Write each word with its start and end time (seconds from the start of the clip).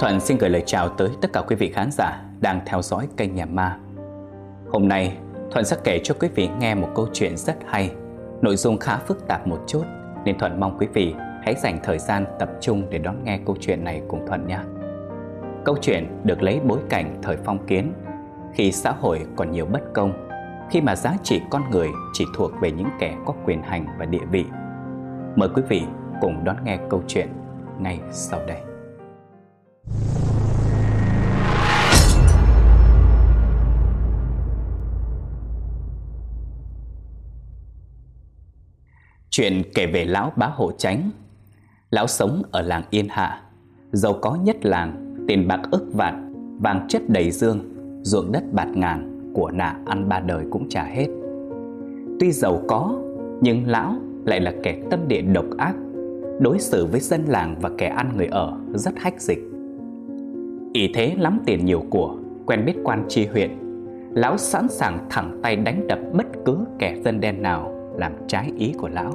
Thuận 0.00 0.20
xin 0.20 0.38
gửi 0.38 0.50
lời 0.50 0.62
chào 0.66 0.88
tới 0.88 1.08
tất 1.20 1.32
cả 1.32 1.42
quý 1.48 1.56
vị 1.56 1.70
khán 1.74 1.90
giả 1.90 2.22
đang 2.40 2.60
theo 2.66 2.82
dõi 2.82 3.08
kênh 3.16 3.34
Nhà 3.34 3.46
Ma. 3.46 3.78
Hôm 4.72 4.88
nay, 4.88 5.16
Thuận 5.50 5.64
sẽ 5.64 5.76
kể 5.84 6.00
cho 6.04 6.14
quý 6.20 6.28
vị 6.34 6.48
nghe 6.60 6.74
một 6.74 6.88
câu 6.94 7.06
chuyện 7.12 7.36
rất 7.36 7.56
hay, 7.66 7.90
nội 8.42 8.56
dung 8.56 8.78
khá 8.78 8.96
phức 8.96 9.28
tạp 9.28 9.46
một 9.46 9.58
chút, 9.66 9.82
nên 10.24 10.38
Thuận 10.38 10.60
mong 10.60 10.78
quý 10.78 10.86
vị 10.92 11.14
hãy 11.42 11.54
dành 11.54 11.78
thời 11.82 11.98
gian 11.98 12.24
tập 12.38 12.50
trung 12.60 12.82
để 12.90 12.98
đón 12.98 13.24
nghe 13.24 13.38
câu 13.46 13.56
chuyện 13.60 13.84
này 13.84 14.02
cùng 14.08 14.26
Thuận 14.26 14.46
nhé. 14.46 14.58
Câu 15.64 15.76
chuyện 15.80 16.20
được 16.24 16.42
lấy 16.42 16.60
bối 16.60 16.78
cảnh 16.88 17.18
thời 17.22 17.36
phong 17.44 17.66
kiến, 17.66 17.92
khi 18.54 18.72
xã 18.72 18.90
hội 18.90 19.26
còn 19.36 19.50
nhiều 19.50 19.66
bất 19.66 19.82
công, 19.94 20.28
khi 20.70 20.80
mà 20.80 20.96
giá 20.96 21.16
trị 21.22 21.40
con 21.50 21.70
người 21.70 21.88
chỉ 22.12 22.24
thuộc 22.36 22.52
về 22.60 22.70
những 22.70 22.88
kẻ 22.98 23.16
có 23.26 23.34
quyền 23.44 23.62
hành 23.62 23.86
và 23.98 24.04
địa 24.04 24.24
vị. 24.30 24.44
Mời 25.36 25.48
quý 25.54 25.62
vị 25.68 25.82
cùng 26.20 26.44
đón 26.44 26.56
nghe 26.64 26.78
câu 26.90 27.02
chuyện 27.06 27.28
ngay 27.78 28.00
sau 28.10 28.40
đây. 28.46 28.65
Chuyện 39.30 39.62
kể 39.74 39.86
về 39.86 40.04
lão 40.04 40.32
bá 40.36 40.46
hộ 40.46 40.72
tránh 40.78 41.10
Lão 41.90 42.06
sống 42.06 42.42
ở 42.50 42.62
làng 42.62 42.82
Yên 42.90 43.06
Hạ, 43.10 43.42
Giàu 43.92 44.12
có 44.22 44.38
nhất 44.44 44.56
làng, 44.62 45.16
Tiền 45.28 45.48
bạc 45.48 45.60
ức 45.70 45.86
vạn, 45.92 46.32
Vàng 46.62 46.86
chất 46.88 47.02
đầy 47.08 47.30
dương, 47.30 47.60
Ruộng 48.02 48.32
đất 48.32 48.42
bạt 48.52 48.68
ngàn 48.68 49.30
Của 49.34 49.50
nạ 49.50 49.76
ăn 49.86 50.08
ba 50.08 50.20
đời 50.20 50.44
cũng 50.50 50.68
trả 50.68 50.84
hết. 50.84 51.06
Tuy 52.20 52.32
giàu 52.32 52.62
có, 52.68 53.00
Nhưng 53.40 53.66
lão 53.66 53.96
lại 54.24 54.40
là 54.40 54.54
kẻ 54.62 54.82
tâm 54.90 55.08
địa 55.08 55.22
độc 55.22 55.46
ác, 55.58 55.74
Đối 56.40 56.58
xử 56.58 56.86
với 56.86 57.00
dân 57.00 57.24
làng 57.26 57.56
và 57.60 57.70
kẻ 57.78 57.86
ăn 57.86 58.16
người 58.16 58.26
ở 58.26 58.58
Rất 58.74 58.94
hách 58.96 59.20
dịch 59.20 59.45
ý 60.76 60.90
thế 60.94 61.14
lắm 61.18 61.38
tiền 61.46 61.64
nhiều 61.64 61.82
của 61.90 62.16
Quen 62.46 62.64
biết 62.64 62.74
quan 62.84 63.04
tri 63.08 63.26
huyện 63.26 63.50
Lão 64.12 64.36
sẵn 64.36 64.68
sàng 64.68 64.98
thẳng 65.10 65.40
tay 65.42 65.56
đánh 65.56 65.86
đập 65.86 65.98
bất 66.12 66.26
cứ 66.44 66.58
kẻ 66.78 66.96
dân 67.04 67.20
đen 67.20 67.42
nào 67.42 67.72
làm 67.96 68.12
trái 68.26 68.52
ý 68.58 68.72
của 68.78 68.88
lão. 68.88 69.12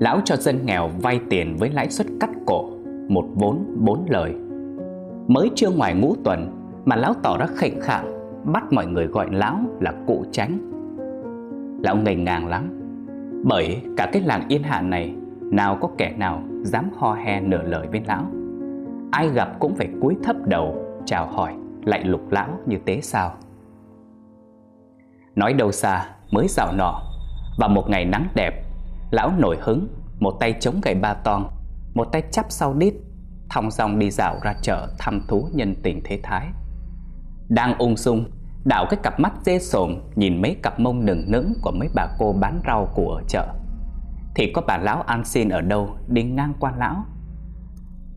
Lão 0.00 0.20
cho 0.24 0.36
dân 0.36 0.58
nghèo 0.66 0.90
vay 1.02 1.20
tiền 1.30 1.56
với 1.58 1.70
lãi 1.70 1.90
suất 1.90 2.06
cắt 2.20 2.30
cổ, 2.46 2.70
một 3.08 3.24
vốn 3.34 3.76
bốn 3.78 4.04
lời. 4.08 4.34
Mới 5.28 5.50
chưa 5.54 5.70
ngoài 5.70 5.94
ngũ 5.94 6.14
tuần 6.24 6.50
mà 6.84 6.96
lão 6.96 7.14
tỏ 7.22 7.36
ra 7.38 7.46
khệnh 7.46 7.80
khạng, 7.80 8.34
bắt 8.52 8.72
mọi 8.72 8.86
người 8.86 9.06
gọi 9.06 9.26
lão 9.30 9.58
là 9.80 9.92
cụ 10.06 10.24
tránh. 10.32 10.58
Lão 11.82 11.96
ngây 11.96 12.16
ngàng 12.16 12.46
lắm, 12.46 12.80
bởi 13.44 13.82
cả 13.96 14.10
cái 14.12 14.22
làng 14.22 14.42
yên 14.48 14.62
hạ 14.62 14.82
này 14.82 15.14
nào 15.40 15.78
có 15.80 15.88
kẻ 15.98 16.14
nào 16.18 16.42
dám 16.62 16.84
ho 16.96 17.14
he 17.14 17.40
nửa 17.40 17.62
lời 17.62 17.86
với 17.90 18.00
lão. 18.06 18.26
Ai 19.10 19.28
gặp 19.28 19.48
cũng 19.60 19.76
phải 19.76 19.88
cúi 20.00 20.16
thấp 20.24 20.36
đầu, 20.44 20.84
chào 21.06 21.26
hỏi, 21.26 21.54
lại 21.84 22.04
lục 22.04 22.30
lão 22.30 22.48
như 22.66 22.78
thế 22.86 23.00
sao. 23.02 23.32
Nói 25.34 25.52
đâu 25.52 25.72
xa, 25.72 26.06
mới 26.30 26.46
dạo 26.48 26.72
nọ 26.72 27.02
Và 27.58 27.68
một 27.68 27.88
ngày 27.88 28.04
nắng 28.04 28.28
đẹp 28.34 28.64
Lão 29.10 29.32
nổi 29.38 29.56
hứng 29.60 29.88
Một 30.20 30.36
tay 30.40 30.54
chống 30.60 30.80
gậy 30.82 30.94
ba 30.94 31.14
toan, 31.14 31.44
Một 31.94 32.04
tay 32.12 32.22
chắp 32.32 32.46
sau 32.48 32.74
đít 32.74 32.94
Thong 33.50 33.70
dong 33.70 33.98
đi 33.98 34.10
dạo 34.10 34.36
ra 34.42 34.54
chợ 34.62 34.88
thăm 34.98 35.20
thú 35.28 35.48
nhân 35.52 35.74
tình 35.82 36.00
thế 36.04 36.20
thái. 36.22 36.46
Đang 37.48 37.78
ung 37.78 37.96
dung 37.96 38.24
Đảo 38.64 38.86
cái 38.90 39.00
cặp 39.02 39.20
mắt 39.20 39.32
dê 39.42 39.58
sồn 39.58 40.00
Nhìn 40.14 40.42
mấy 40.42 40.56
cặp 40.62 40.80
mông 40.80 41.04
nừng 41.04 41.30
nững 41.30 41.52
Của 41.62 41.70
mấy 41.70 41.88
bà 41.94 42.06
cô 42.18 42.32
bán 42.32 42.60
rau 42.66 42.88
của 42.94 43.14
ở 43.14 43.22
chợ. 43.28 43.46
Thì 44.34 44.52
có 44.54 44.62
bà 44.66 44.78
lão 44.78 45.02
ăn 45.02 45.24
xin 45.24 45.48
ở 45.48 45.60
đâu 45.60 45.96
Đi 46.08 46.22
ngang 46.22 46.52
qua 46.60 46.72
lão? 46.78 47.04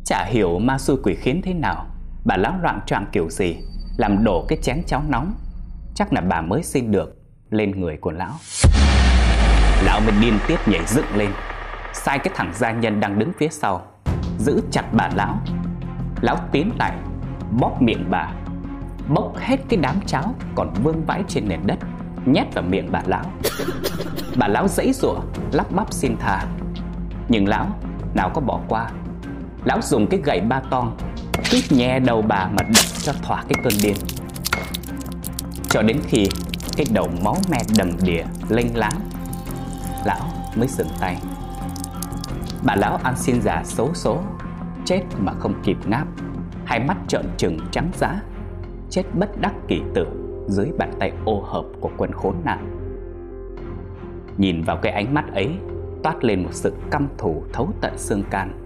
Chả 0.05 0.25
hiểu 0.25 0.59
ma 0.59 0.77
xui 0.77 0.97
quỷ 1.03 1.15
khiến 1.15 1.41
thế 1.43 1.53
nào. 1.53 1.85
Bà 2.25 2.37
lão 2.37 2.53
loạn 2.61 2.79
trọng 2.85 3.05
kiểu 3.11 3.29
gì, 3.29 3.57
Làm 3.97 4.23
đổ 4.23 4.45
cái 4.47 4.57
chén 4.61 4.83
cháo 4.87 5.03
nóng. 5.09 5.33
Chắc 5.95 6.13
là 6.13 6.21
bà 6.21 6.41
mới 6.41 6.63
xin 6.63 6.91
được, 6.91 7.17
lên 7.49 7.71
người 7.71 7.97
của 7.97 8.11
lão. 8.11 8.31
Lão 9.83 9.99
mới 9.99 10.13
điên 10.21 10.33
tiết 10.47 10.59
nhảy 10.67 10.81
dựng 10.87 11.15
lên. 11.15 11.29
Sai 11.93 12.19
cái 12.19 12.33
thằng 12.35 12.51
gia 12.53 12.71
nhân 12.71 12.99
đang 12.99 13.19
đứng 13.19 13.31
phía 13.37 13.47
sau, 13.49 13.81
Giữ 14.39 14.61
chặt 14.71 14.83
bà 14.93 15.09
lão. 15.15 15.39
Lão 16.21 16.37
tiến 16.51 16.71
lại, 16.79 16.97
Bóp 17.59 17.81
miệng 17.81 18.05
bà. 18.09 18.31
Bốc 19.07 19.37
hết 19.37 19.57
cái 19.69 19.79
đám 19.83 19.95
cháo 20.05 20.35
Còn 20.55 20.73
vương 20.83 21.05
vãi 21.05 21.23
trên 21.27 21.47
nền 21.47 21.59
đất, 21.65 21.79
Nhét 22.25 22.53
vào 22.53 22.63
miệng 22.63 22.91
bà 22.91 23.01
lão. 23.05 23.23
Bà 24.37 24.47
lão 24.47 24.67
dãy 24.67 24.93
rủa, 24.93 25.19
Lắp 25.51 25.71
bắp 25.71 25.93
xin 25.93 26.17
tha. 26.17 26.45
Nhưng 27.29 27.47
lão 27.47 27.67
nào 28.13 28.31
có 28.33 28.41
bỏ 28.41 28.59
qua. 28.67 28.89
Lão 29.65 29.81
dùng 29.81 30.07
cái 30.07 30.19
gậy 30.23 30.41
ba 30.41 30.61
con 30.71 30.97
Tuyết 31.51 31.71
nhẹ 31.71 31.99
đầu 31.99 32.21
bà 32.21 32.47
mà 32.47 32.63
đập 32.63 32.85
cho 33.01 33.13
thỏa 33.23 33.43
cái 33.47 33.63
cơn 33.63 33.73
điên. 33.83 33.95
Cho 35.69 35.81
đến 35.81 35.99
khi 36.07 36.27
cái 36.77 36.85
đầu 36.93 37.09
máu 37.23 37.35
me 37.51 37.57
đầm 37.77 37.89
đìa 38.03 38.23
lênh 38.49 38.77
láng, 38.77 38.99
lão 40.05 40.21
mới 40.55 40.67
dừng 40.67 40.87
tay. 40.99 41.17
Bà 42.63 42.75
lão 42.75 42.99
ăn 43.03 43.15
xin 43.17 43.41
già 43.41 43.61
xấu 43.65 43.93
số 43.93 44.23
chết 44.85 45.01
mà 45.17 45.33
không 45.39 45.53
kịp 45.63 45.77
ngáp. 45.85 46.07
Hai 46.65 46.79
mắt 46.79 46.97
trợn 47.07 47.25
trừng 47.37 47.59
trắng 47.71 47.91
dã 47.93 48.21
chết 48.89 49.03
bất 49.13 49.41
đắc 49.41 49.53
kỳ 49.67 49.81
tử 49.95 50.05
dưới 50.47 50.67
bàn 50.77 50.93
tay 50.99 51.11
ô 51.25 51.41
hợp 51.41 51.65
của 51.81 51.89
quân 51.97 52.11
khốn 52.11 52.35
nạn. 52.43 52.79
Nhìn 54.37 54.63
vào 54.63 54.77
cái 54.77 54.91
ánh 54.91 55.13
mắt 55.13 55.25
ấy, 55.33 55.49
toát 56.03 56.23
lên 56.23 56.43
một 56.43 56.53
sự 56.53 56.73
căm 56.91 57.07
thù 57.17 57.43
thấu 57.53 57.69
tận 57.81 57.97
xương 57.97 58.23
can 58.29 58.62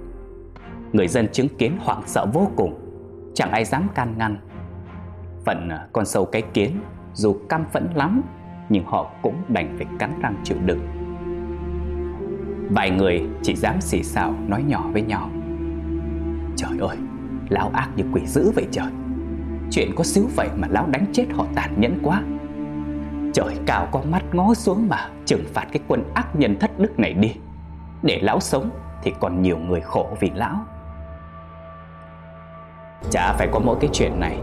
người 0.94 1.08
dân 1.08 1.28
chứng 1.32 1.48
kiến 1.58 1.78
hoảng 1.80 2.02
sợ 2.06 2.26
vô 2.34 2.52
cùng. 2.56 2.80
Chẳng 3.34 3.52
ai 3.52 3.66
dám 3.66 3.88
can 3.96 4.14
ngăn. 4.18 4.38
Phận 5.46 5.70
à, 5.70 5.88
con 5.94 6.06
sâu 6.06 6.26
cái 6.26 6.42
kiến 6.42 6.72
dù 7.14 7.36
căm 7.50 7.66
phẫn 7.66 7.90
lắm 7.96 8.22
Nhưng 8.70 8.86
họ 8.86 9.12
cũng 9.22 9.36
đành 9.48 9.76
phải 9.78 9.88
cắn 10.00 10.20
răng 10.22 10.36
chịu 10.44 10.58
đựng. 10.66 10.88
Vài 12.70 12.92
người 12.92 13.30
chỉ 13.44 13.56
dám 13.56 13.82
xì 13.82 14.04
xào 14.04 14.36
nói 14.48 14.64
nhỏ 14.64 14.90
với 14.94 15.02
nhau. 15.02 15.30
Trời 16.56 16.78
ơi, 16.80 16.98
lão 17.50 17.70
ác 17.74 17.90
như 17.96 18.04
quỷ 18.14 18.22
dữ 18.26 18.52
vậy 18.56 18.68
trời. 18.72 18.92
Chuyện 19.72 19.92
có 19.96 20.04
xíu 20.04 20.28
vậy 20.36 20.50
mà 20.58 20.68
lão 20.72 20.88
đánh 20.88 21.06
chết 21.14 21.26
họ 21.34 21.46
tàn 21.56 21.82
nhẫn 21.82 22.00
quá. 22.04 22.24
Trời 23.34 23.56
cao 23.66 23.88
có 23.92 24.02
mắt 24.12 24.24
ngó 24.34 24.54
xuống 24.54 24.88
mà 24.90 25.10
trừng 25.26 25.44
phạt 25.54 25.66
cái 25.72 25.82
quân 25.88 26.04
ác 26.14 26.36
nhân 26.36 26.60
thất 26.60 26.80
đức 26.80 27.00
này 27.00 27.14
đi. 27.14 27.36
Để 28.04 28.20
lão 28.22 28.40
sống 28.40 28.70
thì 29.04 29.14
còn 29.20 29.42
nhiều 29.42 29.58
người 29.58 29.82
khổ 29.82 30.10
vì 30.20 30.32
lão. 30.36 30.66
Chả 33.12 33.34
phải 33.34 33.48
có 33.52 33.60
mỗi 33.60 33.78
cái 33.80 33.90
chuyện 33.94 34.20
này 34.20 34.38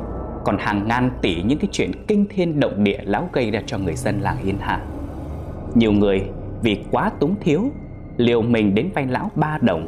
còn 0.45 0.59
hàng 0.59 0.89
ngàn 0.89 1.11
tỷ 1.23 1.43
những 1.43 1.59
cái 1.59 1.69
chuyện 1.73 1.93
kinh 2.09 2.27
thiên 2.31 2.61
động 2.61 2.85
địa 2.85 2.99
lão 3.05 3.29
gây 3.33 3.51
ra 3.51 3.61
cho 3.67 3.79
người 3.79 3.95
dân 3.95 4.21
làng 4.21 4.37
Yên 4.45 4.59
Hạ. 4.61 4.81
Nhiều 5.75 5.93
người 5.93 6.23
vì 6.63 6.85
quá 6.91 7.11
túng 7.21 7.35
thiếu, 7.41 7.63
liều 8.17 8.43
mình 8.43 8.75
đến 8.75 8.91
vay 8.95 9.07
lão 9.07 9.31
ba 9.35 9.59
đồng. 9.61 9.87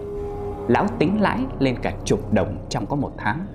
Lão 0.68 0.86
tính 0.98 1.20
lãi 1.20 1.40
lên 1.58 1.76
cả 1.82 1.92
chục 2.04 2.32
đồng 2.32 2.56
trong 2.68 2.86
có 2.86 2.96
một 2.96 3.12
tháng. 3.18 3.46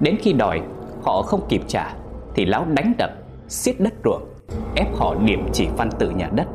Đến 0.00 0.16
khi 0.20 0.32
đòi, 0.32 0.60
họ 1.02 1.22
không 1.22 1.40
kịp 1.48 1.62
trả, 1.66 1.94
thì 2.34 2.44
lão 2.44 2.64
đánh 2.64 2.92
đập, 2.98 3.10
xiết 3.48 3.80
đất 3.80 3.94
ruộng, 4.04 4.22
ép 4.76 4.94
họ 4.96 5.14
điểm 5.24 5.48
chỉ 5.52 5.68
phân 5.76 5.90
tự 5.98 6.10
nhà 6.10 6.28
đất. 6.34 6.46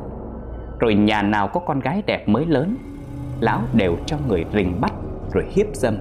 Rồi 0.79 0.93
nhà 0.93 1.21
nào 1.21 1.47
có 1.47 1.59
con 1.59 1.79
gái 1.79 2.03
đẹp 2.05 2.29
mới 2.29 2.45
lớn, 2.45 2.77
lão 3.39 3.61
đều 3.73 3.97
cho 4.05 4.17
người 4.27 4.45
rình 4.53 4.81
bắt 4.81 4.93
rồi 5.33 5.45
hiếp 5.49 5.67
dâm. 5.73 5.97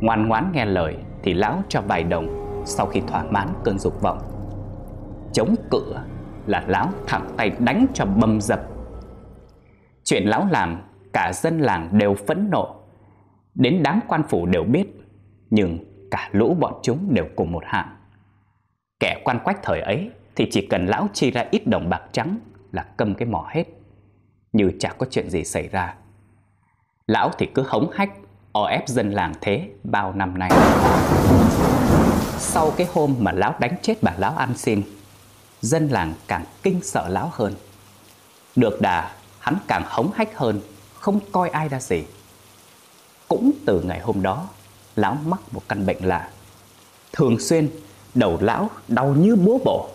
Ngoan 0.00 0.28
ngoãn 0.28 0.50
nghe 0.52 0.64
lời, 0.64 0.96
thì 1.22 1.34
lão 1.34 1.62
cho 1.68 1.80
vài 1.80 2.04
đồng 2.04 2.44
sau 2.64 2.86
khi 2.86 3.00
thỏa 3.00 3.24
mãn 3.24 3.48
cơn 3.64 3.78
dục 3.78 4.00
vọng. 4.00 4.18
Chống 5.32 5.54
cự 5.70 5.94
là 6.46 6.64
lão 6.68 6.88
thẳng 7.06 7.28
tay 7.36 7.50
đánh 7.58 7.86
cho 7.94 8.04
bầm 8.04 8.40
dập. 8.40 8.60
Chuyện 10.04 10.24
lão 10.24 10.46
làm 10.50 10.82
cả 11.12 11.32
dân 11.34 11.58
làng 11.58 11.98
đều 11.98 12.14
phẫn 12.14 12.50
nộ, 12.50 12.74
đến 13.54 13.82
đám 13.82 14.00
quan 14.08 14.22
phủ 14.28 14.46
đều 14.46 14.64
biết, 14.64 14.86
nhưng 15.50 15.78
cả 16.10 16.28
lũ 16.32 16.56
bọn 16.60 16.74
chúng 16.82 17.14
đều 17.14 17.26
cùng 17.36 17.52
một 17.52 17.62
hạng. 17.66 17.96
Kẻ 19.00 19.22
quan 19.24 19.38
quách 19.44 19.62
thời 19.62 19.80
ấy 19.80 20.10
thì 20.36 20.48
chỉ 20.50 20.66
cần 20.66 20.86
lão 20.86 21.08
chi 21.12 21.30
ra 21.30 21.44
ít 21.50 21.66
đồng 21.66 21.88
bạc 21.88 22.02
trắng 22.12 22.38
là 22.72 22.82
câm 22.82 23.14
cái 23.14 23.28
mỏ 23.28 23.46
hết, 23.50 23.64
như 24.52 24.70
chả 24.80 24.92
có 24.98 25.06
chuyện 25.10 25.30
gì 25.30 25.44
xảy 25.44 25.68
ra. 25.68 25.94
Lão 27.06 27.30
thì 27.38 27.46
cứ 27.54 27.64
hống 27.66 27.90
hách 27.92 28.10
o 28.56 28.64
ép 28.64 28.88
dân 28.88 29.10
làng 29.10 29.34
thế 29.40 29.68
bao 29.84 30.12
năm 30.12 30.38
nay. 30.38 30.50
Sau 32.38 32.72
cái 32.76 32.86
hôm 32.92 33.14
mà 33.18 33.32
lão 33.32 33.54
đánh 33.58 33.76
chết 33.82 34.02
bà 34.02 34.12
lão 34.18 34.36
ăn 34.36 34.56
xin, 34.56 34.82
dân 35.62 35.88
làng 35.88 36.14
càng 36.26 36.44
kinh 36.62 36.80
sợ 36.82 37.08
lão 37.08 37.30
hơn. 37.32 37.54
Được 38.56 38.80
đà, 38.80 39.10
hắn 39.38 39.56
càng 39.66 39.82
hống 39.86 40.10
hách 40.14 40.38
hơn, 40.38 40.60
không 41.00 41.20
coi 41.32 41.48
ai 41.48 41.68
ra 41.68 41.80
gì. 41.80 42.04
Cũng 43.28 43.50
từ 43.66 43.80
ngày 43.80 44.00
hôm 44.00 44.22
đó, 44.22 44.48
lão 44.96 45.16
mắc 45.26 45.40
một 45.50 45.62
căn 45.68 45.86
bệnh 45.86 46.04
lạ. 46.04 46.28
Thường 47.12 47.40
xuyên, 47.40 47.68
đầu 48.14 48.38
lão 48.40 48.70
đau 48.88 49.14
như 49.14 49.36
búa 49.36 49.58
bổ, 49.64 49.88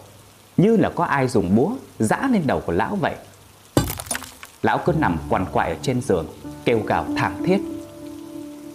như 0.57 0.77
là 0.77 0.89
có 0.89 1.03
ai 1.03 1.27
dùng 1.27 1.56
búa 1.56 1.71
giã 2.00 2.29
lên 2.31 2.47
đầu 2.47 2.61
của 2.65 2.73
lão 2.73 2.95
vậy. 2.95 3.15
Lão 4.61 4.77
cứ 4.77 4.94
nằm 4.94 5.17
quằn 5.29 5.45
quại 5.51 5.69
ở 5.69 5.75
trên 5.81 6.01
giường, 6.01 6.27
kêu 6.65 6.79
gào 6.88 7.06
thảm 7.17 7.44
thiết 7.45 7.61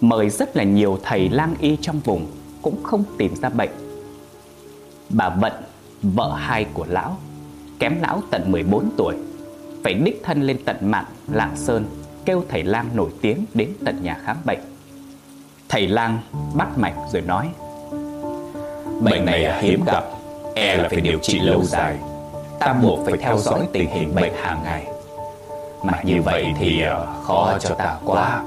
Mời 0.01 0.29
rất 0.29 0.57
là 0.57 0.63
nhiều 0.63 0.99
thầy 1.03 1.29
lang 1.29 1.55
y 1.59 1.77
trong 1.81 1.99
vùng 1.99 2.25
Cũng 2.61 2.83
không 2.83 3.03
tìm 3.17 3.35
ra 3.41 3.49
bệnh. 3.49 3.71
Bà 5.09 5.29
Vận, 5.29 5.53
vợ 6.01 6.33
hai 6.37 6.65
của 6.73 6.85
lão 6.89 7.17
Kém 7.79 8.01
lão 8.01 8.21
tận 8.31 8.51
14 8.51 8.89
tuổi 8.97 9.15
Phải 9.83 9.93
đích 9.93 10.21
thân 10.23 10.41
lên 10.41 10.57
tận 10.65 10.77
mạn 10.81 11.05
Lạng 11.27 11.57
Sơn 11.57 11.85
Kêu 12.25 12.43
thầy 12.49 12.63
lang 12.63 12.89
nổi 12.93 13.09
tiếng 13.21 13.45
đến 13.53 13.73
tận 13.85 14.03
nhà 14.03 14.17
khám 14.23 14.37
bệnh. 14.45 14.59
Thầy 15.69 15.87
lang 15.87 16.19
bắt 16.53 16.77
mạch 16.77 16.95
rồi 17.11 17.21
nói 17.21 17.49
Bệnh 19.01 19.25
này 19.25 19.61
hiếm 19.61 19.83
gặp 19.85 20.03
E 20.55 20.77
là 20.77 20.89
phải 20.89 21.01
điều 21.01 21.19
trị 21.19 21.39
lâu 21.39 21.63
dài. 21.63 21.97
Ta 22.59 22.73
buộc 22.73 22.99
phải 23.05 23.17
theo 23.17 23.37
dõi 23.37 23.67
tình 23.73 23.89
hình 23.89 24.15
bệnh 24.15 24.33
hàng 24.33 24.61
ngày. 24.63 24.85
Mà 25.83 26.01
như 26.03 26.21
vậy 26.21 26.45
thì 26.59 26.81
ờ, 26.81 27.07
khó 27.23 27.57
cho 27.59 27.75
ta 27.75 27.97
quá. 28.05 28.43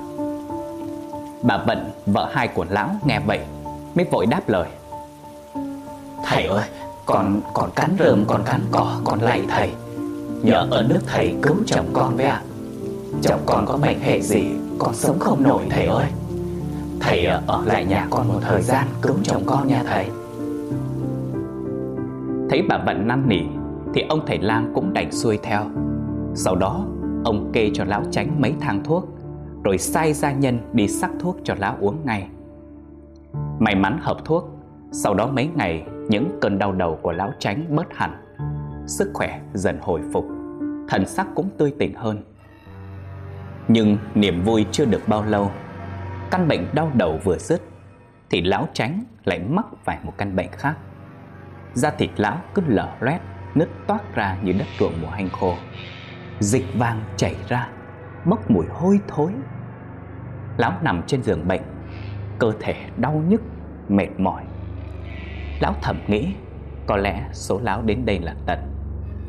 Bà 1.43 1.59
Vận, 1.67 1.91
vợ 2.07 2.29
hai 2.33 2.49
của 2.49 2.67
lão 2.71 2.91
nghe 3.05 3.21
vậy 3.27 3.41
Mới 3.95 4.07
vội 4.11 4.27
đáp 4.27 4.49
lời. 4.49 4.69
Thầy 6.25 6.45
ơi, 6.45 6.69
con 7.07 7.41
còn 7.55 7.71
cắn 7.77 7.97
rơm, 7.99 8.25
còn 8.27 8.43
cắn 8.45 8.61
cỏ, 8.71 9.01
còn 9.05 9.21
lạy 9.21 9.43
thầy. 9.49 9.71
Nhờ 10.43 10.67
ơn 10.71 10.89
đức 10.89 11.01
thầy 11.07 11.35
cứu 11.43 11.57
chồng 11.67 11.87
con 11.93 12.17
với 12.17 12.25
ạ. 12.25 12.43
Chồng 13.23 13.41
con 13.47 13.67
có 13.67 13.77
bệnh 13.77 14.01
hệ 14.01 14.21
gì, 14.21 14.45
con 14.79 14.95
sống 14.95 15.19
không 15.19 15.43
nổi 15.43 15.63
thầy 15.71 15.87
ơi. 15.87 16.07
Thầy 17.01 17.25
ở 17.47 17.63
lại 17.67 17.85
nhà 17.85 18.07
con 18.11 18.29
một 18.29 18.41
thời 18.41 18.63
gian 18.63 18.87
cứu 19.03 19.15
chồng 19.23 19.43
con 19.47 19.69
nha 19.69 19.83
thầy. 19.87 20.07
Thấy 22.51 22.63
bà 22.69 22.79
Vận 22.79 23.07
năn 23.07 23.29
nỉ 23.29 23.41
Thì 23.95 24.05
ông 24.09 24.21
thầy 24.27 24.39
lang 24.39 24.73
cũng 24.75 24.93
đành 24.93 25.13
xuôi 25.13 25.39
theo. 25.43 25.65
Sau 26.35 26.57
đó 26.57 26.85
ông 27.25 27.51
kê 27.53 27.71
cho 27.75 27.85
lão 27.85 28.03
tránh 28.11 28.41
mấy 28.41 28.55
thang 28.61 28.85
thuốc 28.85 29.18
rồi 29.65 29.79
sai 29.79 30.13
gia 30.13 30.33
nhân 30.33 30.59
đi 30.73 30.89
sắc 30.89 31.11
thuốc 31.21 31.37
cho 31.45 31.55
lão 31.59 31.77
uống 31.81 32.07
ngay. 32.07 32.29
May 33.59 33.75
mắn 33.75 33.99
hợp 34.03 34.17
thuốc, 34.25 34.45
Sau 34.93 35.15
đó 35.15 35.27
mấy 35.27 35.49
ngày, 35.55 35.87
những 36.09 36.39
cơn 36.41 36.59
đau 36.59 36.73
đầu 36.73 36.99
của 37.03 37.13
lão 37.13 37.33
tránh 37.39 37.77
bớt 37.77 37.95
hẳn. 37.95 38.17
Sức 38.87 39.11
khỏe 39.15 39.41
dần 39.55 39.79
hồi 39.81 40.01
phục, 40.13 40.25
Thần 40.89 41.07
sắc 41.07 41.27
cũng 41.35 41.51
tươi 41.59 41.75
tỉnh 41.79 41.95
hơn. 41.95 42.23
Nhưng 43.69 43.99
niềm 44.15 44.43
vui 44.43 44.67
chưa 44.73 44.85
được 44.85 45.09
bao 45.09 45.25
lâu, 45.25 45.51
Căn 46.31 46.49
bệnh 46.49 46.67
đau 46.75 46.91
đầu 46.95 47.19
vừa 47.25 47.39
dứt, 47.39 47.63
Thì 48.31 48.41
lão 48.41 48.69
tránh 48.73 49.05
lại 49.25 49.39
mắc 49.39 49.67
phải 49.85 49.99
một 50.03 50.13
căn 50.19 50.37
bệnh 50.37 50.51
khác. 50.53 50.75
Da 51.75 51.91
thịt 51.91 52.11
lão 52.17 52.39
cứ 52.55 52.63
lở 52.67 52.89
loét, 53.01 53.21
Nứt 53.55 53.69
toát 53.87 54.15
ra 54.15 54.37
như 54.43 54.53
đất 54.53 54.67
ruộng 54.79 54.93
mùa 55.03 55.09
hanh 55.09 55.29
khô. 55.29 55.55
Dịch 56.41 56.65
vàng 56.79 57.01
chảy 57.17 57.37
ra. 57.49 57.69
Bốc 58.29 58.51
mùi 58.51 58.67
hôi 58.67 59.01
thối. 59.09 59.33
Lão 60.57 60.73
nằm 60.83 61.03
trên 61.07 61.23
giường 61.23 61.49
bệnh, 61.49 61.63
Cơ 62.39 62.53
thể 62.61 62.75
đau 62.97 63.23
nhức, 63.29 63.41
Mệt 63.89 64.09
mỏi. 64.19 64.45
Lão 65.61 65.75
thầm 65.83 66.01
nghĩ, 66.07 66.35
Có 66.87 66.97
lẽ 66.97 67.29
số 67.33 67.61
lão 67.63 67.83
đến 67.83 68.07
đây 68.07 68.19
là 68.19 68.35
tận 68.47 68.59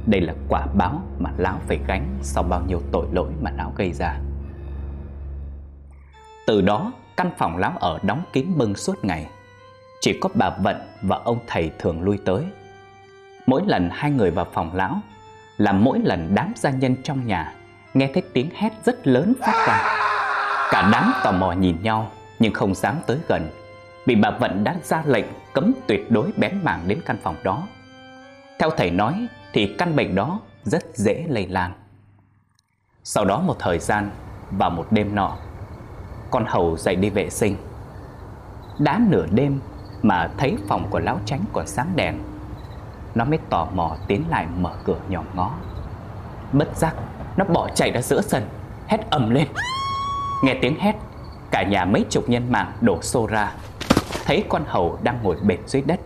Đây 0.05 0.21
là 0.21 0.33
quả 0.49 0.65
báo 0.77 1.01
mà 1.19 1.31
lão 1.37 1.59
phải 1.67 1.79
gánh 1.87 2.17
Sau 2.21 2.43
bao 2.43 2.61
nhiêu 2.67 2.81
tội 2.91 3.07
lỗi 3.11 3.31
mà 3.41 3.51
lão 3.51 3.73
gây 3.75 3.93
ra. 3.93 4.19
Từ 6.47 6.61
đó, 6.61 6.93
căn 7.17 7.31
phòng 7.37 7.57
lão 7.57 7.73
ở 7.79 7.99
đóng 8.03 8.23
kín 8.33 8.47
bưng 8.57 8.75
suốt 8.75 9.05
ngày. 9.05 9.27
Chỉ 10.01 10.19
có 10.21 10.29
bà 10.33 10.49
Vận 10.49 10.77
và 11.01 11.17
ông 11.23 11.39
thầy 11.47 11.71
thường 11.79 12.01
lui 12.01 12.19
tới. 12.25 12.45
Mỗi 13.45 13.61
lần 13.65 13.89
hai 13.91 14.11
người 14.11 14.31
vào 14.31 14.45
phòng 14.53 14.75
lão 14.75 14.99
Là 15.57 15.71
mỗi 15.71 15.99
lần 15.99 16.31
đám 16.35 16.53
gia 16.55 16.69
nhân 16.69 16.95
trong 17.03 17.27
nhà 17.27 17.53
Nghe 17.93 18.09
thấy 18.13 18.23
tiếng 18.33 18.49
hét 18.55 18.73
rất 18.85 19.07
lớn 19.07 19.33
phát 19.41 19.65
ra. 19.67 19.83
Cả 20.71 20.89
đám 20.91 21.13
tò 21.23 21.31
mò 21.31 21.51
nhìn 21.51 21.81
nhau, 21.81 22.11
Nhưng 22.39 22.53
không 22.53 22.75
dám 22.75 22.95
tới 23.07 23.17
gần, 23.27 23.49
Vì 24.05 24.15
bà 24.15 24.31
Vận 24.31 24.63
đã 24.63 24.75
ra 24.83 25.03
lệnh 25.05 25.25
cấm 25.53 25.73
tuyệt 25.87 26.11
đối 26.11 26.31
bén 26.37 26.59
mảng 26.63 26.87
đến 26.87 27.01
căn 27.05 27.17
phòng 27.23 27.35
đó. 27.43 27.63
Theo 28.59 28.69
thầy 28.69 28.91
nói 28.91 29.27
thì 29.53 29.75
căn 29.77 29.95
bệnh 29.95 30.15
đó 30.15 30.39
rất 30.63 30.83
dễ 30.93 31.25
lây 31.29 31.47
lan. 31.47 31.71
Sau 33.03 33.25
đó 33.25 33.39
một 33.39 33.55
thời 33.59 33.79
gian 33.79 34.09
và 34.51 34.69
một 34.69 34.87
đêm 34.91 35.15
nọ, 35.15 35.37
Con 36.31 36.45
hầu 36.47 36.77
dậy 36.77 36.95
đi 36.95 37.09
vệ 37.09 37.29
sinh. 37.29 37.57
Đã 38.79 38.99
nửa 39.09 39.25
đêm 39.31 39.59
mà 40.01 40.29
thấy 40.37 40.57
phòng 40.67 40.87
của 40.89 40.99
lão 40.99 41.19
tránh 41.25 41.41
còn 41.53 41.67
sáng 41.67 41.91
đèn, 41.95 42.19
Nó 43.15 43.25
mới 43.25 43.39
tò 43.49 43.67
mò 43.73 43.95
tiến 44.07 44.23
lại 44.29 44.47
mở 44.57 44.75
cửa 44.83 44.99
nhỏ 45.09 45.23
ngó. 45.33 45.51
Bất 46.53 46.75
giác 46.75 46.95
nó 47.39 47.45
bỏ 47.45 47.69
chạy 47.75 47.91
ra 47.91 48.01
giữa 48.01 48.21
sân 48.21 48.43
Hét 48.87 49.09
ầm 49.09 49.29
lên. 49.29 49.47
Nghe 50.43 50.55
tiếng 50.61 50.79
hét 50.79 50.95
Cả 51.51 51.63
nhà 51.63 51.85
mấy 51.85 52.05
chục 52.09 52.29
nhân 52.29 52.51
mạng 52.51 52.71
đổ 52.81 53.01
xô 53.01 53.27
ra. 53.27 53.51
Thấy 54.25 54.43
con 54.49 54.63
hầu 54.67 54.99
đang 55.03 55.19
ngồi 55.23 55.35
bệt 55.43 55.57
dưới 55.65 55.81
đất 55.81 55.99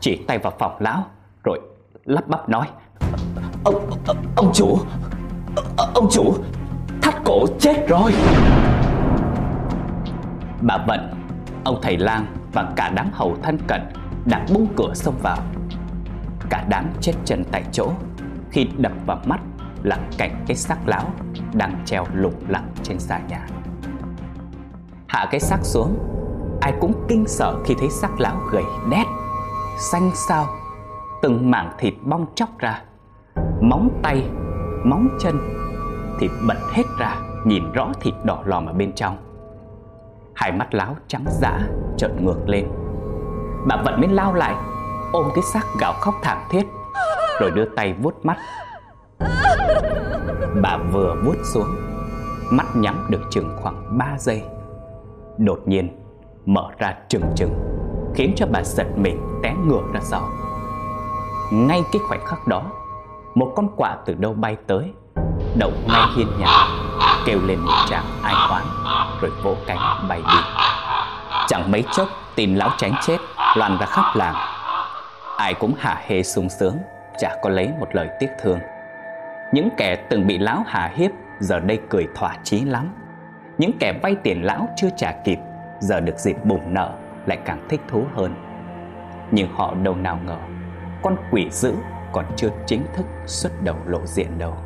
Chỉ 0.00 0.16
tay 0.28 0.38
vào 0.38 0.52
phòng 0.58 0.76
lão 0.78 1.04
Rồi 1.44 1.60
lắp 2.04 2.28
bắp 2.28 2.48
nói. 2.48 2.66
Ông, 3.64 3.90
ông, 4.06 4.16
ông 4.36 4.50
chủ 4.54 4.78
Ông 5.94 6.08
chủ 6.10 6.34
Thắt 7.02 7.14
cổ 7.24 7.46
chết 7.60 7.88
rồi. 7.88 8.12
Bà 10.60 10.78
Vận 10.86 11.14
Ông 11.64 11.78
thầy 11.82 11.96
lang 11.96 12.26
và 12.52 12.72
cả 12.76 12.92
đám 12.94 13.10
hầu 13.12 13.36
thân 13.42 13.58
cận 13.68 13.80
Đã 14.24 14.46
bung 14.54 14.66
cửa 14.76 14.94
xông 14.94 15.18
vào. 15.22 15.38
Cả 16.50 16.64
đám 16.68 16.92
chết 17.00 17.12
chân 17.24 17.44
tại 17.52 17.64
chỗ 17.72 17.92
Khi 18.50 18.68
đập 18.78 18.92
vào 19.06 19.18
mắt 19.24 19.40
là 19.82 19.98
cảnh 20.18 20.44
cái 20.46 20.56
xác 20.56 20.78
lão 20.86 21.04
Đang 21.54 21.82
treo 21.84 22.04
lủng 22.14 22.44
lẳng 22.48 22.68
trên 22.82 22.98
xà 22.98 23.20
nhà. 23.28 23.46
Hạ 25.08 25.28
cái 25.30 25.40
xác 25.40 25.58
xuống 25.62 25.98
Ai 26.60 26.74
cũng 26.80 27.04
kinh 27.08 27.26
sợ 27.26 27.56
khi 27.64 27.74
thấy 27.78 27.90
xác 27.90 28.20
lão 28.20 28.36
gầy 28.52 28.64
đét 28.90 29.06
Xanh 29.78 30.10
xao 30.14 30.46
Từng 31.22 31.50
mảng 31.50 31.72
thịt 31.78 31.94
bong 32.02 32.26
chóc 32.34 32.58
ra 32.58 32.82
Móng 33.60 34.00
tay, 34.02 34.30
móng 34.84 35.08
chân 35.20 35.40
Thịt 36.20 36.30
bật 36.48 36.58
hết 36.72 36.84
ra 36.98 37.16
Nhìn 37.44 37.72
rõ 37.72 37.92
thịt 38.00 38.14
đỏ 38.24 38.42
lòm 38.44 38.66
ở 38.66 38.72
bên 38.72 38.92
trong. 38.92 39.16
Hai 40.34 40.52
mắt 40.52 40.74
lão 40.74 40.96
trắng 41.08 41.24
dã 41.40 41.60
trợn 41.96 42.24
ngược 42.24 42.48
lên. 42.48 42.68
Bà 43.66 43.76
vẫn 43.84 44.00
mới 44.00 44.08
lao 44.08 44.34
lại 44.34 44.54
Ôm 45.12 45.24
cái 45.34 45.42
xác 45.52 45.62
gào 45.80 45.92
khóc 45.92 46.14
thảm 46.22 46.38
thiết 46.50 46.66
Rồi 47.40 47.50
đưa 47.50 47.64
tay 47.76 47.94
vuốt 48.02 48.24
mắt. 48.24 48.36
Bà 50.62 50.76
vừa 50.92 51.14
vuốt 51.24 51.36
xuống, 51.44 51.76
Mắt 52.50 52.66
nhắm 52.76 53.06
được 53.10 53.20
chừng 53.30 53.56
khoảng 53.62 53.98
3 53.98 54.06
giây. 54.18 54.42
Đột 55.38 55.60
nhiên, 55.66 56.00
mở 56.46 56.68
ra 56.78 56.94
trừng 57.08 57.24
trừng 57.36 57.54
Khiến 58.14 58.32
cho 58.36 58.46
bà 58.50 58.62
giật 58.62 58.86
mình 58.96 59.40
té 59.42 59.54
ngửa 59.66 59.82
ra 59.92 60.00
sau 60.02 60.28
Ngay 61.52 61.82
cái 61.92 62.02
khoảnh 62.08 62.26
khắc 62.26 62.46
đó, 62.46 62.62
Một 63.34 63.52
con 63.56 63.68
quạ 63.76 63.96
từ 64.06 64.14
đâu 64.14 64.32
bay 64.32 64.56
tới, 64.66 64.92
Đậu 65.58 65.70
ngay 65.88 66.02
hiên 66.16 66.26
nhà, 66.38 66.66
Kêu 67.26 67.38
lên 67.46 67.58
một 67.58 67.72
tràng 67.88 68.04
ai 68.22 68.34
oán, 68.50 68.62
Rồi 69.20 69.30
vỗ 69.42 69.54
cánh 69.66 70.08
bay 70.08 70.18
đi. 70.18 70.38
Chẳng 71.48 71.72
mấy 71.72 71.84
chốc, 71.92 72.08
tìm 72.34 72.54
lão 72.54 72.70
tránh 72.78 72.92
chết, 73.02 73.18
Loàn 73.56 73.78
ra 73.80 73.86
khắp 73.86 74.04
làng. 74.14 74.34
Ai 75.36 75.54
cũng 75.54 75.74
hả 75.78 76.02
hê 76.06 76.22
sung 76.22 76.48
sướng, 76.48 76.76
Chả 77.18 77.36
có 77.42 77.50
lấy 77.50 77.70
một 77.80 77.88
lời 77.92 78.08
tiếc 78.20 78.28
thương. 78.42 78.58
Những 79.52 79.68
kẻ 79.76 79.96
từng 80.10 80.26
bị 80.26 80.38
lão 80.38 80.64
hà 80.66 80.92
hiếp 80.94 81.10
Giờ 81.40 81.60
đây 81.60 81.78
cười 81.88 82.06
thỏa 82.14 82.36
chí 82.44 82.64
lắm 82.64 82.94
Những 83.58 83.70
kẻ 83.80 83.92
vay 84.02 84.16
tiền 84.22 84.44
lão 84.44 84.68
chưa 84.76 84.88
trả 84.96 85.12
kịp 85.24 85.38
giờ 85.80 86.00
được 86.00 86.18
dịp 86.18 86.36
bùng 86.44 86.74
nợ 86.74 86.92
lại 87.26 87.38
càng 87.44 87.66
thích 87.68 87.80
thú 87.88 88.04
hơn. 88.14 88.34
Nhưng 89.30 89.48
họ 89.52 89.74
đâu 89.74 89.94
nào 89.94 90.18
ngờ, 90.26 90.38
con 91.02 91.16
quỷ 91.30 91.48
dữ 91.50 91.74
còn 92.12 92.24
chưa 92.36 92.48
chính 92.66 92.82
thức 92.94 93.06
xuất 93.26 93.62
đầu 93.62 93.76
lộ 93.86 94.06
diện 94.06 94.38
đâu. 94.38 94.56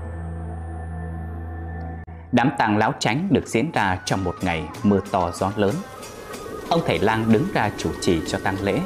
Đám 2.33 2.51
tang 2.59 2.77
lão 2.77 2.93
tránh 2.99 3.29
được 3.31 3.47
diễn 3.47 3.71
ra 3.73 3.99
trong 4.05 4.25
một 4.25 4.35
ngày 4.43 4.65
mưa 4.83 5.01
to 5.13 5.31
gió 5.31 5.53
lớn. 5.57 5.75
Ông 6.71 6.81
thầy 6.87 6.99
lang 6.99 7.25
đứng 7.33 7.45
ra 7.55 7.71
chủ 7.77 7.91
trì 8.01 8.21
cho 8.27 8.39
tang 8.45 8.57
lễ. 8.63 8.81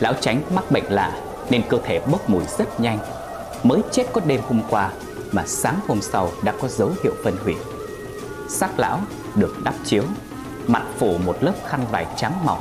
Lão 0.00 0.12
tránh 0.20 0.40
mắc 0.54 0.64
bệnh 0.70 0.84
lạ 0.84 1.12
nên 1.50 1.62
cơ 1.68 1.78
thể 1.84 2.00
bốc 2.12 2.30
mùi 2.30 2.44
rất 2.44 2.80
nhanh. 2.80 2.98
Mới 3.62 3.82
chết 3.90 4.06
có 4.12 4.20
đêm 4.26 4.40
hôm 4.48 4.60
qua 4.70 4.90
mà 5.32 5.44
sáng 5.46 5.80
hôm 5.88 6.02
sau 6.02 6.30
đã 6.42 6.54
có 6.60 6.68
dấu 6.68 6.90
hiệu 7.02 7.12
phân 7.24 7.36
hủy. 7.44 7.54
Xác 8.48 8.78
lão 8.78 9.00
được 9.34 9.54
đắp 9.64 9.74
chiếu 9.84 10.02
mặt 10.66 10.82
phủ 10.98 11.18
một 11.18 11.36
lớp 11.40 11.54
khăn 11.66 11.84
vải 11.90 12.06
trắng 12.16 12.44
mỏng 12.44 12.60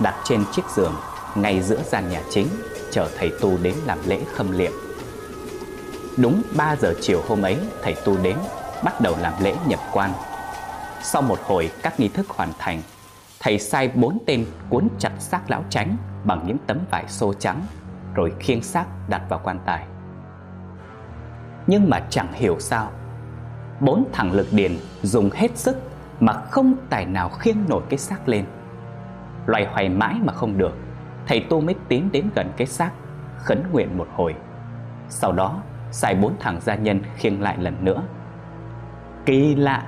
đặt 0.00 0.14
trên 0.24 0.44
chiếc 0.52 0.62
giường 0.76 0.94
ngay 1.34 1.62
giữa 1.62 1.82
gian 1.90 2.10
nhà 2.10 2.22
chính 2.30 2.46
chờ 2.90 3.08
thầy 3.18 3.32
tu 3.40 3.58
đến 3.62 3.74
làm 3.86 3.98
lễ 4.06 4.20
khâm 4.34 4.52
liệm. 4.52 4.72
Đúng 6.16 6.42
3 6.56 6.76
giờ 6.76 6.94
chiều 7.00 7.22
hôm 7.28 7.42
ấy, 7.42 7.58
thầy 7.82 7.94
tu 8.04 8.16
đến 8.22 8.36
bắt 8.84 9.00
đầu 9.00 9.16
làm 9.20 9.32
lễ 9.40 9.56
nhập 9.66 9.80
quan. 9.92 10.12
Sau 11.02 11.22
một 11.22 11.38
hồi 11.44 11.70
các 11.82 12.00
nghi 12.00 12.08
thức 12.08 12.28
hoàn 12.28 12.52
thành, 12.58 12.82
thầy 13.40 13.58
sai 13.58 13.88
bốn 13.88 14.18
tên 14.26 14.46
cuốn 14.70 14.88
chặt 14.98 15.12
xác 15.18 15.50
lão 15.50 15.64
tránh 15.70 15.96
bằng 16.24 16.44
những 16.46 16.56
tấm 16.66 16.78
vải 16.90 17.04
xô 17.08 17.34
trắng 17.34 17.66
rồi 18.14 18.32
khiêng 18.38 18.62
xác 18.62 18.84
đặt 19.08 19.22
vào 19.28 19.40
quan 19.44 19.60
tài. 19.66 19.84
Nhưng 21.70 21.90
mà 21.90 22.00
chẳng 22.10 22.32
hiểu 22.32 22.56
sao, 22.58 22.90
bốn 23.80 24.04
thằng 24.12 24.32
lực 24.32 24.46
điền 24.52 24.72
dùng 25.02 25.30
hết 25.34 25.58
sức 25.58 25.76
Mà 26.20 26.32
không 26.32 26.74
tài 26.88 27.06
nào 27.06 27.28
khiêng 27.28 27.56
nổi 27.68 27.82
cái 27.88 27.98
xác 27.98 28.28
lên. 28.28 28.44
Loay 29.46 29.64
hoay 29.64 29.88
mãi 29.88 30.14
mà 30.24 30.32
không 30.32 30.58
được 30.58 30.76
Thầy 31.26 31.46
Tu 31.50 31.60
mới 31.60 31.74
tiến 31.88 32.08
đến 32.12 32.30
gần 32.34 32.52
cái 32.56 32.66
xác 32.66 32.90
Khấn 33.38 33.62
nguyện 33.72 33.98
một 33.98 34.08
hồi. 34.14 34.34
Sau 35.08 35.32
đó 35.32 35.62
sai 35.90 36.14
bốn 36.14 36.32
thằng 36.40 36.60
gia 36.60 36.74
nhân 36.74 37.00
khiêng 37.16 37.42
lại 37.42 37.56
lần 37.58 37.84
nữa. 37.84 38.02
Kỳ 39.26 39.54
lạ 39.54 39.82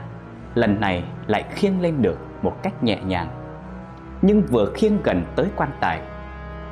Lần 0.54 0.80
này 0.80 1.04
lại 1.26 1.44
khiêng 1.50 1.80
lên 1.80 2.02
được 2.02 2.18
một 2.42 2.62
cách 2.62 2.84
nhẹ 2.84 2.98
nhàng. 3.06 3.28
Nhưng 4.22 4.42
vừa 4.42 4.72
khiêng 4.74 5.02
gần 5.02 5.24
tới 5.36 5.46
quan 5.56 5.70
tài 5.80 6.00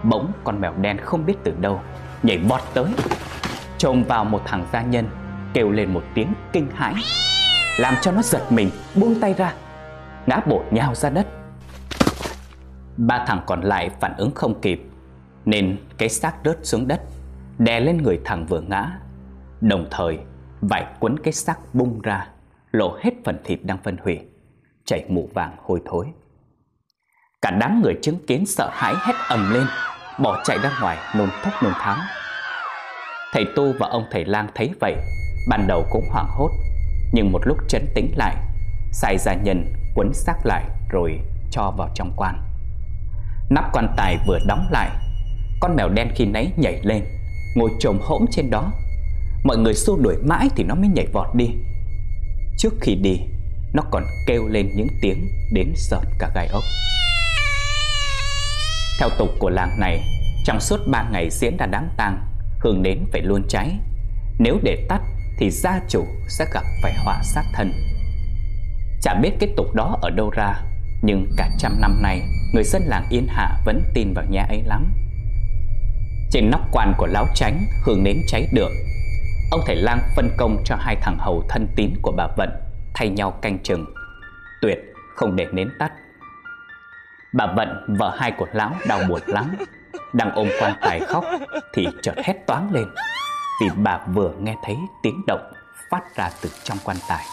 Bỗng 0.02 0.32
con 0.44 0.60
mèo 0.60 0.72
đen 0.80 0.98
không 0.98 1.26
biết 1.26 1.36
từ 1.44 1.52
đâu 1.60 1.80
Nhảy 2.22 2.38
vọt 2.38 2.60
tới. 2.74 2.86
Trồm 3.80 4.04
vào 4.04 4.24
một 4.24 4.42
thằng 4.44 4.66
gia 4.72 4.82
nhân, 4.82 5.08
Kêu 5.54 5.70
lên 5.70 5.94
một 5.94 6.02
tiếng 6.14 6.34
kinh 6.52 6.70
hãi, 6.74 6.94
Làm 7.78 7.94
cho 8.02 8.12
nó 8.12 8.22
giật 8.22 8.52
mình, 8.52 8.70
buông 8.94 9.20
tay 9.20 9.34
ra, 9.34 9.54
Ngã 10.26 10.40
bộ 10.46 10.64
nhào 10.70 10.94
ra 10.94 11.10
đất. 11.10 11.26
Ba 12.96 13.24
thằng 13.26 13.42
còn 13.46 13.60
lại 13.60 13.90
phản 14.00 14.14
ứng 14.16 14.30
không 14.34 14.60
kịp, 14.60 14.82
Nên 15.44 15.76
cái 15.98 16.08
xác 16.08 16.34
rớt 16.44 16.58
xuống 16.62 16.88
đất, 16.88 17.00
Đè 17.58 17.80
lên 17.80 18.02
người 18.02 18.20
thằng 18.24 18.46
vừa 18.46 18.60
ngã, 18.60 18.98
Đồng 19.60 19.86
thời 19.90 20.18
vải 20.60 20.86
quấn 21.00 21.18
cái 21.22 21.32
xác 21.32 21.58
bung 21.72 22.00
ra, 22.02 22.28
Lộ 22.70 22.98
hết 23.00 23.10
phần 23.24 23.38
thịt 23.44 23.58
đang 23.62 23.78
phân 23.78 23.96
hủy, 24.04 24.20
Chảy 24.84 25.04
mù 25.08 25.28
vàng 25.34 25.56
hôi 25.62 25.80
thối. 25.84 26.06
Cả 27.42 27.50
đám 27.50 27.82
người 27.82 27.98
chứng 28.02 28.26
kiến 28.26 28.46
sợ 28.46 28.70
hãi 28.72 28.94
hét 29.06 29.14
ầm 29.28 29.52
lên, 29.52 29.66
Bỏ 30.18 30.42
chạy 30.44 30.58
ra 30.58 30.70
ngoài, 30.80 30.98
nôn 31.16 31.28
thốc 31.42 31.62
nôn 31.62 31.72
tháo. 31.72 31.96
Thầy 33.32 33.44
Tu 33.56 33.72
và 33.78 33.88
ông 33.88 34.04
thầy 34.10 34.24
lang 34.24 34.48
thấy 34.54 34.70
vậy, 34.80 34.96
Ban 35.48 35.66
đầu 35.66 35.86
cũng 35.90 36.08
hoảng 36.10 36.28
hốt, 36.30 36.50
Nhưng 37.12 37.32
một 37.32 37.40
lúc 37.44 37.58
chấn 37.68 37.86
tĩnh 37.94 38.12
lại, 38.16 38.36
xài 38.92 39.18
gia 39.18 39.34
nhân, 39.34 39.74
quấn 39.94 40.12
xác 40.14 40.46
lại 40.46 40.64
Rồi 40.88 41.20
cho 41.50 41.70
vào 41.78 41.88
trong 41.94 42.12
quan. 42.16 42.42
Nắp 43.50 43.64
quan 43.72 43.94
tài 43.96 44.16
vừa 44.26 44.38
đóng 44.46 44.66
lại, 44.70 44.90
Con 45.60 45.76
mèo 45.76 45.88
đen 45.88 46.08
khi 46.14 46.24
nấy 46.24 46.52
nhảy 46.56 46.80
lên, 46.82 47.04
Ngồi 47.54 47.70
trồm 47.80 47.98
hỗn 48.02 48.26
trên 48.30 48.50
đó. 48.50 48.72
Mọi 49.44 49.56
người 49.56 49.74
xua 49.74 49.96
đuổi 49.96 50.16
mãi 50.22 50.48
thì 50.56 50.64
nó 50.64 50.74
mới 50.74 50.88
nhảy 50.88 51.06
vọt 51.12 51.34
đi. 51.34 51.50
Trước 52.58 52.74
khi 52.80 52.94
đi, 52.94 53.20
Nó 53.72 53.82
còn 53.90 54.04
kêu 54.26 54.48
lên 54.48 54.70
những 54.76 54.88
tiếng 55.00 55.28
Đến 55.52 55.72
sợt 55.76 56.02
cả 56.18 56.30
gai 56.34 56.46
ốc. 56.46 56.62
Theo 59.00 59.08
tục 59.18 59.28
của 59.38 59.50
làng 59.50 59.80
này, 59.80 60.00
Trong 60.44 60.60
suốt 60.60 60.80
ba 60.92 61.08
ngày 61.12 61.28
diễn 61.30 61.56
ra 61.56 61.66
đám 61.66 61.88
tang 61.96 62.29
Hương 62.60 62.82
nến 62.82 63.04
phải 63.12 63.22
luôn 63.22 63.42
cháy 63.48 63.78
Nếu 64.38 64.58
để 64.62 64.86
tắt 64.88 65.00
thì 65.38 65.50
gia 65.50 65.80
chủ 65.88 66.04
sẽ 66.28 66.46
gặp 66.54 66.64
phải 66.82 66.94
họa 67.04 67.22
sát 67.22 67.44
thân. 67.54 67.72
Chả 69.02 69.14
biết 69.14 69.30
cái 69.40 69.50
tục 69.56 69.74
đó 69.74 69.98
ở 70.02 70.10
đâu 70.10 70.30
ra 70.30 70.54
Nhưng 71.02 71.26
cả 71.36 71.50
trăm 71.58 71.80
năm 71.80 72.02
nay 72.02 72.22
Người 72.54 72.64
dân 72.64 72.82
làng 72.86 73.06
Yên 73.10 73.26
Hạ 73.28 73.60
vẫn 73.64 73.82
tin 73.94 74.12
vào 74.14 74.24
nhà 74.30 74.42
ấy 74.42 74.62
lắm. 74.62 74.94
Trên 76.30 76.50
nóc 76.50 76.60
quan 76.72 76.94
của 76.98 77.06
lão 77.06 77.26
tránh 77.34 77.64
Hương 77.84 78.04
nến 78.04 78.16
cháy 78.28 78.48
được 78.52 78.70
Ông 79.50 79.60
thầy 79.66 79.76
lang 79.76 80.00
phân 80.16 80.30
công 80.36 80.62
cho 80.64 80.76
hai 80.76 80.96
thằng 80.96 81.18
hầu 81.18 81.44
thân 81.48 81.68
tín 81.76 81.90
của 82.02 82.12
bà 82.16 82.26
Vận 82.36 82.50
Thay 82.94 83.08
nhau 83.08 83.30
canh 83.30 83.58
chừng. 83.62 83.86
Tuyệt 84.60 84.78
không 85.14 85.36
để 85.36 85.46
nến 85.52 85.68
tắt. 85.78 85.92
Bà 87.32 87.46
Vận, 87.56 87.96
vợ 87.98 88.16
hai 88.18 88.32
của 88.32 88.46
lão 88.52 88.72
đau 88.88 89.00
buồn 89.08 89.20
lắm. 89.26 89.54
Đang 90.12 90.32
ôm 90.32 90.48
quan 90.60 90.72
tài 90.80 91.00
khóc 91.00 91.24
Thì 91.72 91.86
chợt 92.02 92.14
hét 92.24 92.46
toáng 92.46 92.72
lên. 92.72 92.88
Vì 93.60 93.68
bà 93.76 93.98
vừa 94.06 94.32
nghe 94.38 94.56
thấy 94.64 94.76
tiếng 95.02 95.22
động 95.26 95.52
Phát 95.90 96.16
ra 96.16 96.30
từ 96.42 96.50
trong 96.64 96.78
quan 96.84 96.96
tài. 97.08 97.24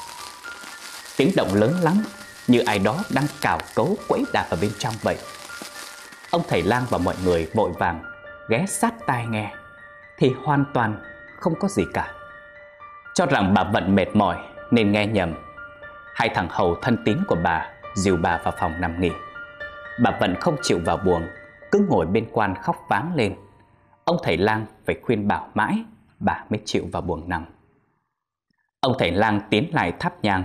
Tiếng 1.18 1.32
động 1.36 1.54
lớn 1.54 1.74
lắm, 1.82 2.04
Như 2.48 2.60
ai 2.60 2.80
đó 2.80 3.04
đang 3.14 3.26
cào 3.42 3.60
cấu 3.76 3.98
quấy 4.08 4.24
đạp 4.34 4.46
ở 4.50 4.58
bên 4.62 4.72
trong 4.80 4.94
vậy. 5.02 5.18
Ông 6.32 6.42
thầy 6.48 6.64
lang 6.64 6.84
và 6.90 6.98
mọi 6.98 7.16
người 7.24 7.50
vội 7.54 7.72
vàng 7.80 8.04
Ghé 8.50 8.66
sát 8.68 8.94
tai 9.08 9.26
nghe, 9.26 9.54
Thì 10.18 10.34
hoàn 10.44 10.66
toàn 10.74 10.98
không 11.40 11.54
có 11.60 11.68
gì 11.68 11.84
cả. 11.94 12.12
Cho 13.14 13.26
rằng 13.26 13.54
bà 13.54 13.64
Vận 13.64 13.96
mệt 13.96 14.16
mỏi 14.16 14.38
Nên 14.72 14.92
nghe 14.92 15.06
nhầm. 15.06 15.34
Hai 16.14 16.30
thằng 16.30 16.48
hầu 16.50 16.76
thân 16.82 16.98
tín 17.06 17.18
của 17.28 17.38
bà 17.44 17.70
Dìu 17.96 18.18
bà 18.18 18.38
vào 18.38 18.54
phòng 18.60 18.82
nằm 18.82 19.02
nghỉ. 19.02 19.12
Bà 20.00 20.12
Vận 20.20 20.36
không 20.42 20.56
chịu 20.62 20.80
vào 20.86 20.98
buồng 20.98 21.28
cứ 21.78 21.86
ngồi 21.90 22.06
bên 22.06 22.28
quan 22.32 22.56
khóc 22.56 22.76
váng 22.90 23.16
lên. 23.16 23.36
Ông 24.06 24.18
thầy 24.24 24.38
lang 24.38 24.66
phải 24.86 24.96
khuyên 25.04 25.28
bảo 25.28 25.48
mãi, 25.54 25.84
Bà 26.20 26.44
mới 26.50 26.60
chịu 26.66 26.84
vào 26.92 27.02
buồng 27.02 27.30
nằm. 27.30 27.46
Ông 28.80 28.94
thầy 29.00 29.12
lang 29.12 29.42
tiến 29.50 29.70
lại 29.74 29.94
thắp 30.00 30.14
nhang. 30.22 30.44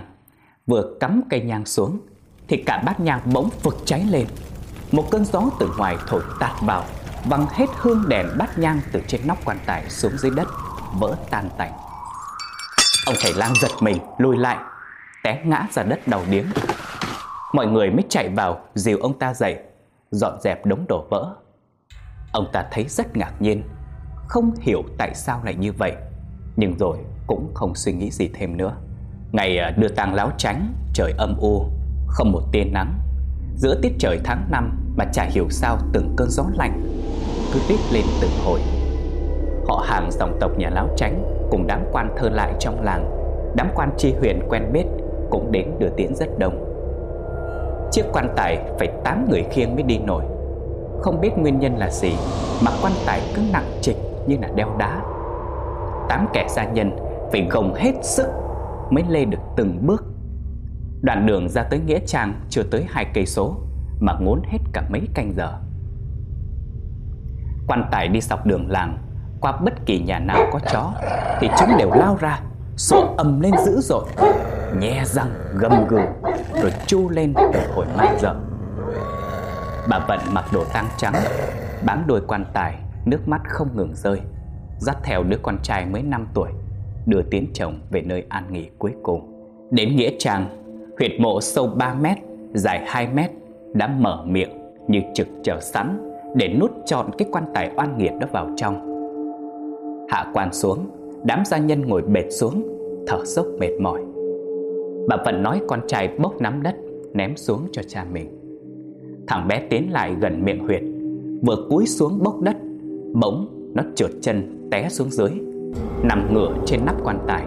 Vừa 0.67 0.97
cắm 1.01 1.23
cây 1.31 1.41
nhang 1.41 1.67
xuống, 1.67 2.01
Thì 2.49 2.63
cả 2.67 2.83
bát 2.87 3.01
nhang 3.01 3.21
bỗng 3.33 3.51
vực 3.63 3.75
cháy 3.85 4.05
lên. 4.11 4.27
Một 4.93 5.05
cơn 5.11 5.25
gió 5.25 5.43
từ 5.59 5.71
ngoài 5.79 5.97
thổi 6.07 6.23
tạt 6.41 6.53
vào, 6.61 6.85
Văng 7.25 7.47
hết 7.51 7.67
hương 7.77 8.05
đèn 8.09 8.27
bát 8.39 8.59
nhang 8.59 8.81
từ 8.93 9.03
trên 9.07 9.21
nóc 9.27 9.39
quan 9.45 9.59
tài 9.67 9.91
xuống 9.91 10.13
dưới 10.19 10.31
đất, 10.37 10.49
Vỡ 10.99 11.17
tan 11.31 11.49
tành. 11.59 11.73
Ông 13.07 13.17
thầy 13.21 13.33
lang 13.37 13.53
giật 13.55 13.73
mình, 13.81 13.99
lùi 14.19 14.37
lại, 14.37 14.59
Té 15.25 15.43
ngã 15.45 15.67
ra 15.73 15.83
đất 15.83 16.09
đầu 16.09 16.23
điếng. 16.31 16.47
Mọi 17.53 17.67
người 17.67 17.91
mới 17.91 18.05
chạy 18.09 18.29
vào, 18.29 18.61
dìu 18.75 18.99
ông 18.99 19.19
ta 19.19 19.35
dậy. 19.35 19.72
Dọn 20.13 20.41
dẹp 20.41 20.67
đống 20.67 20.85
đổ 20.89 21.05
vỡ. 21.11 21.35
Ông 22.33 22.47
ta 22.53 22.65
thấy 22.71 22.85
rất 22.89 23.17
ngạc 23.17 23.43
nhiên, 23.43 23.63
Không 24.29 24.51
hiểu 24.61 24.83
tại 24.99 25.15
sao 25.15 25.41
lại 25.45 25.55
như 25.55 25.73
vậy, 25.73 25.93
Nhưng 26.57 26.79
rồi 26.79 26.99
cũng 27.27 27.51
không 27.55 27.75
suy 27.75 27.93
nghĩ 27.93 28.11
gì 28.11 28.31
thêm 28.35 28.57
nữa. 28.57 28.77
Ngày 29.33 29.59
à, 29.59 29.71
đưa 29.71 29.89
tang 29.89 30.15
láo 30.15 30.31
tránh, 30.39 30.75
Trời 30.95 31.13
âm 31.19 31.37
u, 31.39 31.67
Không 32.07 32.33
một 32.33 32.43
tia 32.53 32.65
nắng. 32.65 32.99
Giữa 33.57 33.75
tiết 33.83 33.93
trời 33.99 34.21
tháng 34.25 34.49
năm 34.51 34.93
Mà 34.97 35.05
chả 35.13 35.25
hiểu 35.25 35.47
sao 35.51 35.79
từng 35.93 36.15
cơn 36.17 36.31
gió 36.31 36.45
lạnh 36.55 36.83
Cứ 37.55 37.61
tiếp 37.69 37.79
lên 37.93 38.05
từng 38.21 38.31
hồi. 38.45 38.61
Họ 39.69 39.85
hàng 39.89 40.11
dòng 40.13 40.37
tộc 40.41 40.59
nhà 40.59 40.71
láo 40.71 40.89
tránh 40.97 41.47
Cùng 41.51 41.67
đám 41.67 41.85
quan 41.93 42.15
thơ 42.17 42.29
lại 42.29 42.55
trong 42.61 42.83
làng. 42.83 43.11
Đám 43.57 43.69
quan 43.75 43.91
tri 43.99 44.13
huyện 44.13 44.41
quen 44.49 44.73
biết 44.73 44.85
Cũng 45.31 45.53
đến 45.53 45.71
đưa 45.79 45.89
tiễn 45.97 46.15
rất 46.15 46.39
đông. 46.39 46.72
Chiếc 47.93 48.05
quan 48.13 48.33
tài 48.37 48.59
phải 48.79 48.89
8 49.05 49.27
người 49.31 49.45
khiêng 49.51 49.75
mới 49.75 49.83
đi 49.83 49.99
nổi. 49.99 50.25
Không 51.01 51.21
biết 51.21 51.31
nguyên 51.39 51.59
nhân 51.59 51.77
là 51.77 51.91
gì 51.91 52.13
Mà 52.65 52.71
quan 52.83 52.93
tài 53.07 53.21
cứ 53.35 53.43
nặng 53.53 53.79
trịch 53.83 53.97
như 54.27 54.37
là 54.43 54.49
đeo 54.55 54.69
đá. 54.79 55.01
Tám 56.09 56.29
kẻ 56.33 56.47
gia 56.51 56.65
nhân 56.65 56.97
phải 57.33 57.47
gồng 57.51 57.75
hết 57.75 57.93
sức 58.03 58.27
Mới 58.91 59.05
lê 59.09 59.25
được 59.25 59.39
từng 59.57 59.87
bước. 59.87 60.05
Đoạn 61.03 61.27
đường 61.27 61.49
ra 61.49 61.63
tới 61.63 61.81
Nghĩa 61.87 61.99
Trang 62.07 62.41
chưa 62.49 62.63
tới 62.63 62.85
hai 62.89 63.07
cây 63.15 63.27
số, 63.27 63.57
Mà 64.01 64.13
ngốn 64.21 64.43
hết 64.45 64.59
cả 64.73 64.83
mấy 64.89 65.01
canh 65.15 65.33
giờ. 65.33 65.53
Quan 67.67 67.89
tài 67.91 68.09
đi 68.09 68.21
dọc 68.21 68.47
đường 68.47 68.71
làng, 68.71 68.99
Qua 69.41 69.53
bất 69.53 69.87
kỳ 69.87 69.99
nhà 69.99 70.19
nào 70.19 70.47
có 70.53 70.59
chó, 70.73 70.93
Thì 71.41 71.49
chúng 71.59 71.69
đều 71.79 71.91
lao 71.91 72.17
ra 72.21 72.41
Sổ 72.77 73.15
ầm 73.17 73.41
lên 73.41 73.53
dữ 73.65 73.81
dội. 73.81 74.05
Nhe 74.81 75.03
răng 75.05 75.31
gầm 75.55 75.87
gừ, 75.89 76.01
Rồi 76.63 76.73
chu 76.87 77.09
lên 77.09 77.33
một 77.33 77.53
hồi 77.75 77.87
man 77.97 78.17
dợ 78.21 78.35
Bà 79.89 79.99
Vận 80.09 80.21
mặc 80.33 80.45
đồ 80.53 80.65
tang 80.73 80.87
trắng, 80.97 81.15
Bám 81.87 82.05
đôi 82.07 82.21
quan 82.29 82.45
tài, 82.53 82.75
Nước 83.05 83.29
mắt 83.29 83.41
không 83.49 83.69
ngừng 83.77 83.95
rơi. 83.95 84.21
Dắt 84.79 84.97
theo 85.03 85.23
đứa 85.23 85.37
con 85.43 85.59
trai 85.63 85.87
mới 85.87 86.03
5 86.03 86.27
tuổi, 86.35 86.49
Đưa 87.07 87.23
tiến 87.23 87.47
chồng 87.53 87.79
về 87.91 88.01
nơi 88.01 88.25
an 88.29 88.45
nghỉ 88.51 88.69
cuối 88.79 88.93
cùng. 89.03 89.49
Đến 89.71 89.97
Nghĩa 89.97 90.11
Trang, 90.19 90.47
Huyệt 90.99 91.11
mộ 91.21 91.41
sâu 91.41 91.67
3 91.67 91.95
mét, 91.95 92.19
Dài 92.55 92.85
2 92.87 93.07
mét, 93.07 93.31
Đã 93.75 93.87
mở 93.87 94.25
miệng 94.27 94.51
như 94.89 95.01
trực 95.15 95.27
chờ 95.43 95.61
sẵn 95.61 96.13
Để 96.35 96.49
nút 96.49 96.71
trọn 96.87 97.07
cái 97.19 97.29
quan 97.33 97.45
tài 97.55 97.71
oan 97.77 97.99
nghiệt 97.99 98.13
đó 98.21 98.27
vào 98.33 98.49
trong. 98.57 98.89
Hạ 100.09 100.27
quan 100.35 100.53
xuống, 100.53 100.87
Đám 101.25 101.45
gia 101.45 101.59
nhân 101.59 101.89
ngồi 101.89 102.03
bệt 102.03 102.31
xuống, 102.31 102.63
Thở 103.07 103.25
dốc 103.25 103.47
mệt 103.59 103.81
mỏi. 103.81 104.03
Bà 105.09 105.17
Vận 105.25 105.43
nói 105.43 105.61
con 105.69 105.81
trai 105.89 106.09
bốc 106.19 106.41
nắm 106.41 106.63
đất 106.63 106.77
Ném 107.15 107.37
xuống 107.37 107.67
cho 107.73 107.83
cha 107.83 108.05
mình. 108.13 108.39
Thằng 109.27 109.49
bé 109.49 109.67
tiến 109.71 109.93
lại 109.93 110.15
gần 110.21 110.45
miệng 110.45 110.67
huyệt 110.67 110.83
Vừa 111.43 111.57
cúi 111.71 111.87
xuống 111.87 112.23
bốc 112.23 112.41
đất 112.41 112.57
Bỗng 113.15 113.47
nó 113.75 113.83
trượt 113.97 114.11
chân 114.23 114.69
té 114.71 114.89
xuống 114.89 115.11
dưới 115.11 115.31
Nằm 116.03 116.35
ngửa 116.35 116.55
trên 116.67 116.85
nắp 116.87 116.95
quan 117.05 117.19
tài. 117.27 117.45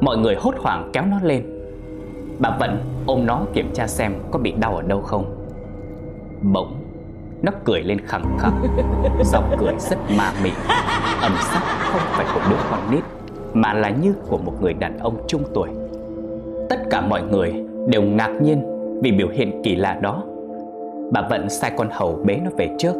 Mọi 0.00 0.18
người 0.18 0.34
hốt 0.34 0.54
hoảng 0.58 0.90
kéo 0.92 1.04
nó 1.06 1.20
lên. 1.22 1.44
Bà 2.38 2.56
Vận 2.60 2.78
ôm 3.06 3.26
nó 3.26 3.46
kiểm 3.52 3.70
tra 3.74 3.86
xem 3.86 4.12
có 4.30 4.38
bị 4.38 4.52
đau 4.52 4.76
ở 4.76 4.82
đâu 4.82 5.00
không. 5.00 5.46
Bỗng 6.42 6.76
Nó 7.42 7.52
cười 7.64 7.82
lên 7.82 8.00
khẳng 8.00 8.38
khẳng 8.38 8.62
Giọng 9.24 9.56
cười 9.58 9.74
rất 9.78 9.98
ma 10.18 10.32
mị. 10.44 10.50
Âm 11.20 11.32
sắc 11.52 11.62
không 11.92 12.02
phải 12.04 12.26
của 12.34 12.40
đứa 12.50 12.56
con 12.70 12.90
nít 12.90 13.04
Mà 13.54 13.72
là 13.72 13.90
như 13.90 14.14
của 14.28 14.38
một 14.38 14.52
người 14.62 14.74
đàn 14.74 14.98
ông 14.98 15.24
trung 15.28 15.42
tuổi 15.54 15.68
Tất 16.68 16.90
cả 16.90 17.00
mọi 17.00 17.22
người 17.30 17.52
đều 17.88 18.02
ngạc 18.02 18.30
nhiên 18.42 18.62
Vì 19.02 19.12
biểu 19.12 19.28
hiện 19.28 19.62
kỳ 19.64 19.76
lạ 19.76 19.98
đó. 20.02 20.24
Bà 21.12 21.28
Vận 21.30 21.48
sai 21.48 21.72
con 21.76 21.88
hầu 21.90 22.18
bế 22.26 22.36
nó 22.44 22.50
về 22.56 22.70
trước. 22.78 22.92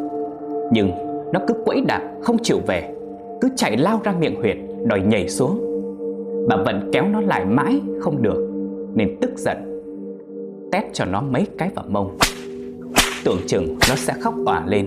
Nhưng 0.71 0.91
nó 1.33 1.39
cứ 1.47 1.53
quẫy 1.65 1.81
đạp, 1.87 2.01
không 2.21 2.37
chịu 2.43 2.57
về. 2.67 2.93
Cứ 3.41 3.49
chạy 3.55 3.77
lao 3.77 3.99
ra 4.03 4.13
miệng 4.19 4.35
huyệt, 4.35 4.57
Đòi 4.85 5.01
nhảy 5.01 5.29
xuống. 5.29 5.59
Bà 6.49 6.55
Vận 6.55 6.89
kéo 6.93 7.05
nó 7.07 7.21
lại 7.21 7.45
mãi, 7.45 7.81
không 7.99 8.21
được, 8.21 8.49
Nên 8.95 9.17
tức 9.21 9.31
giận. 9.37 9.57
Tét 10.71 10.83
cho 10.93 11.05
nó 11.05 11.21
mấy 11.21 11.47
cái 11.57 11.69
vào 11.75 11.85
mông. 11.89 12.17
Tưởng 13.25 13.39
chừng 13.47 13.65
nó 13.89 13.95
sẽ 13.95 14.13
khóc 14.21 14.33
òa 14.45 14.63
lên. 14.67 14.85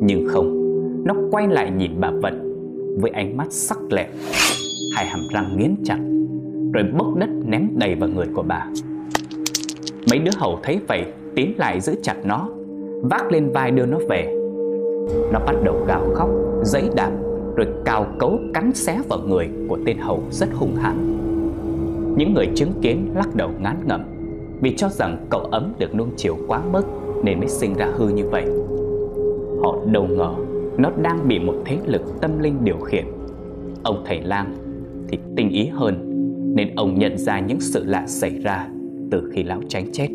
Nhưng 0.00 0.26
không, 0.28 0.62
Nó 1.04 1.14
quay 1.30 1.48
lại 1.48 1.70
nhìn 1.78 1.90
bà 2.00 2.10
Vận 2.10 2.56
Với 3.00 3.10
ánh 3.10 3.36
mắt 3.36 3.46
sắc 3.50 3.78
lẹm. 3.90 4.06
Hai 4.96 5.06
hàm 5.06 5.20
răng 5.32 5.56
nghiến 5.56 5.74
chặt. 5.84 5.98
Rồi 6.76 6.84
bốc 6.98 7.14
đất 7.16 7.28
ném 7.46 7.68
đầy 7.74 7.94
vào 7.94 8.08
người 8.08 8.26
của 8.34 8.42
bà. 8.42 8.66
Mấy 10.10 10.18
đứa 10.18 10.30
hầu 10.36 10.58
thấy 10.62 10.80
vậy, 10.88 11.04
Tiến 11.34 11.54
lại 11.58 11.80
giữ 11.80 11.94
chặt 12.02 12.16
nó, 12.24 12.48
Vác 13.02 13.32
lên 13.32 13.52
vai 13.52 13.70
đưa 13.70 13.86
nó 13.86 13.98
về. 14.08 14.34
Nó 15.32 15.38
bắt 15.46 15.54
đầu 15.64 15.84
gào 15.88 16.06
khóc 16.14 16.30
Giấy 16.62 16.90
đạp, 16.96 17.10
Rồi 17.56 17.66
cào 17.84 18.06
cấu 18.18 18.38
cắn 18.54 18.72
xé 18.74 19.00
vào 19.08 19.18
người 19.18 19.48
Của 19.68 19.78
tên 19.86 19.98
hầu 19.98 20.22
rất 20.30 20.48
hung 20.54 20.74
hãn. 20.76 21.16
Những 22.16 22.34
người 22.34 22.46
chứng 22.54 22.72
kiến 22.82 23.10
lắc 23.14 23.34
đầu 23.34 23.50
ngán 23.60 23.76
ngẩm, 23.86 24.04
Vì 24.60 24.76
cho 24.76 24.88
rằng 24.88 25.26
cậu 25.30 25.40
ấm 25.40 25.72
được 25.78 25.94
nuông 25.94 26.10
chiều 26.16 26.36
quá 26.48 26.60
mức 26.72 26.82
Nên 27.24 27.38
mới 27.38 27.48
sinh 27.48 27.74
ra 27.74 27.88
hư 27.96 28.08
như 28.08 28.28
vậy. 28.28 28.44
Họ 29.62 29.76
đâu 29.92 30.06
ngờ, 30.10 30.34
Nó 30.76 30.90
đang 31.02 31.28
bị 31.28 31.38
một 31.38 31.54
thế 31.64 31.78
lực 31.86 32.02
tâm 32.20 32.38
linh 32.38 32.64
điều 32.64 32.78
khiển. 32.78 33.04
Ông 33.82 34.02
thầy 34.06 34.22
lang 34.22 34.54
thì 35.08 35.18
tinh 35.36 35.50
ý 35.50 35.66
hơn 35.66 36.05
nên 36.56 36.74
ông 36.76 36.98
nhận 36.98 37.18
ra 37.18 37.40
những 37.40 37.60
sự 37.60 37.84
lạ 37.84 38.06
xảy 38.06 38.38
ra 38.38 38.68
Từ 39.10 39.30
khi 39.32 39.42
lão 39.42 39.60
tránh 39.68 39.92
chết. 39.92 40.08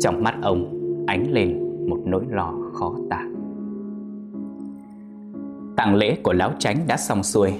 Trong 0.00 0.22
mắt 0.22 0.34
ông, 0.42 0.80
ánh 1.06 1.32
lên 1.32 1.60
một 1.88 1.98
nỗi 2.04 2.24
lo 2.30 2.54
khó 2.72 2.94
tả. 3.10 3.24
Tang 5.76 5.94
lễ 5.94 6.16
của 6.22 6.32
lão 6.32 6.52
tránh 6.58 6.76
đã 6.86 6.96
xong 6.96 7.22
xuôi. 7.22 7.52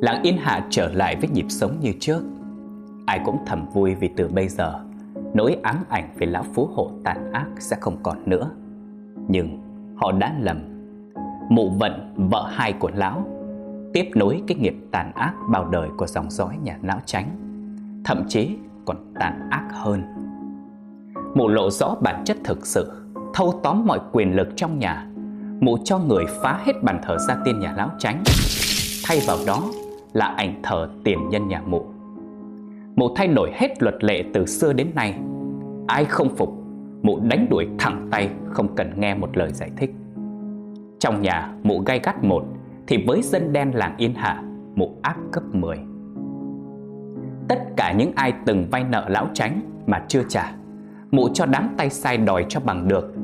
Làng 0.00 0.22
Yên 0.22 0.36
Hạ 0.36 0.66
trở 0.70 0.92
lại 0.92 1.16
với 1.20 1.30
nhịp 1.30 1.46
sống 1.48 1.76
như 1.80 1.92
trước. 2.00 2.20
Ai 3.06 3.20
cũng 3.24 3.36
thầm 3.46 3.66
vui 3.72 3.94
vì 3.94 4.08
từ 4.16 4.28
bây 4.28 4.48
giờ, 4.48 4.80
Nỗi 5.34 5.56
ám 5.62 5.76
ảnh 5.88 6.08
về 6.18 6.26
lão 6.26 6.42
phú 6.54 6.68
hộ 6.74 6.90
tàn 7.04 7.32
ác 7.32 7.46
sẽ 7.58 7.76
không 7.80 7.96
còn 8.02 8.16
nữa. 8.26 8.50
Nhưng 9.28 9.58
họ 9.96 10.12
đã 10.12 10.34
lầm. 10.40 10.58
Mụ 11.50 11.70
vận, 11.70 11.92
vợ 12.30 12.50
hai 12.52 12.72
của 12.72 12.90
lão 12.94 13.24
Tiếp 13.92 14.10
nối 14.14 14.42
cái 14.46 14.56
nghiệp 14.58 14.76
tàn 14.90 15.12
ác 15.14 15.34
bao 15.50 15.68
đời 15.68 15.88
của 15.96 16.06
dòng 16.06 16.30
dõi 16.30 16.58
nhà 16.62 16.78
lão 16.82 16.98
tránh, 17.04 17.26
Thậm 18.04 18.24
chí 18.28 18.56
còn 18.84 18.96
tàn 19.20 19.50
ác 19.50 19.68
hơn. 19.72 20.02
Mụ 21.34 21.48
lộ 21.48 21.70
rõ 21.70 21.96
bản 22.00 22.22
chất 22.24 22.36
thực 22.44 22.66
sự, 22.66 22.92
Thâu 23.34 23.60
tóm 23.62 23.86
mọi 23.86 24.00
quyền 24.12 24.36
lực 24.36 24.48
trong 24.56 24.78
nhà, 24.78 25.06
Mụ 25.60 25.76
cho 25.84 25.98
người 25.98 26.24
phá 26.42 26.60
hết 26.64 26.72
bàn 26.82 27.00
thờ 27.02 27.16
gia 27.28 27.36
tiên 27.44 27.60
nhà 27.60 27.74
lão 27.76 27.90
tránh. 27.98 28.22
Thay 29.06 29.20
vào 29.26 29.36
đó 29.46 29.62
là 30.12 30.26
ảnh 30.26 30.60
thờ 30.62 30.88
tiền 31.04 31.28
nhân 31.28 31.48
nhà 31.48 31.62
mụ. 31.66 31.82
Mụ 32.96 33.14
thay 33.16 33.28
đổi 33.28 33.50
hết 33.54 33.82
luật 33.82 34.04
lệ 34.04 34.24
từ 34.34 34.46
xưa 34.46 34.72
đến 34.72 34.90
nay. 34.94 35.18
Ai 35.86 36.04
không 36.04 36.36
phục, 36.36 36.62
Mụ 37.02 37.20
đánh 37.20 37.46
đuổi 37.50 37.68
thẳng 37.78 38.08
tay, 38.10 38.30
Không 38.48 38.74
cần 38.74 39.00
nghe 39.00 39.14
một 39.14 39.36
lời 39.36 39.52
giải 39.52 39.70
thích. 39.76 39.94
Trong 40.98 41.22
nhà 41.22 41.54
mụ 41.62 41.82
gay 41.86 42.00
gắt 42.04 42.24
một 42.24 42.44
thì 42.86 43.04
với 43.06 43.22
dân 43.22 43.52
đen 43.52 43.70
làng 43.74 43.94
Yên 43.96 44.14
Hạ 44.14 44.42
Mụ 44.74 44.98
ác 45.02 45.16
cấp 45.32 45.42
10 45.52 45.78
Tất 47.48 47.58
cả 47.76 47.92
những 47.92 48.12
ai 48.14 48.32
từng 48.46 48.66
vay 48.70 48.84
nợ 48.84 49.08
lão 49.08 49.28
tránh 49.34 49.60
Mà 49.86 50.04
chưa 50.08 50.22
trả 50.28 50.52
Mụ 51.10 51.28
cho 51.34 51.46
đám 51.46 51.68
tay 51.76 51.90
sai 51.90 52.16
đòi 52.16 52.46
cho 52.48 52.60
bằng 52.60 52.88
được. 52.88 53.14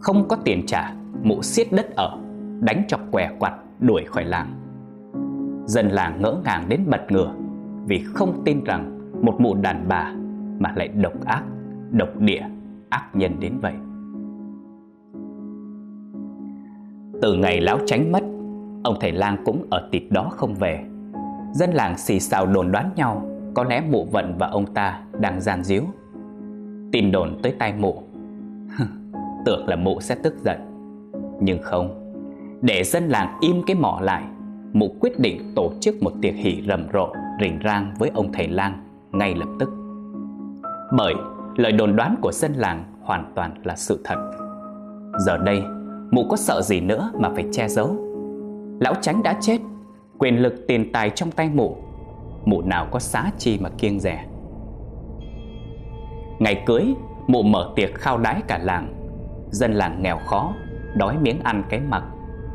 Không 0.00 0.28
có 0.28 0.36
tiền 0.44 0.66
trả 0.66 0.94
Mụ 1.22 1.42
xiết 1.42 1.66
đất 1.72 1.96
ở 1.96 2.18
Đánh 2.60 2.82
cho 2.88 2.98
què 3.10 3.30
quặt 3.38 3.54
đuổi 3.80 4.04
khỏi 4.04 4.24
làng. 4.24 4.54
Dân 5.66 5.88
làng 5.88 6.22
ngỡ 6.22 6.36
ngàng 6.44 6.68
đến 6.68 6.80
bật 6.86 7.02
ngửa 7.08 7.34
Vì 7.86 8.04
không 8.14 8.42
tin 8.44 8.64
rằng 8.64 9.10
Một 9.22 9.40
mụ 9.40 9.54
đàn 9.54 9.88
bà 9.88 10.12
Mà 10.58 10.72
lại 10.76 10.88
độc 10.88 11.24
ác, 11.24 11.42
độc 11.90 12.18
địa, 12.18 12.42
ác 12.88 13.04
nhân 13.14 13.32
đến 13.40 13.58
vậy. 13.58 13.74
Từ 17.22 17.34
ngày 17.34 17.60
lão 17.60 17.78
tránh 17.86 18.12
mất 18.12 18.22
Ông 18.84 18.96
thầy 19.00 19.12
lang 19.12 19.36
cũng 19.44 19.66
ở 19.70 19.88
tịt 19.90 20.02
đó 20.10 20.30
không 20.36 20.54
về. 20.54 20.84
Dân 21.52 21.70
làng 21.70 21.98
xì 21.98 22.20
xào 22.20 22.46
đồn 22.46 22.72
đoán 22.72 22.90
nhau, 22.96 23.28
Có 23.54 23.64
lẽ 23.64 23.82
mụ 23.90 24.04
vận 24.04 24.38
và 24.38 24.46
ông 24.46 24.74
ta 24.74 25.00
đang 25.20 25.40
gian 25.40 25.64
díu. 25.64 25.82
Tin 26.92 27.12
đồn 27.12 27.38
tới 27.42 27.54
tai 27.58 27.72
mụ. 27.72 28.02
Tưởng 29.44 29.68
là 29.68 29.76
mụ 29.76 30.00
sẽ 30.00 30.14
tức 30.14 30.34
giận. 30.44 30.58
Nhưng 31.40 31.58
không, 31.62 32.14
Để 32.62 32.84
dân 32.84 33.08
làng 33.08 33.38
im 33.40 33.62
cái 33.66 33.76
mỏ 33.76 33.98
lại, 34.02 34.24
Mụ 34.72 34.96
quyết 35.00 35.18
định 35.18 35.52
tổ 35.56 35.72
chức 35.80 36.02
một 36.02 36.12
tiệc 36.22 36.34
hỷ 36.34 36.62
rầm 36.68 36.86
rộ, 36.92 37.12
Rình 37.40 37.58
rang 37.64 37.94
với 37.98 38.10
ông 38.14 38.32
thầy 38.32 38.48
lang 38.48 38.82
Ngay 39.12 39.34
lập 39.34 39.48
tức. 39.60 39.70
Bởi 40.96 41.14
lời 41.56 41.72
đồn 41.72 41.96
đoán 41.96 42.16
của 42.20 42.32
dân 42.32 42.52
làng 42.52 42.84
Hoàn 43.02 43.32
toàn 43.34 43.54
là 43.64 43.76
sự 43.76 44.00
thật. 44.04 44.30
Giờ 45.18 45.36
đây, 45.36 45.62
Mụ 46.10 46.26
có 46.30 46.36
sợ 46.36 46.62
gì 46.62 46.80
nữa 46.80 47.10
mà 47.18 47.28
phải 47.34 47.44
che 47.52 47.68
giấu? 47.68 48.03
Lão 48.80 48.94
tránh 49.00 49.22
đã 49.22 49.38
chết, 49.40 49.58
Quyền 50.18 50.42
lực 50.42 50.54
tiền 50.68 50.92
tài 50.92 51.10
trong 51.10 51.30
tay 51.30 51.50
mụ. 51.54 51.76
Mụ 52.44 52.62
nào 52.62 52.88
có 52.90 52.98
xá 52.98 53.30
chi 53.38 53.58
mà 53.60 53.68
kiêng 53.68 54.00
rẻ 54.00 54.24
Ngày 56.38 56.62
cưới, 56.66 56.94
Mụ 57.26 57.42
mở 57.42 57.72
tiệc 57.76 57.94
khao 57.94 58.18
đái 58.18 58.42
cả 58.48 58.58
làng. 58.58 58.94
Dân 59.50 59.72
làng 59.72 60.02
nghèo 60.02 60.18
khó, 60.26 60.54
Đói 60.96 61.18
miếng 61.18 61.40
ăn 61.40 61.64
cái 61.68 61.80
mặc. 61.80 62.04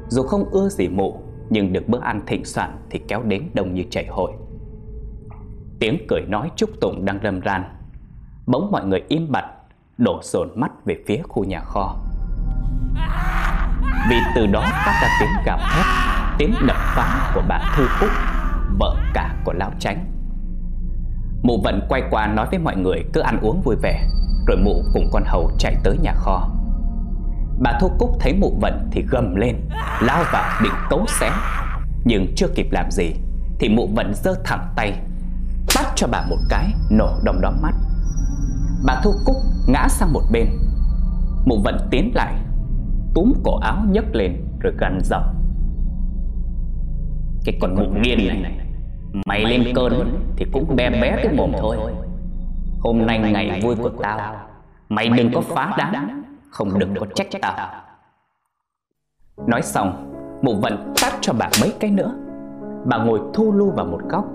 Dù 0.07 0.23
không 0.23 0.49
ưa 0.51 0.69
gì 0.69 0.87
mụ, 0.87 1.19
Nhưng 1.49 1.73
được 1.73 1.87
bữa 1.87 1.99
ăn 1.99 2.21
thịnh 2.27 2.45
soạn 2.45 2.77
Thì 2.89 2.99
kéo 3.07 3.23
đến 3.23 3.49
đông 3.53 3.73
như 3.73 3.83
chảy 3.89 4.07
hội. 4.07 4.31
Tiếng 5.79 5.97
cười 6.07 6.21
nói 6.21 6.51
chúc 6.55 6.69
tụng 6.81 7.05
đang 7.05 7.19
râm 7.23 7.39
ran. 7.39 7.63
Bỗng 8.47 8.71
mọi 8.71 8.85
người 8.85 9.03
im 9.07 9.31
bặt, 9.31 9.45
Đổ 9.97 10.19
dồn 10.23 10.49
mắt 10.55 10.85
về 10.85 11.03
phía 11.07 11.21
khu 11.27 11.43
nhà 11.43 11.59
kho. 11.59 11.95
Vì 14.07 14.15
từ 14.35 14.47
đó 14.47 14.61
phát 14.85 14.99
ra 15.01 15.07
tiếng 15.19 15.29
gào 15.45 15.57
thét, 15.57 15.85
Tiếng 16.37 16.53
đập 16.67 16.77
phá 16.79 17.31
của 17.33 17.41
bà 17.47 17.59
Thư 17.75 17.87
Cúc 17.99 18.09
Vợ 18.79 18.95
cả 19.13 19.35
của 19.43 19.53
Lão 19.53 19.71
Tránh 19.79 20.05
Mụ 21.43 21.61
vận 21.63 21.85
quay 21.89 22.03
qua 22.11 22.27
nói 22.27 22.47
với 22.49 22.59
mọi 22.59 22.75
người 22.75 23.03
cứ 23.13 23.21
ăn 23.21 23.39
uống 23.41 23.61
vui 23.61 23.75
vẻ, 23.81 24.07
Rồi 24.47 24.57
mụ 24.57 24.83
cùng 24.93 25.09
con 25.11 25.23
hầu 25.25 25.51
chạy 25.59 25.75
tới 25.83 25.97
nhà 25.97 26.13
kho. 26.13 26.49
Bà 27.59 27.71
Thu 27.81 27.91
Cúc 27.99 28.09
thấy 28.19 28.33
mụ 28.33 28.57
vận 28.61 28.89
thì 28.91 29.05
gầm 29.11 29.35
lên, 29.35 29.55
Lao 30.01 30.23
vào 30.31 30.61
định 30.63 30.73
cấu 30.89 31.05
xé. 31.19 31.31
Nhưng 32.05 32.33
chưa 32.35 32.47
kịp 32.55 32.67
làm 32.71 32.91
gì, 32.91 33.13
Thì 33.59 33.69
mụ 33.69 33.89
vận 33.95 34.13
giơ 34.13 34.35
thẳng 34.45 34.73
tay, 34.75 34.93
Bắt 35.75 35.85
cho 35.95 36.07
bà 36.07 36.21
một 36.29 36.37
cái 36.49 36.73
nổ 36.89 37.19
đồng 37.23 37.41
đóm 37.41 37.61
mắt. 37.61 37.73
Bà 38.85 39.01
Thu 39.03 39.13
Cúc 39.25 39.35
ngã 39.67 39.87
sang 39.89 40.13
một 40.13 40.23
bên, 40.31 40.47
Mụ 41.45 41.61
vận 41.63 41.87
tiến 41.91 42.11
lại 42.15 42.33
Túm 43.13 43.33
cổ 43.43 43.57
áo 43.57 43.77
nhấc 43.89 44.15
lên 44.15 44.33
rồi 44.59 44.73
gằn 44.79 44.99
giọng. 45.03 45.35
Cái 47.45 47.57
con 47.61 47.75
mụ 47.75 48.01
điên 48.01 48.43
này 48.43 48.59
Mày 49.25 49.45
lên 49.45 49.63
cơn 49.75 49.93
thì 50.37 50.45
cũng 50.53 50.75
bé 50.75 50.89
bé 50.89 51.19
cái 51.23 51.33
mồm 51.33 51.51
thôi. 51.57 51.77
Hôm 52.79 53.05
nay 53.05 53.19
ngày 53.19 53.61
vui 53.63 53.75
của 53.75 53.89
tao 53.89 54.35
Mày 54.89 55.09
đừng 55.09 55.31
có 55.33 55.41
phá 55.41 55.75
đám 55.77 56.23
Không 56.51 56.79
đừng 56.79 56.95
có 56.99 57.05
trách 57.15 57.27
tao. 57.41 57.69
Nói 59.47 59.61
xong 59.61 60.05
Mụ 60.41 60.55
vận 60.55 60.93
tát 61.01 61.13
cho 61.21 61.33
bà 61.39 61.49
mấy 61.61 61.73
cái 61.79 61.91
nữa. 61.91 62.15
Bà 62.85 62.97
ngồi 62.97 63.19
thu 63.33 63.51
lu 63.51 63.71
vào 63.71 63.85
một 63.85 64.01
góc 64.09 64.25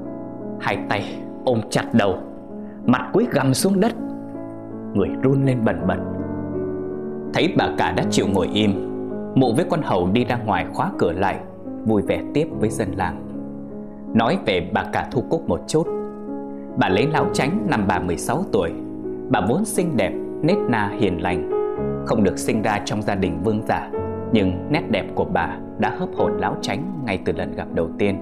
Hai 0.61 0.79
tay 0.89 1.05
ôm 1.45 1.61
chặt 1.71 1.85
đầu 1.93 2.19
Mặt 2.87 3.11
cúi 3.13 3.27
gầm 3.31 3.55
xuống 3.55 3.81
đất. 3.81 3.93
Người 4.95 5.09
run 5.23 5.47
lên 5.47 5.65
bần 5.65 5.87
bật 5.87 5.99
Thấy 7.35 7.55
bà 7.57 7.69
cả 7.79 7.93
đã 7.97 8.05
chịu 8.11 8.27
ngồi 8.35 8.49
im. 8.53 8.71
Mụ 9.35 9.53
với 9.53 9.65
con 9.71 9.81
hầu 9.83 10.09
đi 10.13 10.25
ra 10.25 10.39
ngoài 10.47 10.67
khóa 10.75 10.91
cửa 10.99 11.13
lại 11.13 11.39
Vui 11.87 12.03
vẻ 12.03 12.23
tiếp 12.35 12.49
với 12.61 12.71
dân 12.71 12.89
làng. 12.97 13.27
Nói 14.15 14.39
về 14.47 14.71
bà 14.73 14.85
cả 14.93 15.09
Thu 15.13 15.23
Cúc 15.31 15.49
một 15.49 15.61
chút. 15.69 15.87
Bà 16.77 16.89
lấy 16.89 17.07
lão 17.07 17.27
tránh 17.33 17.67
năm 17.71 17.85
bà 17.89 17.99
16 17.99 18.45
tuổi. 18.53 18.71
Bà 19.31 19.41
vốn 19.49 19.65
xinh 19.65 19.97
đẹp, 19.97 20.13
nết 20.43 20.57
na 20.69 20.93
hiền 20.99 21.23
lành. 21.23 21.51
Không 22.07 22.25
được 22.25 22.39
sinh 22.39 22.63
ra 22.63 22.81
trong 22.85 23.03
gia 23.03 23.15
đình 23.15 23.43
vương 23.45 23.63
giả 23.69 23.91
Nhưng 24.33 24.73
nét 24.73 24.83
đẹp 24.91 25.07
của 25.15 25.25
bà 25.25 25.59
đã 25.79 25.91
hấp 25.99 26.09
hồn 26.17 26.33
lão 26.39 26.57
tránh 26.61 27.03
ngay 27.05 27.19
từ 27.25 27.33
lần 27.33 27.57
gặp 27.57 27.67
đầu 27.75 27.89
tiên. 27.99 28.17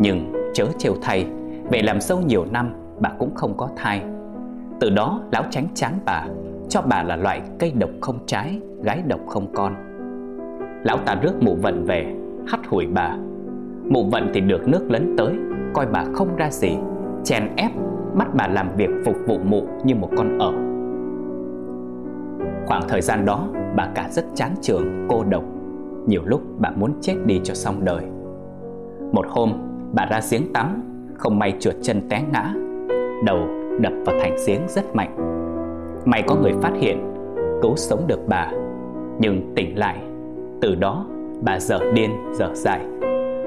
Nhưng 0.00 0.32
chớ 0.54 0.66
trêu 0.78 0.94
thay 1.02 1.26
Về 1.70 1.82
làm 1.82 2.00
sâu 2.00 2.20
nhiều 2.26 2.44
năm 2.50 2.72
bà 3.00 3.10
cũng 3.18 3.34
không 3.34 3.56
có 3.56 3.68
thai. 3.76 4.02
Từ 4.80 4.90
đó 4.90 5.20
lão 5.32 5.44
tránh 5.50 5.66
chán 5.74 5.92
bà. 6.04 6.26
Cho 6.74 6.82
bà 6.82 7.02
là 7.02 7.16
loại 7.16 7.42
cây 7.58 7.72
độc 7.78 7.90
không 8.00 8.18
trái 8.26 8.60
Gái 8.82 9.02
độc 9.06 9.20
không 9.26 9.46
con. 9.54 9.74
Lão 10.84 10.98
ta 10.98 11.14
rước 11.22 11.32
mụ 11.40 11.54
vận 11.54 11.84
về 11.84 12.16
Hắt 12.46 12.60
hủi 12.68 12.86
bà. 12.86 13.16
Mụ 13.84 14.04
vận 14.04 14.30
thì 14.34 14.40
được 14.40 14.68
nước 14.68 14.90
lấn 14.90 15.14
tới 15.18 15.34
Coi 15.74 15.86
bà 15.86 16.04
không 16.14 16.36
ra 16.36 16.50
gì 16.50 16.76
Chèn 17.24 17.42
ép 17.56 17.70
bắt 18.14 18.28
bà 18.34 18.46
làm 18.46 18.76
việc 18.76 18.90
phục 19.04 19.16
vụ 19.26 19.38
mụ 19.44 19.62
như 19.84 19.94
một 19.94 20.08
con 20.16 20.38
ở 20.38 20.52
Khoảng 22.66 22.82
thời 22.88 23.00
gian 23.00 23.24
đó 23.24 23.48
bà 23.76 23.88
cả 23.94 24.08
rất 24.10 24.24
chán 24.34 24.54
trường, 24.60 25.06
cô 25.08 25.24
độc. 25.24 25.44
Nhiều 26.06 26.22
lúc 26.24 26.42
bà 26.58 26.70
muốn 26.70 26.92
chết 27.00 27.14
đi 27.26 27.40
cho 27.44 27.54
xong 27.54 27.84
đời. 27.84 28.04
Một 29.12 29.26
hôm 29.28 29.52
bà 29.92 30.06
ra 30.06 30.20
giếng 30.30 30.52
tắm 30.52 30.82
Không 31.18 31.38
may 31.38 31.56
trượt 31.60 31.74
chân 31.82 32.08
té 32.08 32.22
ngã. 32.32 32.54
Đầu 33.26 33.38
đập 33.80 33.92
vào 34.06 34.16
thành 34.20 34.36
giếng 34.46 34.60
rất 34.68 34.94
mạnh. 34.94 35.33
May 36.04 36.22
có 36.26 36.34
người 36.34 36.52
phát 36.62 36.72
hiện, 36.80 37.14
Cứu 37.62 37.76
sống 37.76 38.06
được 38.06 38.20
bà. 38.28 38.50
Nhưng 39.18 39.52
tỉnh 39.56 39.78
lại, 39.78 39.98
Từ 40.60 40.74
đó 40.74 41.06
bà 41.40 41.60
dở 41.60 41.78
điên 41.94 42.10
dở 42.32 42.50
dại. 42.54 42.80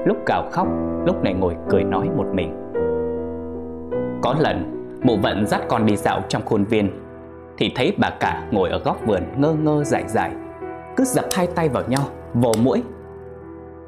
Lúc 0.06 0.16
gào 0.26 0.48
khóc, 0.52 0.68
Lúc 1.06 1.22
này 1.24 1.34
ngồi 1.34 1.56
cười 1.68 1.84
nói 1.84 2.08
một 2.16 2.26
mình. 2.32 2.54
Có 4.22 4.34
lần, 4.38 4.74
Mụ 5.02 5.16
vận 5.16 5.46
dắt 5.46 5.60
con 5.68 5.86
đi 5.86 5.96
dạo 5.96 6.20
trong 6.28 6.42
khuôn 6.44 6.64
viên, 6.64 6.90
Thì 7.58 7.72
thấy 7.76 7.92
bà 7.98 8.10
cả 8.20 8.48
ngồi 8.50 8.70
ở 8.70 8.78
góc 8.78 9.06
vườn 9.06 9.22
ngơ 9.36 9.52
ngơ 9.52 9.84
dại 9.84 10.04
dại, 10.06 10.30
Cứ 10.96 11.04
dập 11.04 11.24
hai 11.32 11.46
tay 11.46 11.68
vào 11.68 11.82
nhau, 11.88 12.02
Vồ 12.34 12.52
mũi 12.62 12.82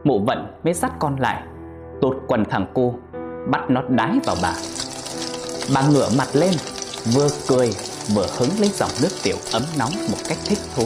Mụ 0.04 0.18
vận 0.18 0.46
mới 0.64 0.74
dắt 0.74 0.92
con 0.98 1.16
lại, 1.16 1.42
Tụt 2.00 2.16
quần 2.26 2.44
thằng 2.44 2.66
cô 2.74 2.94
Bắt 3.50 3.70
nó 3.70 3.82
đái 3.88 4.18
vào 4.26 4.36
bà. 4.42 4.52
Bà 5.74 5.82
ngửa 5.92 6.08
mặt 6.18 6.28
lên, 6.34 6.52
Vừa 7.14 7.28
cười 7.48 7.70
vừa 8.14 8.26
hứng 8.38 8.50
lấy 8.58 8.68
dòng 8.68 8.90
nước 9.02 9.08
tiểu 9.22 9.36
ấm 9.52 9.62
nóng 9.78 9.92
một 10.10 10.18
cách 10.28 10.38
thích 10.44 10.58
thú. 10.74 10.84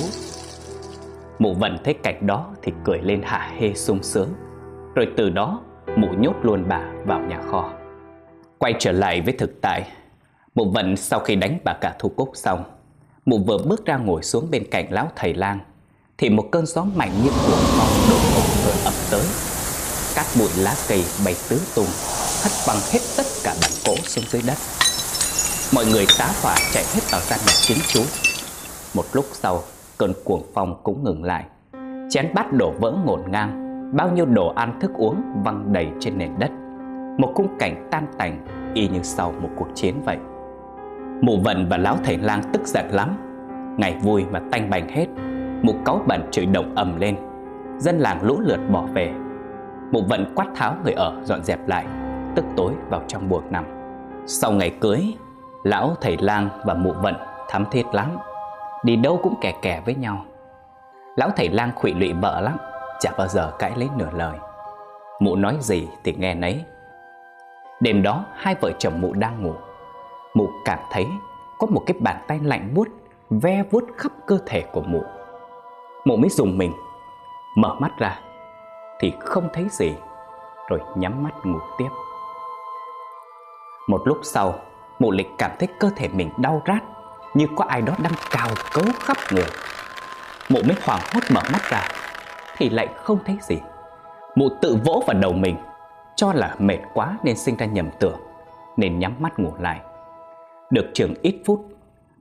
Mụ 1.39 1.55
vần 1.55 1.79
thấy 1.85 1.95
cảnh 1.95 2.27
đó 2.27 2.47
thì 2.63 2.73
cười 2.85 2.99
lên 3.03 3.23
hả 3.23 3.53
hê 3.59 3.75
sung 3.75 4.03
sướng. 4.03 4.29
Rồi 4.95 5.07
từ 5.17 5.31
đó, 5.31 5.61
mụ 5.97 6.09
nhốt 6.19 6.35
luôn 6.43 6.65
bà 6.69 6.81
vào 7.07 7.21
nhà 7.21 7.41
kho. 7.51 7.73
Quay 8.59 8.75
trở 8.79 8.93
lại 8.93 9.21
với 9.21 9.35
thực 9.39 9.61
tại, 9.61 9.89
Mụ 10.55 10.71
vần 10.71 10.97
sau 10.97 11.21
khi 11.21 11.37
đánh 11.37 11.59
bà 11.65 11.73
cả 11.81 11.95
thu 11.99 12.09
cúc 12.09 12.31
xong, 12.35 12.65
Mụ 13.27 13.39
vừa 13.39 13.59
bước 13.59 13.87
ra 13.87 13.97
ngồi 13.97 14.23
xuống 14.23 14.51
bên 14.51 14.71
cạnh 14.71 14.93
lão 14.93 15.11
thầy 15.17 15.35
lang, 15.35 15.59
Thì 16.19 16.31
một 16.31 16.49
cơn 16.53 16.67
gió 16.67 16.85
mạnh 16.95 17.13
như 17.25 17.31
cuồng 17.31 17.65
phong 17.79 18.11
đột 18.11 18.21
ngột 18.35 18.65
vừa 18.65 18.85
ập 18.85 18.95
tới. 19.11 19.27
Các 20.15 20.27
bụi 20.39 20.49
lá 20.57 20.75
cây 20.89 21.05
bay 21.25 21.35
tứ 21.49 21.61
tung, 21.75 21.89
Hất 22.43 22.53
văng 22.67 22.81
hết 22.93 23.01
tất 23.17 23.27
cả 23.45 23.55
bàn 23.63 23.71
cổ 23.87 23.95
xuống 23.97 24.25
dưới 24.31 24.43
đất. 24.47 24.84
Mọi 25.75 25.85
người 25.93 26.07
tá 26.19 26.27
hỏa 26.43 26.57
chạy 26.73 26.85
hết 26.95 27.01
vào 27.11 27.21
gian 27.21 27.41
nhà 27.47 27.53
chính 27.61 27.79
chú 27.89 28.01
Một 28.95 29.05
lúc 29.13 29.25
sau, 29.33 29.61
Cơn 29.99 30.13
cuồng 30.25 30.43
phong 30.55 30.81
cũng 30.83 31.05
ngừng 31.05 31.25
lại. 31.25 31.45
Chén 32.11 32.35
bát 32.35 32.53
đổ 32.53 32.73
vỡ 32.81 32.95
ngổn 33.05 33.21
ngang, 33.31 33.61
Bao 33.97 34.11
nhiêu 34.11 34.27
đồ 34.27 34.49
ăn 34.49 34.81
thức 34.81 34.91
uống 34.95 35.23
văng 35.45 35.73
đầy 35.73 35.89
trên 36.01 36.19
nền 36.19 36.31
đất. 36.39 36.51
Một 37.19 37.33
khung 37.35 37.59
cảnh 37.59 37.89
tan 37.91 38.07
tành, 38.19 38.47
Y 38.75 38.89
như 38.89 39.03
sau 39.03 39.33
một 39.43 39.49
cuộc 39.57 39.69
chiến 39.75 39.95
vậy. 40.05 40.19
Mụ 41.21 41.39
vận 41.45 41.69
và 41.69 41.77
lão 41.77 41.97
thầy 42.05 42.19
lang 42.19 42.43
tức 42.53 42.67
giận 42.67 42.87
lắm. 42.91 43.17
Ngày 43.79 43.97
vui 44.03 44.25
mà 44.31 44.41
tanh 44.53 44.71
bành 44.71 44.89
hết, 44.89 45.07
Mụ 45.63 45.75
cáu 45.85 46.03
bẩn 46.07 46.29
chửi 46.31 46.47
động 46.47 46.75
ầm 46.75 47.01
lên. 47.01 47.17
Dân 47.79 47.99
làng 47.99 48.23
lũ 48.23 48.41
lượt 48.41 48.61
bỏ 48.71 48.87
về. 48.95 49.13
Mụ 49.93 50.03
vận 50.09 50.33
quát 50.35 50.47
tháo 50.55 50.77
người 50.85 50.93
ở 50.93 51.23
dọn 51.25 51.45
dẹp 51.45 51.69
lại, 51.69 51.87
Tức 52.35 52.45
tối 52.57 52.73
vào 52.91 53.03
trong 53.09 53.29
buồng 53.29 53.53
nằm. 53.53 53.65
Sau 54.27 54.53
ngày 54.53 54.71
cưới 54.81 55.15
Lão, 55.65 55.97
thầy 56.01 56.17
lang 56.17 56.49
và 56.65 56.75
mụ 56.75 56.93
vận 56.93 57.15
thắm 57.49 57.65
thiết 57.71 57.87
lắm. 57.93 58.17
Đi 58.83 58.97
đâu 58.97 59.21
cũng 59.23 59.35
kè 59.41 59.53
kè 59.63 59.83
với 59.85 59.95
nhau. 59.95 60.25
Lão, 61.17 61.31
thầy 61.37 61.49
lang 61.49 61.71
khụy 61.75 61.95
lụy 61.95 62.13
vợ 62.13 62.41
lắm, 62.41 62.57
Chả 63.01 63.11
bao 63.19 63.29
giờ 63.29 63.53
cãi 63.59 63.73
lấy 63.77 63.89
nửa 63.97 64.11
lời. 64.15 64.39
Mụ 65.21 65.37
nói 65.37 65.57
gì 65.61 65.89
thì 66.05 66.15
nghe 66.19 66.35
nấy. 66.35 66.65
Đêm 67.81 68.03
đó, 68.03 68.25
hai 68.35 68.55
vợ 68.61 68.71
chồng 68.79 69.01
mụ 69.01 69.13
đang 69.13 69.43
ngủ. 69.43 69.55
Mụ 70.35 70.49
cảm 70.65 70.79
thấy 70.91 71.07
có 71.59 71.67
một 71.67 71.83
cái 71.87 71.97
bàn 72.01 72.17
tay 72.29 72.41
lạnh 72.43 72.75
buốt, 72.75 72.89
Ve 73.31 73.65
vuốt 73.71 73.85
khắp 73.97 74.13
cơ 74.27 74.39
thể 74.47 74.63
của 74.73 74.83
mụ. 74.83 75.03
Mụ 76.05 76.17
mới 76.17 76.29
dùng 76.29 76.59
mình, 76.59 76.73
Mở 77.57 77.75
mắt 77.79 77.93
ra, 77.99 78.19
Thì 79.01 79.13
không 79.21 79.49
thấy 79.53 79.67
gì, 79.71 79.95
Rồi 80.69 80.81
nhắm 80.97 81.23
mắt 81.23 81.33
ngủ 81.45 81.59
tiếp. 81.79 81.89
Một 83.89 84.03
lúc 84.05 84.19
sau 84.23 84.55
mộ 85.05 85.11
lịch 85.11 85.31
cảm 85.39 85.51
thấy 85.59 85.69
cơ 85.81 85.91
thể 85.97 86.09
mình 86.09 86.31
đau 86.37 86.63
rát, 86.67 86.83
Như 87.35 87.47
có 87.57 87.65
ai 87.65 87.83
đó 87.83 87.93
đang 88.03 88.13
cào 88.31 88.49
cấu 88.73 88.85
khắp 89.01 89.17
người. 89.33 89.47
Mộ 90.49 90.61
mới 90.67 90.77
hoảng 90.85 91.01
hốt 91.15 91.21
mở 91.35 91.41
mắt 91.53 91.63
ra, 91.71 91.89
Thì 92.57 92.71
lại 92.71 92.89
không 92.97 93.19
thấy 93.27 93.37
gì. 93.43 93.61
Mụ 94.35 94.49
tự 94.63 94.77
vỗ 94.85 95.03
vào 95.07 95.21
đầu 95.21 95.33
mình, 95.33 95.57
Cho 96.17 96.33
là 96.33 96.55
mệt 96.59 96.79
quá 96.95 97.17
nên 97.23 97.37
sinh 97.37 97.57
ra 97.57 97.67
nhầm 97.67 97.91
tưởng, 98.01 98.21
Nên 98.77 98.99
nhắm 98.99 99.15
mắt 99.19 99.39
ngủ 99.39 99.53
lại. 99.59 99.81
Được 100.71 100.87
chừng 100.95 101.15
ít 101.23 101.43
phút, 101.47 101.67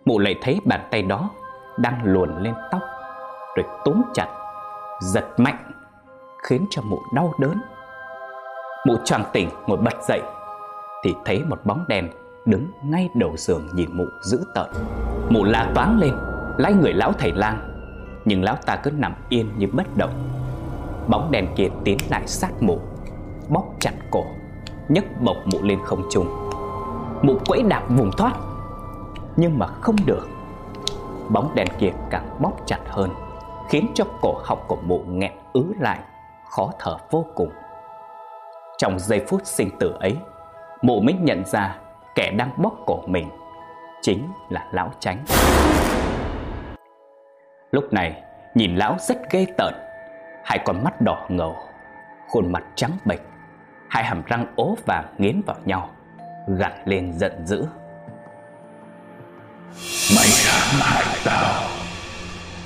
Mụ 0.06 0.19
lại 0.19 0.36
thấy 0.41 0.60
bàn 0.65 0.88
tay 0.91 1.02
đó 1.02 1.30
Đang 1.78 2.00
luồn 2.04 2.43
lên 2.43 2.54
tóc, 2.72 2.82
Rồi 3.56 3.65
túm 3.86 4.02
chặt, 4.13 4.28
Giật 5.02 5.26
mạnh, 5.38 5.72
Khiến 6.43 6.65
cho 6.69 6.82
mụ 6.82 7.00
đau 7.13 7.34
đớn. 7.39 7.62
Mụ 8.88 8.96
choàng 9.06 9.24
tỉnh 9.34 9.50
ngồi 9.67 9.78
bật 9.78 10.04
dậy, 10.08 10.22
Thì 11.04 11.15
thấy 11.26 11.43
một 11.50 11.60
bóng 11.65 11.86
đèn. 11.88 12.10
Đứng 12.45 12.67
ngay 12.84 13.10
đầu 13.13 13.38
giường 13.38 13.67
nhìn 13.73 13.97
mụ 13.97 14.06
dữ 14.21 14.39
tợn. 14.56 14.69
Mụ 15.29 15.43
la 15.43 15.71
toáng 15.75 15.99
lên 15.99 16.13
Lấy 16.58 16.73
người 16.73 16.93
lão 16.93 17.12
thầy 17.12 17.32
lang. 17.32 17.69
Nhưng 18.25 18.43
lão 18.43 18.56
ta 18.65 18.75
cứ 18.75 18.91
nằm 18.91 19.15
yên 19.29 19.49
như 19.58 19.67
bất 19.73 19.97
động. 19.97 20.29
Bóng 21.08 21.32
đèn 21.32 21.47
kia 21.56 21.67
tiến 21.84 21.97
lại 22.10 22.27
sát 22.27 22.51
mụ, 22.60 22.79
Bóp 23.49 23.65
chặt 23.79 23.93
cổ, 24.12 24.23
nhấc 24.88 25.06
bổng 25.21 25.38
mụ 25.45 25.58
lên 25.62 25.79
không 25.86 26.03
trung. 26.10 26.49
Mụ 27.21 27.36
quẫy 27.47 27.63
đạp 27.63 27.84
vùng 27.89 28.12
thoát, 28.17 28.34
Nhưng 29.36 29.60
mà 29.60 29.67
không 29.67 29.95
được. 30.06 30.27
Bóng 31.29 31.56
đèn 31.56 31.67
kia 31.79 31.91
càng 32.10 32.38
bóp 32.39 32.53
chặt 32.65 32.79
hơn, 32.88 33.10
Khiến 33.69 33.88
cho 33.95 34.03
cổ 34.21 34.41
họng 34.43 34.60
của 34.67 34.77
mụ 34.84 35.03
nghẹn 35.08 35.32
ứ 35.53 35.73
lại, 35.79 35.99
Khó 36.49 36.71
thở 36.79 36.97
vô 37.12 37.25
cùng. 37.36 37.49
Trong 38.77 38.99
giây 38.99 39.25
phút 39.27 39.41
sinh 39.43 39.69
tử 39.79 39.95
ấy, 39.99 40.17
Mụ 40.82 41.01
mới 41.01 41.13
nhận 41.13 41.45
ra 41.45 41.77
Kẻ 42.15 42.32
đang 42.38 42.49
bóp 42.58 42.73
cổ 42.86 43.04
mình, 43.08 43.30
Chính 44.02 44.32
là 44.49 44.65
lão 44.71 44.91
tránh 44.99 45.17
Lúc 47.71 47.93
này, 47.93 48.23
nhìn 48.56 48.76
lão 48.76 48.95
rất 48.99 49.17
ghê 49.32 49.45
tợn 49.58 49.73
Hai 50.45 50.60
con 50.65 50.84
mắt 50.84 51.02
đỏ 51.02 51.26
ngầu, 51.30 51.56
Khuôn 52.28 52.52
mặt 52.52 52.63
trắng 52.76 52.91
bệch, 53.06 53.21
Hai 53.89 54.04
hàm 54.04 54.23
răng 54.26 54.45
ố 54.56 54.76
vàng 54.86 55.06
nghiến 55.17 55.41
vào 55.45 55.58
nhau 55.65 55.89
Gặt 56.47 56.73
lên 56.86 57.13
giận 57.13 57.45
dữ. 57.45 57.65
Mày 60.15 60.28
hãm 60.45 60.82
hại 60.82 61.04
tao. 61.26 61.63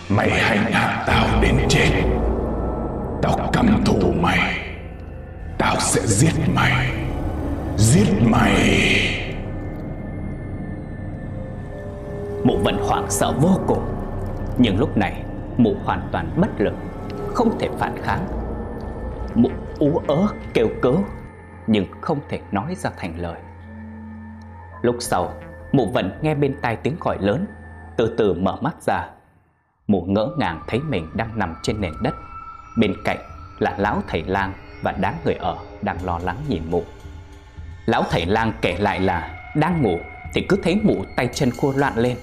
Mày 0.10 0.30
hành 0.30 0.72
hạ 0.72 1.04
tao 1.08 1.42
đến 1.42 1.56
chết. 1.70 1.90
Tao 3.22 3.50
căm 3.54 3.84
thù 3.86 4.12
mày. 4.12 4.60
Tao 5.58 5.76
sẽ 5.80 6.02
giết 6.06 6.34
mày. 6.54 6.92
Giết 7.78 8.08
mày. 8.22 9.17
Mụ 12.48 12.58
vẫn 12.58 12.78
hoảng 12.88 13.06
sợ 13.10 13.34
vô 13.42 13.60
cùng. 13.68 13.86
Nhưng 14.58 14.80
lúc 14.80 14.98
này, 14.98 15.24
mụ 15.58 15.76
hoàn 15.84 16.10
toàn 16.12 16.32
bất 16.38 16.62
lực, 16.62 16.74
Không 17.34 17.60
thể 17.60 17.70
phản 17.80 17.96
kháng. 18.04 18.28
Mụ 19.36 19.50
ú 19.80 20.02
ớ, 20.08 20.28
kêu 20.54 20.68
cứu, 20.82 21.04
Nhưng 21.68 21.86
không 22.02 22.20
thể 22.30 22.42
nói 22.52 22.76
ra 22.76 22.90
thành 22.98 23.20
lời. 23.20 23.40
Lúc 24.82 24.96
sau, 25.00 25.34
Mụ 25.72 25.86
vẫn 25.86 26.12
nghe 26.22 26.36
bên 26.36 26.56
tai 26.62 26.76
tiếng 26.76 26.96
gọi 27.00 27.18
lớn, 27.20 27.46
Từ 27.98 28.16
từ 28.18 28.34
mở 28.34 28.58
mắt 28.62 28.76
ra. 28.82 29.10
Mụ 29.88 30.02
ngỡ 30.02 30.30
ngàng 30.38 30.62
thấy 30.68 30.80
mình 30.80 31.10
đang 31.14 31.40
nằm 31.40 31.56
trên 31.64 31.82
nền 31.82 31.94
đất. 32.04 32.16
Bên 32.78 32.94
cạnh 33.06 33.20
là 33.60 33.76
lão 33.78 34.02
thầy 34.08 34.24
lang 34.24 34.54
Và 34.82 34.92
đám 34.92 35.14
người 35.26 35.36
ở 35.36 35.58
đang 35.82 35.98
lo 36.06 36.20
lắng 36.24 36.38
nhìn 36.50 36.64
mụ. 36.70 36.84
Lão 37.86 38.04
thầy 38.10 38.26
lang 38.26 38.52
kể 38.62 38.78
lại 38.80 39.00
là 39.00 39.38
Đang 39.56 39.82
ngủ 39.82 39.98
thì 40.34 40.46
cứ 40.50 40.58
thấy 40.64 40.80
mụ 40.84 41.06
tay 41.16 41.30
chân 41.34 41.52
khô 41.52 41.74
loạn 41.76 41.98
lên. 41.98 42.18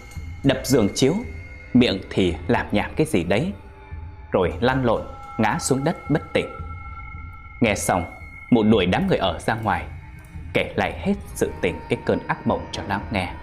Đập 0.44 0.58
giường 0.64 0.88
chiếu, 0.94 1.14
Miệng 1.74 2.00
thì 2.10 2.34
làm 2.46 2.66
nhạp 2.72 2.96
cái 2.96 3.06
gì 3.06 3.24
đấy, 3.24 3.52
Rồi 4.32 4.52
lăn 4.60 4.84
lộn, 4.84 5.02
Ngã 5.38 5.58
xuống 5.60 5.84
đất 5.84 6.10
bất 6.10 6.32
tỉnh. 6.32 6.46
Nghe 7.60 7.74
xong, 7.74 8.04
Mụ 8.50 8.62
đuổi 8.62 8.86
đám 8.86 9.06
người 9.06 9.18
ở 9.18 9.38
ra 9.38 9.54
ngoài, 9.54 9.84
Kể 10.54 10.72
lại 10.76 11.00
hết 11.00 11.14
sự 11.34 11.52
tình 11.62 11.80
cái 11.88 11.98
cơn 12.06 12.18
ác 12.26 12.46
mộng 12.46 12.66
cho 12.72 12.82
lão 12.88 13.00
nghe. 13.10 13.34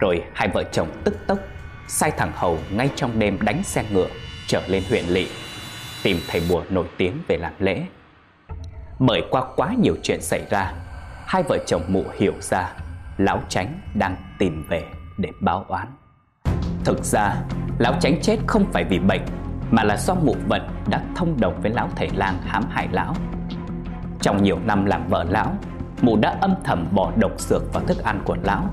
Rồi 0.00 0.24
hai 0.34 0.48
vợ 0.48 0.64
chồng 0.72 0.88
tức 1.04 1.18
tốc, 1.26 1.38
Sai 1.88 2.10
thằng 2.10 2.32
Hầu 2.34 2.58
ngay 2.70 2.90
trong 2.96 3.18
đêm 3.18 3.38
đánh 3.40 3.62
xe 3.64 3.84
ngựa 3.90 4.08
Trở 4.46 4.62
lên 4.66 4.82
huyện 4.88 5.04
lỵ, 5.04 5.28
Tìm 6.02 6.20
thầy 6.28 6.42
bùa 6.48 6.64
nổi 6.70 6.86
tiếng 6.96 7.22
về 7.28 7.36
làm 7.36 7.52
lễ. 7.58 7.82
Bởi 8.98 9.22
qua 9.30 9.42
quá 9.56 9.74
nhiều 9.82 9.96
chuyện 10.02 10.20
xảy 10.22 10.46
ra, 10.50 10.72
Hai 11.26 11.42
vợ 11.42 11.58
chồng 11.66 11.82
mụ 11.88 12.04
hiểu 12.18 12.34
ra, 12.40 12.72
Lão 13.18 13.42
Tránh 13.48 13.80
đang 13.94 14.16
tìm 14.38 14.64
về 14.68 14.84
để 15.18 15.30
báo 15.40 15.64
oán. 15.68 15.88
Thực 16.88 17.04
ra, 17.04 17.34
Lão 17.78 17.94
Tránh 18.00 18.20
chết 18.22 18.38
không 18.46 18.64
phải 18.72 18.84
vì 18.84 18.98
bệnh, 18.98 19.20
Mà 19.70 19.84
là 19.84 19.96
do 19.96 20.14
mụ 20.14 20.36
vận 20.48 20.62
đã 20.90 21.00
thông 21.16 21.40
đồng 21.40 21.60
với 21.62 21.70
lão 21.70 21.88
thầy 21.96 22.08
lang 22.14 22.38
hãm 22.46 22.64
hại 22.70 22.88
lão. 22.92 23.14
Trong 24.20 24.42
nhiều 24.42 24.58
năm 24.66 24.84
làm 24.84 25.08
vợ 25.08 25.24
lão, 25.28 25.52
Mụ 26.02 26.16
đã 26.16 26.36
âm 26.40 26.54
thầm 26.64 26.86
bỏ 26.92 27.12
độc 27.16 27.40
dược 27.40 27.72
vào 27.72 27.84
thức 27.84 28.02
ăn 28.02 28.20
của 28.24 28.36
lão. 28.42 28.64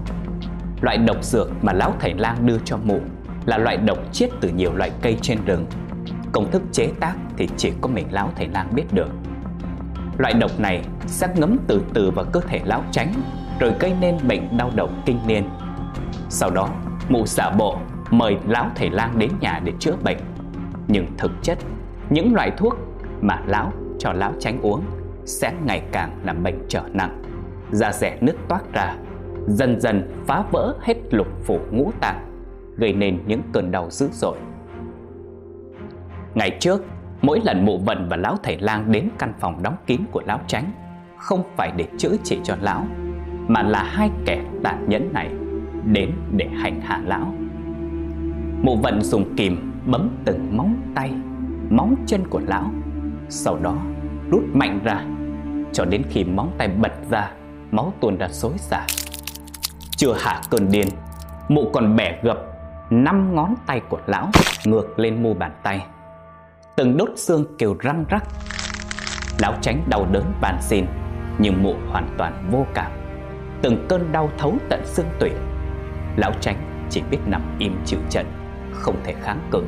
Loại 0.82 0.97
độc 0.97 1.23
dược 1.23 1.63
mà 1.63 1.73
lão 1.73 1.93
thầy 1.99 2.13
lang 2.13 2.45
đưa 2.45 2.58
cho 2.65 2.78
mụ 2.84 2.99
Là 3.45 3.58
loại 3.58 3.78
độc 3.78 3.97
chiết 4.12 4.30
từ 4.41 4.49
nhiều 4.49 4.73
loại 4.75 4.91
cây 5.01 5.17
trên 5.21 5.45
rừng. 5.45 5.65
Công 6.32 6.51
thức 6.51 6.62
chế 6.71 6.89
tác 6.99 7.15
thì 7.38 7.49
chỉ 7.58 7.71
có 7.82 7.88
mình 7.88 8.08
lão 8.12 8.32
thầy 8.36 8.47
lang 8.47 8.69
biết 8.75 8.93
được. 8.93 9.10
Loại 10.17 10.34
độc 10.34 10.60
này 10.60 10.82
sẽ 11.08 11.28
ngấm 11.36 11.58
từ 11.67 11.82
từ 11.93 12.12
vào 12.12 12.25
cơ 12.25 12.39
thể 12.47 12.60
lão 12.65 12.84
tránh 12.91 13.13
Rồi 13.60 13.73
gây 13.80 13.93
nên 13.99 14.17
bệnh 14.28 14.58
đau 14.58 14.71
đầu 14.75 14.89
kinh 15.06 15.19
niên. 15.28 15.49
Sau 16.30 16.49
đó, 16.49 16.69
Mụ 17.10 17.25
giả 17.25 17.49
bộ 17.49 17.80
mời 18.17 18.38
lão 18.47 18.69
thầy 18.75 18.89
lang 18.89 19.19
đến 19.19 19.32
nhà 19.39 19.62
để 19.63 19.73
chữa 19.80 19.95
bệnh. 20.04 20.17
Nhưng 20.88 21.06
thực 21.17 21.32
chất, 21.41 21.58
những 22.10 22.34
loại 22.34 22.51
thuốc 22.58 22.78
mà 23.21 23.41
lão 23.47 23.73
cho 23.99 24.13
lão 24.13 24.34
tránh 24.39 24.62
uống 24.62 24.82
Sẽ 25.25 25.54
ngày 25.65 25.82
càng 25.91 26.19
làm 26.23 26.43
bệnh 26.43 26.60
trở 26.67 26.82
nặng, 26.93 27.21
Da 27.71 27.91
rẻ 27.91 28.17
nứt 28.21 28.36
toát 28.49 28.62
ra, 28.73 28.95
Dần 29.47 29.82
dần 29.82 30.23
phá 30.28 30.43
vỡ 30.51 30.75
hết 30.82 30.95
lục 31.12 31.28
phủ 31.43 31.60
ngũ 31.71 31.91
tạng, 31.99 32.25
Gây 32.78 32.93
nên 32.93 33.19
những 33.28 33.41
cơn 33.51 33.71
đau 33.71 33.89
dữ 33.89 34.10
dội. 34.12 34.38
Ngày 36.36 36.58
trước, 36.60 36.86
Mỗi 37.21 37.41
lần 37.43 37.65
mụ 37.65 37.78
vần 37.78 38.08
và 38.10 38.17
lão 38.17 38.38
thầy 38.43 38.58
lang 38.58 38.91
đến 38.91 39.10
căn 39.17 39.34
phòng 39.39 39.63
đóng 39.63 39.75
kín 39.88 40.01
của 40.12 40.21
lão 40.25 40.39
tránh 40.47 40.71
Không 41.17 41.43
phải 41.58 41.71
để 41.78 41.86
chữa 41.97 42.15
trị 42.23 42.39
cho 42.43 42.56
lão, 42.62 42.88
Mà 43.47 43.63
là 43.63 43.84
hai 43.84 44.10
kẻ 44.25 44.43
tàn 44.63 44.86
nhẫn 44.89 45.13
này 45.13 45.30
Đến 45.86 46.12
để 46.32 46.47
hành 46.47 46.82
hạ 46.82 47.01
lão. 47.06 47.34
Mụ 48.62 48.76
vận 48.76 49.02
dùng 49.02 49.36
kìm 49.36 49.72
bấm 49.86 50.10
từng 50.26 50.58
móng 50.58 50.76
tay, 50.96 51.12
Móng 51.70 51.96
chân 52.08 52.28
của 52.30 52.41
lão, 52.48 52.72
Sau 53.30 53.58
đó 53.58 53.78
rút 54.32 54.44
mạnh 54.54 54.80
ra, 54.84 55.06
Cho 55.74 55.86
đến 55.86 56.04
khi 56.10 56.24
móng 56.24 56.52
tay 56.58 56.68
bật 56.68 56.94
ra, 57.10 57.32
Máu 57.72 57.94
tuôn 58.00 58.18
ra 58.18 58.28
xối 58.28 58.58
xả. 58.58 58.86
Chưa 59.98 60.13
hạ 60.20 60.41
cơn 60.50 60.72
điên, 60.72 60.88
Mụ 61.50 61.70
còn 61.74 61.96
bẻ 61.96 62.20
gập 62.24 62.38
năm 62.89 63.36
ngón 63.36 63.54
tay 63.65 63.82
của 63.89 64.00
lão 64.06 64.30
Ngược 64.65 65.00
lên 65.00 65.24
mu 65.24 65.34
bàn 65.34 65.52
tay. 65.63 65.86
Từng 66.76 66.98
đốt 66.98 67.10
xương 67.15 67.46
kêu 67.58 67.76
răng 67.80 68.06
rắc. 68.10 68.24
Lão 69.39 69.54
tránh 69.62 69.84
đau 69.89 70.08
đớn 70.12 70.24
bàn 70.41 70.58
xin, 70.62 70.86
Nhưng 71.39 71.63
mụ 71.63 71.76
hoàn 71.89 72.15
toàn 72.18 72.50
vô 72.52 72.65
cảm. 72.74 72.91
Từng 73.62 73.86
cơn 73.89 74.12
đau 74.12 74.30
thấu 74.38 74.54
tận 74.70 74.82
xương 74.86 75.08
tủy, 75.20 75.32
Lão 76.15 76.32
tránh 76.41 76.88
chỉ 76.89 77.02
biết 77.12 77.18
nằm 77.26 77.41
im 77.60 77.76
chịu 77.86 78.00
trận. 78.10 78.26
Không 78.86 78.95
thể 79.04 79.13
kháng 79.21 79.39
cự. 79.52 79.63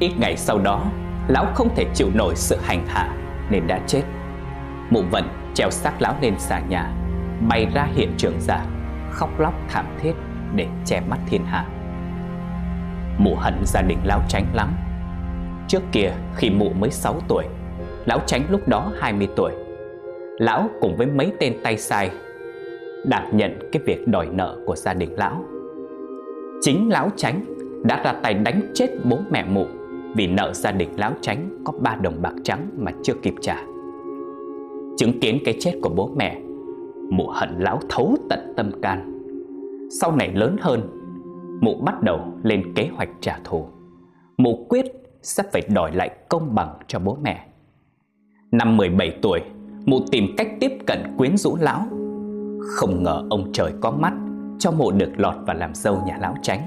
Ít 0.00 0.10
ngày 0.18 0.36
sau 0.36 0.58
đó, 0.58 0.86
Lão 1.28 1.46
không 1.54 1.68
thể 1.76 1.86
chịu 1.94 2.08
nổi 2.14 2.34
sự 2.36 2.56
hành 2.62 2.86
hạ 2.86 3.16
Nên 3.50 3.66
đã 3.66 3.80
chết. 3.86 4.02
Mụ 4.90 5.02
vận 5.10 5.24
treo 5.54 5.70
xác 5.70 6.02
lão 6.02 6.14
lên 6.20 6.34
xà 6.38 6.60
nhà 6.60 6.92
Bay 7.48 7.66
ra 7.74 7.88
hiện 7.94 8.14
trường 8.16 8.40
giả, 8.40 8.66
Khóc 9.10 9.40
lóc 9.40 9.54
thảm 9.68 9.86
thiết 10.00 10.12
Để 10.54 10.66
che 10.84 11.00
mắt 11.00 11.18
thiên 11.26 11.44
hạ. 11.44 11.66
Mụ 13.18 13.34
hận 13.34 13.54
gia 13.64 13.82
đình 13.82 13.98
lão 14.04 14.22
tránh 14.28 14.46
lắm. 14.54 14.68
Trước 15.68 15.82
kia 15.92 16.12
khi 16.36 16.50
mụ 16.50 16.70
mới 16.70 16.90
6 16.90 17.20
tuổi, 17.28 17.44
Lão 18.04 18.20
tránh 18.26 18.42
lúc 18.48 18.68
đó 18.68 18.92
20 19.00 19.28
tuổi. 19.36 19.52
Lão 20.38 20.68
cùng 20.80 20.96
với 20.96 21.06
mấy 21.06 21.32
tên 21.40 21.56
tay 21.64 21.76
sai 21.76 22.10
Đảm 23.04 23.36
nhận 23.36 23.58
cái 23.72 23.82
việc 23.86 24.08
đòi 24.08 24.26
nợ 24.26 24.56
của 24.66 24.76
gia 24.76 24.94
đình 24.94 25.18
lão. 25.18 25.44
Chính 26.60 26.90
lão 26.90 27.10
tránh 27.16 27.59
đã 27.82 28.02
ra 28.04 28.12
tay 28.12 28.34
đánh 28.34 28.72
chết 28.74 28.88
bố 29.04 29.18
mẹ 29.30 29.44
mụ. 29.44 29.66
Vì 30.16 30.26
nợ 30.26 30.52
gia 30.52 30.72
đình 30.72 30.88
láo 30.96 31.12
tránh, 31.20 31.62
có 31.64 31.72
ba 31.80 31.94
đồng 31.94 32.22
bạc 32.22 32.34
trắng 32.44 32.70
mà 32.76 32.92
chưa 33.02 33.14
kịp 33.22 33.34
trả. 33.40 33.56
Chứng 34.96 35.20
kiến 35.20 35.38
cái 35.44 35.56
chết 35.60 35.72
của 35.82 35.90
bố 35.96 36.10
mẹ, 36.16 36.40
Mụ 37.10 37.28
hận 37.28 37.58
láo 37.58 37.80
thấu 37.88 38.16
tận 38.30 38.52
tâm 38.56 38.70
can. 38.82 39.20
Sau 40.00 40.16
này 40.16 40.32
lớn 40.34 40.56
hơn, 40.60 40.80
Mụ 41.60 41.74
bắt 41.74 42.02
đầu 42.02 42.20
lên 42.42 42.74
kế 42.74 42.88
hoạch 42.96 43.08
trả 43.20 43.38
thù. 43.44 43.66
Mụ 44.36 44.66
quyết 44.68 44.86
sẽ 45.22 45.42
phải 45.52 45.62
đòi 45.74 45.92
lại 45.92 46.10
công 46.28 46.54
bằng 46.54 46.74
cho 46.86 46.98
bố 46.98 47.16
mẹ. 47.22 47.46
Năm 48.52 48.76
17 48.76 49.18
tuổi, 49.22 49.40
Mụ 49.86 50.00
tìm 50.10 50.24
cách 50.36 50.48
tiếp 50.60 50.72
cận 50.86 50.98
quyến 51.16 51.36
rũ 51.36 51.56
lão 51.60 51.86
Không 52.60 53.02
ngờ 53.02 53.24
ông 53.30 53.50
trời 53.52 53.72
có 53.80 53.90
mắt, 53.90 54.12
Cho 54.58 54.70
mụ 54.70 54.90
được 54.90 55.10
lọt 55.16 55.34
vào 55.46 55.56
làm 55.56 55.74
dâu 55.74 56.02
nhà 56.06 56.18
lão 56.20 56.34
tránh. 56.42 56.60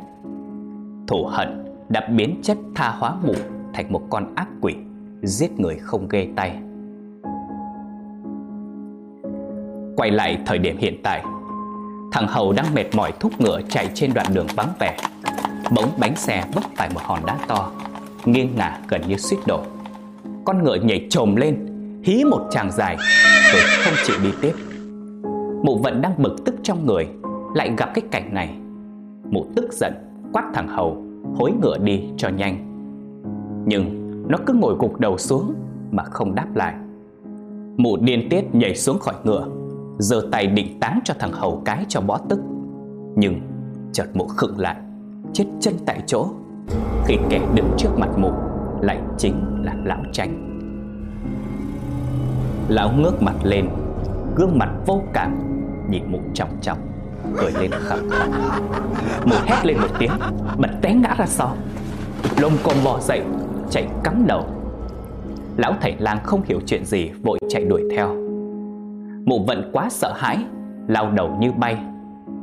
Thù 1.14 1.26
hận, 1.26 1.64
đã 1.90 2.08
biến 2.10 2.40
chất 2.44 2.58
tha 2.76 2.90
hóa 2.90 3.16
mụ 3.24 3.34
Thành 3.74 3.94
một 3.94 4.02
con 4.10 4.36
ác 4.36 4.48
quỷ, 4.62 4.76
Giết 5.22 5.60
người 5.60 5.76
không 5.76 6.08
ghê 6.10 6.28
tay. 6.36 6.56
Quay 9.96 10.12
lại 10.12 10.38
thời 10.46 10.58
điểm 10.58 10.78
hiện 10.78 11.00
tại, 11.04 11.24
Thằng 12.12 12.28
Hầu 12.28 12.54
đang 12.54 12.66
mệt 12.74 12.96
mỏi 12.96 13.12
thúc 13.20 13.32
ngựa 13.42 13.62
chạy 13.70 13.90
trên 13.94 14.14
đoạn 14.14 14.28
đường 14.34 14.48
vắng 14.56 14.68
vẻ. 14.80 14.98
Bỗng 15.76 15.90
bánh 16.00 16.16
xe 16.16 16.44
vấp 16.54 16.64
phải 16.76 16.90
một 16.94 17.02
hòn 17.04 17.20
đá 17.26 17.38
to, 17.48 17.72
Nghiêng 18.26 18.56
ngả 18.56 18.80
gần 18.88 19.02
như 19.08 19.18
suýt 19.18 19.38
đổ. 19.48 19.60
Con 20.46 20.64
ngựa 20.64 20.76
nhảy 20.76 21.08
trồm 21.10 21.36
lên, 21.36 21.68
Hí 22.04 22.24
một 22.24 22.48
tràng 22.52 22.72
dài, 22.72 22.98
Rồi 23.54 23.62
không 23.84 23.94
chịu 24.06 24.16
đi 24.24 24.30
tiếp. 24.42 24.54
Mụ 25.64 25.78
vận 25.78 26.02
đang 26.02 26.14
bực 26.18 26.36
tức 26.46 26.56
trong 26.64 26.86
người, 26.86 27.08
Lại 27.56 27.72
gặp 27.78 27.90
cái 27.94 28.04
cảnh 28.12 28.34
này. 28.34 28.56
Mụ 29.32 29.46
tức 29.56 29.74
giận, 29.74 29.94
quát 30.34 30.52
thằng 30.54 30.68
Hầu. 30.68 31.03
Hối 31.36 31.52
ngựa 31.62 31.78
đi 31.78 32.04
cho 32.18 32.30
nhanh. 32.30 32.58
Nhưng 33.66 34.12
nó 34.28 34.38
cứ 34.46 34.54
ngồi 34.54 34.76
gục 34.80 35.00
đầu 35.00 35.18
xuống 35.18 35.54
Mà 35.92 36.04
không 36.04 36.36
đáp 36.36 36.56
lại. 36.56 36.76
Mụ 37.78 37.98
điên 37.98 38.30
tiết 38.30 38.56
nhảy 38.56 38.76
xuống 38.76 39.00
khỏi 39.00 39.16
ngựa, 39.24 39.48
giơ 40.00 40.22
tay 40.32 40.48
định 40.48 40.80
táng 40.80 41.00
cho 41.04 41.14
thằng 41.20 41.32
hầu 41.32 41.62
cái 41.66 41.86
cho 41.88 42.02
bó 42.02 42.18
tức. 42.30 42.40
Nhưng 43.16 43.42
chợt 43.92 44.08
mụ 44.14 44.28
khựng 44.28 44.60
lại, 44.60 44.76
chết 45.34 45.46
chân 45.60 45.74
tại 45.86 46.02
chỗ, 46.08 46.28
khi 47.06 47.18
kẻ 47.30 47.48
đứng 47.56 47.68
trước 47.78 47.90
mặt 47.98 48.10
mụ 48.18 48.32
lại 48.82 49.02
chính 49.18 49.36
là 49.64 49.76
lão 49.86 50.04
tranh 50.12 50.54
lão 52.68 52.92
ngước 52.98 53.22
mặt 53.22 53.36
lên, 53.44 53.70
gương 54.36 54.58
mặt 54.58 54.70
vô 54.86 55.02
cảm, 55.14 55.38
nhìn 55.90 56.04
mụ 56.12 56.20
trọng 56.34 56.50
trọng 56.62 56.78
cười 57.38 57.52
lên 57.52 57.72
khẳng 57.72 58.10
khẳng 58.10 58.54
mụ 59.26 59.36
hét 59.46 59.66
lên 59.66 59.78
một 59.78 59.88
tiếng, 60.00 60.12
bật 60.58 60.70
té 60.82 60.94
ngã 60.94 61.16
ra 61.18 61.26
sau. 61.26 61.58
Lông 62.38 62.54
con 62.64 62.76
bò 62.84 63.00
dậy, 63.00 63.22
chạy 63.70 63.88
cắm 64.04 64.28
đầu. 64.28 64.46
Lão 65.58 65.76
thầy 65.82 65.96
lang 66.00 66.18
không 66.24 66.42
hiểu 66.46 66.60
chuyện 66.66 66.86
gì, 66.86 67.10
vội 67.24 67.40
chạy 67.50 67.66
đuổi 67.66 67.84
theo. 67.92 68.16
Mụ 69.26 69.44
vẫn 69.48 69.70
quá 69.74 69.90
sợ 69.92 70.14
hãi, 70.18 70.38
Lao 70.88 71.12
đầu 71.12 71.38
như 71.40 71.52
bay. 71.52 71.78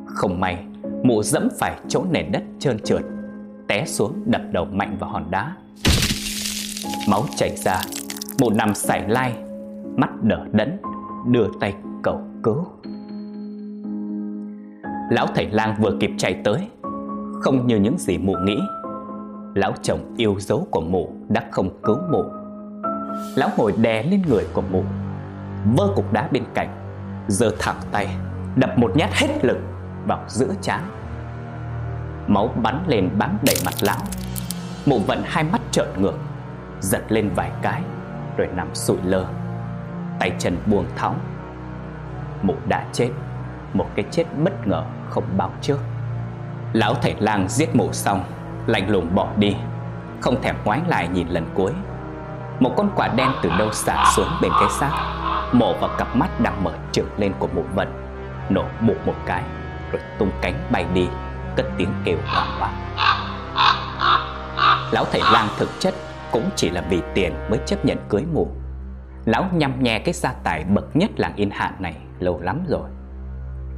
Không 0.06 0.40
may, 0.40 0.64
Mụ 1.02 1.22
dẫm 1.22 1.48
phải 1.58 1.80
chỗ 1.88 2.04
nền 2.10 2.32
đất 2.32 2.42
trơn 2.58 2.78
trượt, 2.78 3.02
Té 3.68 3.84
xuống 3.86 4.12
đập 4.26 4.42
đầu 4.52 4.64
mạnh 4.64 4.96
vào 5.00 5.10
hòn 5.10 5.30
đá. 5.30 5.52
Máu 7.08 7.24
chảy 7.36 7.56
ra, 7.56 7.80
Mụ 8.40 8.50
nằm 8.50 8.74
sải 8.74 9.08
lai, 9.08 9.34
Mắt 9.96 10.22
đờ 10.22 10.38
đẫn, 10.52 10.78
Đưa 11.26 11.46
tay 11.60 11.74
cầu 12.02 12.20
cứu. 12.42 12.64
Lão 15.10 15.26
thầy 15.34 15.46
lang 15.50 15.74
vừa 15.80 15.96
kịp 16.00 16.10
chạy 16.18 16.40
tới. 16.44 16.68
Không 17.42 17.66
như 17.66 17.76
những 17.76 17.98
gì 17.98 18.18
mụ 18.18 18.34
nghĩ, 18.44 18.58
Lão 19.54 19.72
chồng 19.82 20.14
yêu 20.16 20.36
dấu 20.40 20.66
của 20.70 20.80
mụ 20.80 21.12
đã 21.28 21.44
không 21.50 21.70
cứu 21.82 21.98
mụ. 22.10 22.24
Lão 23.36 23.50
ngồi 23.56 23.72
đè 23.72 24.02
lên 24.02 24.22
người 24.28 24.46
của 24.52 24.62
mụ. 24.70 24.84
Vơ 25.76 25.88
cục 25.96 26.12
đá 26.12 26.28
bên 26.32 26.44
cạnh, 26.54 26.68
giơ 27.28 27.50
thẳng 27.58 27.80
tay, 27.92 28.16
đập 28.56 28.78
một 28.78 28.92
nhát 28.96 29.10
hết 29.12 29.44
lực 29.44 29.58
vào 30.06 30.24
giữa 30.28 30.54
trán. 30.60 30.80
Máu 32.26 32.48
bắn 32.62 32.84
lên 32.86 33.10
bám 33.18 33.38
đầy 33.46 33.56
mặt 33.64 33.74
lão. 33.80 33.98
Mụ 34.86 34.98
vận 34.98 35.22
hai 35.24 35.44
mắt 35.44 35.60
trợn 35.70 35.88
ngược, 35.98 36.18
giật 36.80 37.02
lên 37.08 37.30
vài 37.34 37.50
cái, 37.62 37.82
rồi 38.36 38.48
nằm 38.56 38.74
sụi 38.74 38.98
lơ. 39.04 39.26
Tay 40.18 40.32
chân 40.38 40.56
buông 40.66 40.86
thõng. 40.96 41.18
Mụ 42.42 42.54
đã 42.68 42.86
chết, 42.92 43.10
một 43.74 43.86
cái 43.94 44.04
chết 44.10 44.24
bất 44.44 44.66
ngờ 44.66 44.84
không 45.10 45.24
báo 45.36 45.50
trước. 45.60 45.78
Lão 46.72 46.94
thầy 46.94 47.14
lang 47.18 47.48
giết 47.48 47.76
mổ 47.76 47.92
xong, 47.92 48.24
lạnh 48.66 48.90
lùng 48.90 49.14
bỏ 49.14 49.28
đi, 49.36 49.56
không 50.20 50.42
thèm 50.42 50.56
ngoái 50.64 50.80
lại 50.86 51.08
nhìn 51.08 51.28
lần 51.28 51.46
cuối. 51.54 51.72
Một 52.60 52.74
con 52.76 52.90
quả 52.96 53.08
đen 53.08 53.28
từ 53.42 53.50
đâu 53.58 53.72
xả 53.72 54.04
xuống 54.16 54.28
bên 54.42 54.52
cái 54.60 54.68
xác, 54.70 54.90
mổ 55.52 55.74
vào 55.74 55.90
cặp 55.98 56.16
mắt 56.16 56.40
đang 56.40 56.64
mở 56.64 56.72
trừng 56.92 57.08
lên 57.16 57.32
của 57.38 57.48
một 57.54 57.64
vận 57.74 57.88
nổ 58.50 58.64
bụng 58.80 58.98
một 59.06 59.14
cái, 59.26 59.42
rồi 59.92 60.02
tung 60.18 60.30
cánh 60.42 60.54
bay 60.70 60.86
đi, 60.94 61.08
cất 61.56 61.66
tiếng 61.76 61.92
kêu 62.04 62.18
hoảng 62.26 62.58
hoảng 62.58 62.90
lão 64.92 65.04
thầy 65.12 65.20
lang 65.32 65.48
thực 65.58 65.68
chất 65.78 65.94
cũng 66.32 66.50
chỉ 66.56 66.70
là 66.70 66.84
vì 66.90 67.02
tiền 67.14 67.34
mới 67.50 67.60
chấp 67.66 67.84
nhận 67.84 67.98
cưới 68.08 68.24
mù 68.32 68.48
lão 69.24 69.44
nhăm 69.52 69.82
nhe 69.82 69.98
cái 69.98 70.14
gia 70.14 70.32
tài 70.32 70.64
bậc 70.64 70.96
nhất 70.96 71.10
làng 71.16 71.36
yên 71.36 71.50
hạn 71.50 71.74
này 71.78 71.94
lâu 72.18 72.40
lắm 72.40 72.64
rồi. 72.68 72.90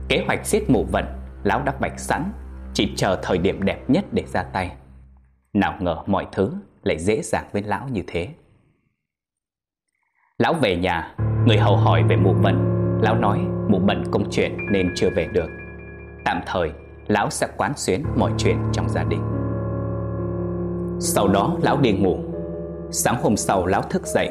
Kế 0.09 0.25
hoạch 0.27 0.47
giết 0.47 0.71
mù 0.71 0.87
vận 0.93 1.05
lão 1.45 1.63
đã 1.63 1.73
bạch 1.81 2.01
sẵn, 2.01 2.33
chỉ 2.75 2.93
chờ 2.97 3.19
thời 3.23 3.39
điểm 3.39 3.63
đẹp 3.63 3.91
nhất 3.91 4.05
để 4.13 4.25
ra 4.27 4.43
tay. 4.43 4.73
Nào 5.53 5.75
ngờ 5.81 5.97
mọi 6.07 6.27
thứ 6.33 6.53
lại 6.83 6.99
dễ 6.99 7.23
dàng 7.23 7.45
với 7.53 7.63
lão 7.63 7.89
như 7.89 8.03
thế. 8.07 8.29
Lão 10.39 10.55
về 10.55 10.77
nhà, 10.77 11.15
Người 11.47 11.59
hầu 11.59 11.77
hỏi 11.77 12.03
về 12.09 12.17
mụ 12.17 12.35
bận 12.43 12.69
Lão 13.03 13.15
nói 13.15 13.39
mụ 13.69 13.79
bận 13.79 14.05
công 14.11 14.31
chuyện 14.31 14.57
nên 14.73 14.93
chưa 14.97 15.11
về 15.17 15.29
được. 15.33 15.49
Tạm 16.25 16.41
thời, 16.47 16.71
Lão 17.07 17.31
sẽ 17.31 17.49
quán 17.57 17.73
xuyến 17.77 18.05
mọi 18.17 18.33
chuyện 18.39 18.57
trong 18.73 18.89
gia 18.89 19.05
đình. 19.05 19.23
Sau 21.01 21.29
đó 21.29 21.57
lão 21.63 21.81
đi 21.81 21.93
ngủ. 21.93 22.19
Sáng 22.91 23.23
hôm 23.23 23.37
sau 23.37 23.67
lão 23.67 23.83
thức 23.83 24.07
dậy. 24.07 24.31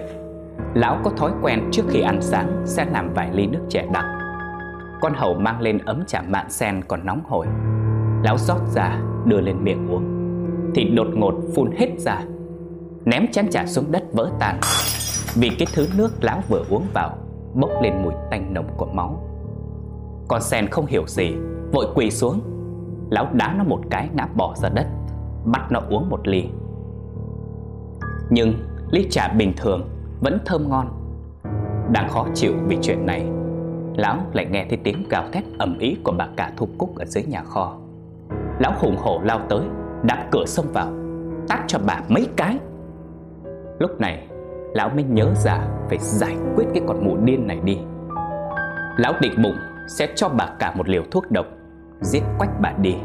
Lão 0.74 1.02
có 1.04 1.12
thói 1.17 1.32
quen 1.41 1.69
trước 1.71 1.84
khi 1.89 2.02
ăn 2.02 2.21
sáng 2.21 2.62
Sẽ 2.65 2.86
làm 2.86 3.13
vài 3.13 3.30
ly 3.34 3.47
nước 3.47 3.65
chè 3.69 3.86
đặc. 3.93 4.06
Con 5.02 5.14
hầu 5.14 5.34
mang 5.34 5.62
lên 5.62 5.78
ấm 5.78 6.04
trà 6.08 6.22
mạn 6.22 6.50
sen 6.50 6.82
còn 6.88 7.06
nóng 7.06 7.22
hổi. 7.28 7.48
Lão 8.24 8.38
rót 8.38 8.60
ra, 8.74 9.00
đưa 9.26 9.42
lên 9.42 9.64
miệng 9.64 9.92
uống. 9.92 10.04
Thì 10.76 10.84
đột 10.84 11.08
ngột 11.14 11.36
phun 11.56 11.72
hết 11.78 11.90
ra, 11.98 12.22
Ném 13.06 13.28
chén 13.32 13.50
trà 13.50 13.66
xuống 13.66 13.92
đất 13.92 14.04
vỡ 14.14 14.32
tan. 14.40 14.60
Vì 15.36 15.50
cái 15.50 15.68
thứ 15.74 15.88
nước 15.98 16.12
lão 16.22 16.42
vừa 16.50 16.64
uống 16.70 16.86
vào, 16.94 17.18
Bốc 17.54 17.70
lên 17.82 17.94
mùi 18.04 18.14
tanh 18.32 18.54
nồng 18.54 18.68
của 18.78 18.86
máu. 18.86 19.24
Con 20.28 20.42
sen 20.42 20.68
không 20.68 20.86
hiểu 20.86 21.04
gì, 21.08 21.36
Vội 21.72 21.86
quỳ 21.96 22.12
xuống. 22.12 22.42
Lão 23.10 23.28
đá 23.34 23.54
nó 23.58 23.64
một 23.64 23.80
cái 23.90 24.10
ngã 24.14 24.28
bỏ 24.36 24.54
ra 24.56 24.70
đất, 24.70 24.88
Bắt 25.46 25.72
nó 25.72 25.80
uống 25.90 26.10
một 26.10 26.28
ly. 26.28 26.46
Nhưng 28.30 28.54
ly 28.92 29.08
trà 29.10 29.28
bình 29.28 29.54
thường 29.58 29.90
Vẫn 30.20 30.40
thơm 30.46 30.70
ngon. 30.70 30.88
Đang 31.94 32.10
khó 32.10 32.28
chịu 32.34 32.54
vì 32.68 32.78
chuyện 32.82 33.06
này 33.06 33.26
Lão 33.95 34.17
lại 34.34 34.45
nghe 34.45 34.65
thấy 34.69 34.80
tiếng 34.84 35.04
gào 35.10 35.23
thét 35.32 35.43
ầm 35.58 35.77
ĩ 35.77 35.97
của 36.04 36.12
bà 36.17 36.27
cả 36.36 36.51
thu 36.58 36.67
cúc 36.77 36.97
ở 36.97 37.06
dưới 37.06 37.23
nhà 37.23 37.43
kho. 37.43 37.77
Lão 38.60 38.73
hùng 38.80 38.97
hổ 38.97 39.21
lao 39.23 39.39
tới, 39.49 39.62
Đạp 40.04 40.27
cửa 40.32 40.45
xông 40.45 40.65
vào, 40.73 40.88
Tát 41.47 41.60
cho 41.67 41.80
bà 41.86 42.01
mấy 42.08 42.27
cái. 42.36 42.58
Lúc 43.80 43.99
này, 43.99 44.27
Lão 44.73 44.89
mới 44.89 45.04
nhớ 45.04 45.34
ra 45.36 45.67
Phải 45.89 45.97
giải 45.97 46.36
quyết 46.56 46.65
cái 46.73 46.84
con 46.88 47.06
mụ 47.06 47.17
điên 47.17 47.47
này 47.47 47.60
đi. 47.63 47.77
Lão 48.97 49.13
định 49.21 49.34
bụng 49.43 49.58
Sẽ 49.88 50.08
cho 50.15 50.30
bà 50.30 50.45
cả 50.60 50.73
một 50.75 50.89
liều 50.89 51.04
thuốc 51.12 51.32
độc, 51.32 51.45
Giết 52.01 52.23
quách 52.38 52.62
bà 52.62 52.73
đi, 52.82 52.95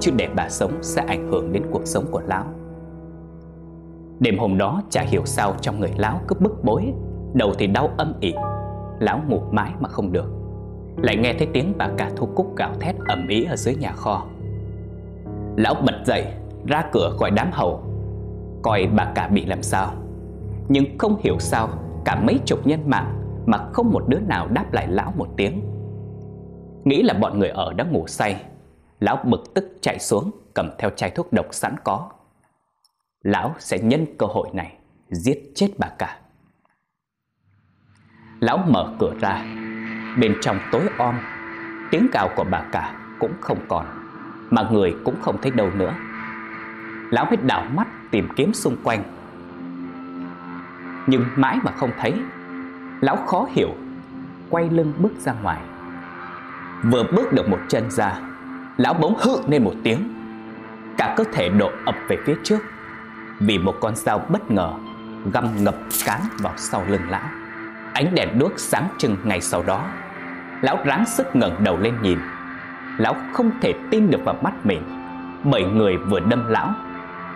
Chứ 0.00 0.12
để 0.16 0.28
bà 0.36 0.48
sống 0.48 0.72
sẽ 0.82 1.04
ảnh 1.08 1.28
hưởng 1.30 1.52
đến 1.52 1.62
cuộc 1.70 1.86
sống 1.86 2.04
của 2.10 2.22
Lão. 2.26 2.44
Đêm 4.20 4.38
hôm 4.38 4.58
đó 4.58 4.82
chả 4.90 5.02
hiểu 5.02 5.22
sao 5.24 5.54
trong 5.60 5.80
người 5.80 5.92
Lão 5.96 6.20
cứ 6.28 6.36
bức 6.40 6.64
bối, 6.64 6.92
Đầu 7.34 7.54
thì 7.58 7.66
đau 7.66 7.90
âm 7.96 8.14
ỉ. 8.20 8.34
Lão 9.00 9.20
ngủ 9.28 9.42
mãi 9.50 9.72
mà 9.80 9.88
không 9.88 10.12
được. 10.12 10.30
Lại 11.02 11.16
nghe 11.16 11.34
thấy 11.38 11.48
tiếng 11.52 11.72
bà 11.78 11.88
cả 11.98 12.10
thu 12.16 12.26
cúc 12.34 12.56
gào 12.56 12.74
thét 12.80 12.96
ầm 13.08 13.28
ĩ 13.28 13.44
ở 13.44 13.56
dưới 13.56 13.74
nhà 13.74 13.92
kho. 13.92 14.26
Lão 15.56 15.74
bật 15.74 16.02
dậy, 16.04 16.26
Ra 16.66 16.84
cửa 16.92 17.16
gọi 17.18 17.30
đám 17.30 17.50
hầu. 17.52 17.82
Coi 18.62 18.86
bà 18.86 19.12
cả 19.14 19.28
bị 19.28 19.44
làm 19.44 19.62
sao. 19.62 19.92
Nhưng 20.68 20.98
không 20.98 21.16
hiểu 21.20 21.38
sao, 21.38 21.68
Cả 22.04 22.20
mấy 22.26 22.38
chục 22.46 22.66
nhân 22.66 22.80
mạng 22.86 23.14
Mà 23.46 23.58
không 23.72 23.90
một 23.90 24.08
đứa 24.08 24.18
nào 24.20 24.48
đáp 24.48 24.72
lại 24.72 24.86
lão 24.88 25.12
một 25.16 25.28
tiếng. 25.36 25.60
Nghĩ 26.84 27.02
là 27.02 27.14
bọn 27.14 27.38
người 27.38 27.48
ở 27.48 27.72
đã 27.72 27.84
ngủ 27.84 28.06
say, 28.06 28.42
Lão 29.00 29.18
bực 29.24 29.54
tức 29.54 29.78
chạy 29.80 29.98
xuống 29.98 30.30
Cầm 30.54 30.70
theo 30.78 30.90
chai 30.90 31.10
thuốc 31.10 31.32
độc 31.32 31.46
sẵn 31.50 31.74
có. 31.84 32.10
Lão 33.22 33.54
sẽ 33.58 33.78
nhân 33.78 34.06
cơ 34.18 34.26
hội 34.26 34.48
này 34.52 34.72
Giết 35.10 35.52
chết 35.54 35.68
bà 35.78 35.88
cả. 35.98 36.18
Lão 38.44 38.58
mở 38.68 38.92
cửa 38.98 39.12
ra. 39.20 39.42
Bên 40.18 40.36
trong 40.40 40.58
tối 40.72 40.82
om, 40.98 41.14
Tiếng 41.90 42.08
cào 42.12 42.28
của 42.36 42.44
bà 42.50 42.60
cả 42.72 42.94
cũng 43.18 43.32
không 43.40 43.58
còn, 43.68 43.86
Mà 44.50 44.62
người 44.70 44.96
cũng 45.04 45.14
không 45.22 45.36
thấy 45.42 45.50
đâu 45.50 45.70
nữa. 45.74 45.94
Lão 47.10 47.24
mới 47.24 47.36
đảo 47.36 47.64
mắt 47.74 47.88
tìm 48.10 48.28
kiếm 48.36 48.54
xung 48.54 48.76
quanh. 48.82 49.02
Nhưng 51.06 51.24
mãi 51.36 51.58
mà 51.62 51.72
không 51.76 51.90
thấy, 52.00 52.14
Lão 53.00 53.16
khó 53.16 53.46
hiểu, 53.50 53.74
Quay 54.50 54.70
lưng 54.70 54.92
bước 54.98 55.12
ra 55.18 55.32
ngoài. 55.42 55.60
Vừa 56.82 57.02
bước 57.02 57.32
được 57.32 57.48
một 57.48 57.60
chân 57.68 57.90
ra, 57.90 58.12
Lão 58.76 58.94
bỗng 58.94 59.14
hự 59.18 59.36
lên 59.48 59.64
một 59.64 59.74
tiếng. 59.82 60.14
Cả 60.96 61.14
cơ 61.16 61.24
thể 61.32 61.48
độ 61.48 61.70
ập 61.84 61.96
về 62.08 62.16
phía 62.26 62.34
trước, 62.44 62.58
Vì 63.38 63.58
một 63.58 63.74
con 63.80 63.96
dao 63.96 64.18
bất 64.28 64.50
ngờ 64.50 64.72
Găm 65.32 65.64
ngập 65.64 65.76
cán 66.04 66.20
vào 66.38 66.52
sau 66.56 66.84
lưng 66.88 67.10
lão. 67.10 67.43
Ánh 67.94 68.14
đèn 68.14 68.38
đuốc 68.38 68.52
sáng 68.56 68.88
trưng 68.98 69.16
ngày 69.24 69.40
sau 69.40 69.62
đó. 69.62 69.86
Lão 70.60 70.78
ráng 70.84 71.06
sức 71.06 71.36
ngẩng 71.36 71.64
đầu 71.64 71.78
lên 71.78 71.94
nhìn. 72.02 72.18
Lão 72.98 73.16
không 73.32 73.50
thể 73.60 73.74
tin 73.90 74.10
được 74.10 74.20
vào 74.24 74.36
mắt 74.42 74.66
mình. 74.66 74.82
Bởi 75.44 75.64
người 75.64 75.96
vừa 75.96 76.20
đâm 76.20 76.48
lão, 76.48 76.74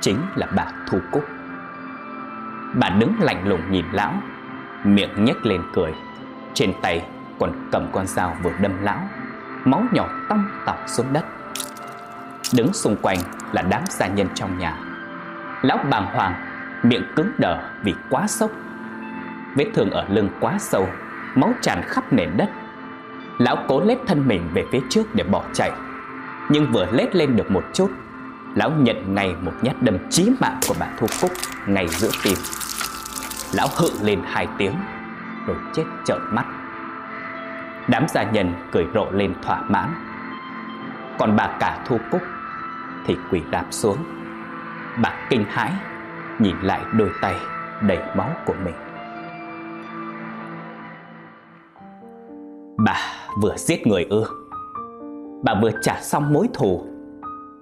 Chính 0.00 0.18
là 0.36 0.46
bà 0.56 0.66
Thu 0.86 0.98
Cúc. 1.12 1.24
Bà 2.74 2.88
đứng 2.88 3.14
lạnh 3.20 3.48
lùng 3.48 3.60
nhìn 3.70 3.84
lão, 3.92 4.14
Miệng 4.84 5.24
nhếch 5.24 5.46
lên 5.46 5.62
cười. 5.74 5.92
Trên 6.54 6.72
tay 6.82 7.06
còn 7.38 7.52
cầm 7.72 7.86
con 7.92 8.06
dao 8.06 8.36
vừa 8.42 8.52
đâm 8.60 8.72
lão, 8.82 9.00
Máu 9.64 9.82
nhỏ 9.92 10.08
tông 10.28 10.44
tọc 10.66 10.78
xuống 10.86 11.06
đất. 11.12 11.24
Đứng 12.56 12.72
xung 12.72 12.96
quanh 13.02 13.18
là 13.52 13.62
đám 13.62 13.82
gia 13.88 14.06
nhân 14.06 14.28
trong 14.34 14.58
nhà. 14.58 14.78
Lão 15.62 15.78
bàng 15.90 16.06
hoàng, 16.14 16.34
Miệng 16.82 17.04
cứng 17.16 17.32
đờ 17.38 17.58
vì 17.82 17.94
quá 18.10 18.26
sốc. 18.26 18.50
Vết 19.58 19.66
thương 19.74 19.90
ở 19.90 20.06
lưng 20.08 20.28
quá 20.40 20.56
sâu, 20.58 20.88
Máu 21.34 21.52
tràn 21.62 21.82
khắp 21.82 22.12
nền 22.12 22.30
đất. 22.36 22.48
Lão 23.38 23.56
cố 23.68 23.80
lết 23.80 23.98
thân 24.06 24.28
mình 24.28 24.48
về 24.54 24.64
phía 24.72 24.80
trước 24.90 25.14
để 25.14 25.24
bỏ 25.24 25.44
chạy. 25.52 25.70
Nhưng 26.48 26.72
vừa 26.72 26.86
lết 26.92 27.16
lên 27.16 27.36
được 27.36 27.50
một 27.50 27.64
chút, 27.72 27.90
Lão 28.54 28.70
nhận 28.70 29.14
ngay 29.14 29.34
một 29.40 29.52
nhát 29.62 29.82
đâm 29.82 29.98
chí 30.10 30.30
mạng 30.40 30.60
của 30.68 30.74
bà 30.80 30.86
Thu 30.98 31.06
Cúc 31.20 31.30
Ngay 31.66 31.88
giữa 31.88 32.10
tim. 32.24 32.34
Lão 33.52 33.68
hự 33.76 33.88
lên 34.02 34.20
hai 34.26 34.48
tiếng, 34.58 34.74
Rồi 35.46 35.56
chết 35.72 35.84
trợn 36.04 36.20
mắt. 36.30 36.44
Đám 37.88 38.08
gia 38.08 38.22
nhân 38.22 38.52
cười 38.72 38.86
rộ 38.94 39.10
lên 39.10 39.34
thỏa 39.42 39.62
mãn. 39.62 39.88
Còn 41.18 41.36
bà 41.36 41.48
cả 41.60 41.78
Thu 41.86 41.98
Cúc 42.10 42.22
Thì 43.06 43.16
quỳ 43.30 43.42
đạp 43.50 43.64
xuống. 43.70 43.98
Bà 45.02 45.12
kinh 45.30 45.44
hãi, 45.48 45.72
Nhìn 46.38 46.56
lại 46.62 46.80
đôi 46.92 47.10
tay 47.20 47.34
đầy 47.80 47.98
máu 48.16 48.30
của 48.44 48.54
mình. 48.64 48.87
Bà 52.84 52.96
vừa 53.42 53.56
giết 53.56 53.86
người 53.86 54.06
ư? 54.10 54.24
Bà 55.42 55.54
vừa 55.62 55.70
trả 55.82 56.00
xong 56.00 56.32
mối 56.32 56.48
thù 56.54 56.82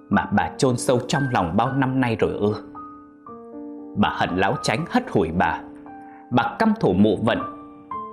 Mà 0.09 0.25
bà 0.31 0.49
chôn 0.57 0.77
sâu 0.77 0.99
trong 1.07 1.23
lòng 1.31 1.57
bao 1.57 1.71
năm 1.71 1.99
nay 1.99 2.15
rồi 2.19 2.31
ư? 2.31 2.53
Bà 3.95 4.09
hận 4.09 4.29
láo 4.37 4.55
tránh 4.63 4.85
hất 4.89 5.03
hủi 5.11 5.31
bà. 5.31 5.61
Bà 6.31 6.55
căm 6.59 6.73
thủ 6.79 6.93
mụ 6.93 7.17
vận, 7.25 7.39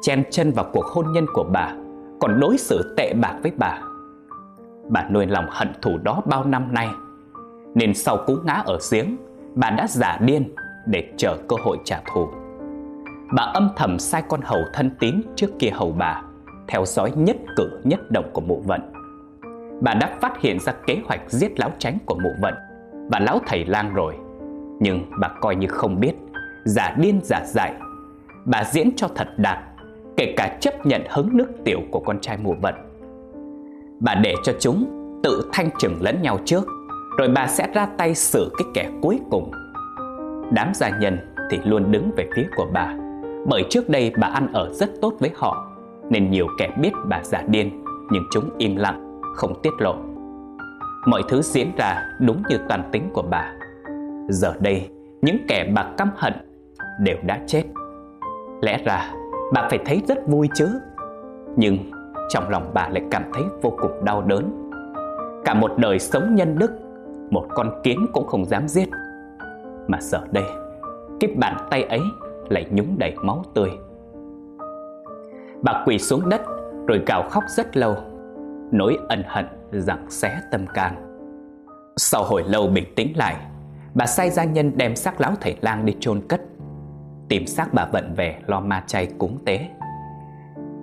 Chen 0.03 0.25
chân 0.31 0.53
vào 0.53 0.67
cuộc 0.73 0.85
hôn 0.87 1.13
nhân 1.13 1.27
của 1.35 1.45
bà, 1.53 1.73
Còn 2.21 2.41
đối 2.41 2.59
xử 2.59 2.95
tệ 2.97 3.15
bạc 3.15 3.35
với 3.43 3.53
bà. 3.57 3.79
Bà 4.89 5.09
nuôi 5.11 5.27
lòng 5.27 5.47
hận 5.51 5.69
thù 5.83 5.99
đó 6.03 6.23
bao 6.27 6.45
năm 6.45 6.75
nay, 6.75 6.89
Nên 7.75 7.95
sau 7.95 8.17
cú 8.27 8.37
ngã 8.45 8.63
ở 8.67 8.79
giếng, 8.93 9.17
Bà 9.55 9.71
đã 9.71 9.87
giả 9.89 10.19
điên 10.21 10.55
để 10.87 11.13
chờ 11.17 11.37
cơ 11.49 11.57
hội 11.65 11.79
trả 11.85 12.01
thù. 12.15 12.29
Bà 13.33 13.43
âm 13.43 13.71
thầm 13.77 13.99
sai 13.99 14.23
con 14.29 14.41
hầu 14.45 14.61
thân 14.73 14.91
tín 14.99 15.23
trước 15.37 15.51
kia 15.59 15.71
hầu 15.71 15.93
bà 15.93 16.23
theo 16.69 16.85
dõi 16.87 17.13
nhất 17.17 17.37
cử 17.57 17.81
nhất 17.85 18.11
động 18.11 18.31
của 18.33 18.41
mụ 18.41 18.63
vận. 18.67 18.81
Bà 19.81 19.95
đã 19.95 20.17
phát 20.21 20.41
hiện 20.41 20.61
ra 20.61 20.73
kế 20.87 20.99
hoạch 21.07 21.21
giết 21.31 21.61
lão 21.61 21.71
tránh 21.79 21.99
của 22.07 22.15
mụ 22.15 22.31
vận 22.41 22.55
và 23.11 23.19
lão 23.19 23.39
thầy 23.47 23.65
lang 23.65 23.95
rồi. 23.95 24.15
Nhưng 24.81 25.11
bà 25.21 25.29
coi 25.29 25.57
như 25.57 25.67
không 25.67 26.01
biết, 26.01 26.13
giả 26.65 26.95
điên 26.99 27.21
giả 27.23 27.43
dại. 27.47 27.75
Bà 28.45 28.65
diễn 28.65 28.91
cho 28.97 29.09
thật 29.15 29.29
đạt, 29.37 29.59
kể 30.17 30.35
cả 30.37 30.59
chấp 30.61 30.87
nhận 30.87 31.03
hứng 31.11 31.37
nước 31.37 31.49
tiểu 31.65 31.81
của 31.91 32.01
con 32.01 32.21
trai 32.21 32.37
mụ 32.37 32.55
vận. 32.63 32.75
Bà 34.01 34.15
để 34.15 34.35
cho 34.45 34.53
chúng 34.61 35.01
tự 35.23 35.51
thanh 35.53 35.71
trừng 35.79 35.99
lẫn 36.01 36.23
nhau 36.23 36.39
trước, 36.45 36.65
rồi 37.19 37.29
bà 37.29 37.47
sẽ 37.47 37.69
ra 37.75 37.87
tay 37.87 38.15
xử 38.15 38.53
cái 38.59 38.67
kẻ 38.75 38.91
cuối 39.03 39.21
cùng. 39.31 39.51
Đám 40.53 40.75
gia 40.75 40.99
nhân 40.99 41.19
thì 41.51 41.59
luôn 41.65 41.93
đứng 41.93 42.11
về 42.17 42.29
phía 42.37 42.47
của 42.57 42.67
bà, 42.73 42.95
bởi 43.47 43.65
trước 43.71 43.89
đây 43.89 44.13
bà 44.19 44.29
ăn 44.29 44.53
ở 44.53 44.73
rất 44.73 44.91
tốt 45.01 45.15
với 45.19 45.31
họ 45.35 45.74
nên 46.11 46.31
nhiều 46.31 46.47
kẻ 46.59 46.77
biết 46.81 46.93
bà 47.09 47.21
giả 47.23 47.43
điên 47.47 47.85
nhưng 48.11 48.23
chúng 48.31 48.51
im 48.59 48.77
lặng, 48.77 49.21
không 49.35 49.61
tiết 49.63 49.73
lộ. 49.79 49.95
Mọi 51.07 51.23
thứ 51.29 51.43
diễn 51.43 51.73
ra 51.77 52.03
đúng 52.21 52.43
như 52.49 52.59
toàn 52.69 52.89
tính 52.93 53.11
của 53.13 53.23
bà. 53.23 53.53
Giờ 54.29 54.55
đây, 54.61 54.91
những 55.23 55.37
kẻ 55.49 55.73
bà 55.75 55.83
căm 55.97 56.11
hận 56.17 56.33
đều 57.01 57.17
đã 57.27 57.41
chết. 57.47 57.63
Lẽ 58.63 58.83
ra 58.85 59.13
bà 59.53 59.69
phải 59.71 59.79
thấy 59.85 60.03
rất 60.09 60.19
vui 60.27 60.49
chứ. 60.55 60.69
Nhưng 61.57 61.79
trong 62.29 62.49
lòng 62.49 62.71
bà 62.75 62.89
lại 62.89 63.03
cảm 63.11 63.23
thấy 63.35 63.43
vô 63.63 63.73
cùng 63.81 64.05
đau 64.05 64.23
đớn. 64.23 64.71
Cả 65.45 65.55
một 65.55 65.71
đời 65.77 65.99
sống 65.99 66.35
nhân 66.35 66.59
đức, 66.59 66.71
một 67.31 67.47
con 67.55 67.81
kiến 67.83 68.07
cũng 68.13 68.27
không 68.27 68.45
dám 68.45 68.69
giết. 68.69 68.89
Mà 69.89 69.99
giờ 70.01 70.21
đây, 70.33 70.45
cái 71.21 71.31
bàn 71.37 71.57
tay 71.71 71.83
ấy 71.83 72.01
lại 72.49 72.67
nhúng 72.71 72.99
đầy 72.99 73.15
máu 73.23 73.43
tươi. 73.55 73.71
Bà 75.65 75.83
quỳ 75.87 75.99
xuống 75.99 76.29
đất, 76.29 76.43
rồi 76.87 77.03
gào 77.07 77.23
khóc 77.31 77.45
rất 77.49 77.77
lâu. 77.77 77.97
Nỗi 78.73 78.99
ân 79.09 79.23
hận 79.27 79.47
rằng 79.73 80.11
xé 80.11 80.41
tâm 80.51 80.67
can. 80.75 80.95
Sau 81.97 82.25
hồi 82.25 82.43
lâu 82.47 82.67
bình 82.67 82.85
tĩnh 82.97 83.17
lại, 83.17 83.37
Bà 83.95 84.07
sai 84.07 84.31
gia 84.31 84.45
nhân 84.45 84.73
đem 84.77 84.97
xác 84.97 85.21
lão 85.21 85.33
thầy 85.41 85.57
lang 85.61 85.87
đi 85.87 85.97
chôn 86.01 86.21
cất. 86.29 86.41
Tìm 87.29 87.47
xác 87.47 87.75
bà 87.75 87.87
vận 87.93 88.15
về 88.15 88.39
lo 88.47 88.61
ma 88.61 88.85
chay 88.87 89.09
cúng 89.19 89.39
tế. 89.47 89.69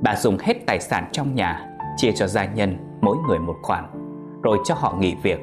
Bà 0.02 0.16
dùng 0.16 0.38
hết 0.40 0.54
tài 0.68 0.80
sản 0.80 1.10
trong 1.12 1.36
nhà, 1.36 1.68
Chia 1.98 2.12
cho 2.12 2.28
gia 2.28 2.46
nhân 2.46 2.78
mỗi 3.02 3.18
người 3.28 3.40
một 3.40 3.56
khoản, 3.64 3.86
Rồi 4.44 4.58
cho 4.66 4.76
họ 4.76 4.96
nghỉ 5.00 5.16
việc. 5.24 5.40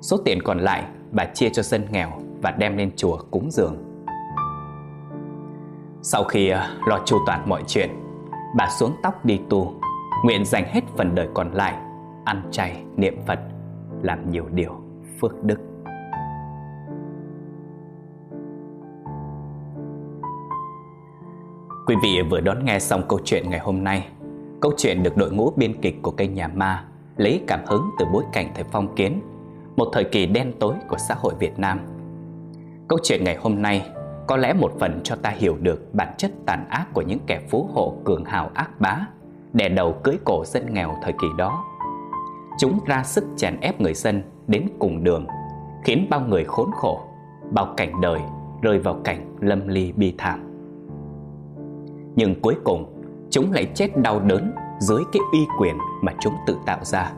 Số 0.00 0.16
tiền 0.24 0.42
còn 0.42 0.58
lại, 0.58 0.84
bà 1.10 1.24
chia 1.24 1.48
cho 1.48 1.62
dân 1.62 1.86
nghèo 1.90 2.10
Và 2.42 2.50
đem 2.50 2.76
lên 2.76 2.90
chùa 2.96 3.18
cúng 3.30 3.50
dường. 3.50 3.76
Sau 6.02 6.24
khi 6.24 6.48
ờ, 6.48 6.66
lo 6.86 6.98
chu 7.04 7.18
toàn 7.26 7.42
mọi 7.46 7.62
chuyện 7.66 8.01
bà 8.56 8.68
xuống 8.68 8.92
tóc 9.02 9.24
đi 9.24 9.40
tu 9.50 9.74
Nguyện 10.24 10.44
dành 10.44 10.64
hết 10.64 10.80
phần 10.96 11.14
đời 11.14 11.28
còn 11.34 11.52
lại 11.52 11.74
Ăn 12.24 12.42
chay, 12.50 12.84
niệm 12.96 13.14
Phật 13.26 13.38
làm 14.02 14.30
nhiều 14.30 14.44
điều 14.52 14.72
phước 15.20 15.44
đức. 15.44 15.58
Quý 21.86 21.96
vị 22.02 22.22
vừa 22.30 22.40
đón 22.40 22.64
nghe 22.64 22.78
xong 22.78 23.02
câu 23.08 23.18
chuyện 23.24 23.50
ngày 23.50 23.60
hôm 23.60 23.84
nay. 23.84 24.08
Câu 24.60 24.72
chuyện 24.76 25.02
được 25.02 25.16
đội 25.16 25.32
ngũ 25.32 25.50
biên 25.56 25.80
kịch 25.80 25.98
của 26.02 26.10
kênh 26.10 26.34
Nhà 26.34 26.48
Ma 26.48 26.84
lấy 27.16 27.44
cảm 27.46 27.60
hứng 27.66 27.90
từ 27.98 28.06
bối 28.12 28.24
cảnh 28.32 28.52
thời 28.54 28.64
phong 28.64 28.94
kiến 28.94 29.20
Một 29.76 29.88
thời 29.92 30.04
kỳ 30.04 30.26
đen 30.26 30.52
tối 30.60 30.74
của 30.88 30.98
xã 30.98 31.14
hội 31.14 31.34
Việt 31.38 31.58
Nam. 31.58 31.80
Câu 32.88 32.98
chuyện 33.02 33.24
ngày 33.24 33.36
hôm 33.36 33.62
nay 33.62 33.86
có 34.26 34.36
lẽ 34.36 34.52
một 34.52 34.72
phần 34.80 35.00
cho 35.04 35.16
ta 35.16 35.30
hiểu 35.30 35.56
được 35.60 35.94
bản 35.94 36.14
chất 36.18 36.30
tàn 36.46 36.66
ác 36.68 36.86
của 36.94 37.02
những 37.02 37.20
kẻ 37.26 37.40
phú 37.50 37.68
hộ 37.74 37.94
cường 38.04 38.24
hào 38.24 38.50
ác 38.54 38.80
bá 38.80 38.98
đè 39.52 39.68
đầu 39.68 39.92
cưỡi 40.02 40.16
cổ 40.24 40.44
dân 40.44 40.74
nghèo 40.74 40.94
thời 41.02 41.12
kỳ 41.12 41.28
đó. 41.36 41.64
Chúng 42.58 42.78
ra 42.86 43.02
sức 43.02 43.24
chèn 43.36 43.60
ép 43.60 43.80
người 43.80 43.94
dân 43.94 44.22
đến 44.46 44.68
cùng 44.78 45.04
đường, 45.04 45.26
khiến 45.84 46.06
bao 46.10 46.20
người 46.20 46.44
khốn 46.44 46.70
khổ, 46.72 47.00
bao 47.50 47.74
cảnh 47.76 48.00
đời 48.00 48.20
rơi 48.62 48.78
vào 48.78 48.94
cảnh 49.04 49.36
lâm 49.40 49.68
ly 49.68 49.92
bi 49.92 50.14
thảm. 50.18 50.40
Nhưng 52.16 52.40
cuối 52.40 52.54
cùng, 52.64 53.02
chúng 53.30 53.52
lại 53.52 53.66
chết 53.74 53.96
đau 53.96 54.20
đớn 54.20 54.52
dưới 54.78 55.02
cái 55.12 55.22
uy 55.32 55.46
quyền 55.58 55.78
mà 56.02 56.12
chúng 56.20 56.34
tự 56.46 56.58
tạo 56.66 56.78
ra. 56.84 57.12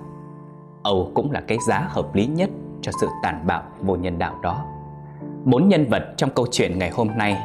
Âu 0.82 1.10
cũng 1.14 1.30
là 1.30 1.40
cái 1.40 1.58
giá 1.66 1.86
hợp 1.88 2.14
lý 2.14 2.26
nhất 2.26 2.50
cho 2.82 2.92
sự 3.00 3.08
tàn 3.22 3.46
bạo 3.46 3.62
vô 3.80 3.96
nhân 3.96 4.18
đạo 4.18 4.38
đó. 4.42 4.64
Bốn 5.44 5.68
nhân 5.68 5.86
vật 5.90 6.02
trong 6.16 6.30
câu 6.30 6.46
chuyện 6.50 6.78
ngày 6.78 6.90
hôm 6.90 7.08
nay. 7.16 7.38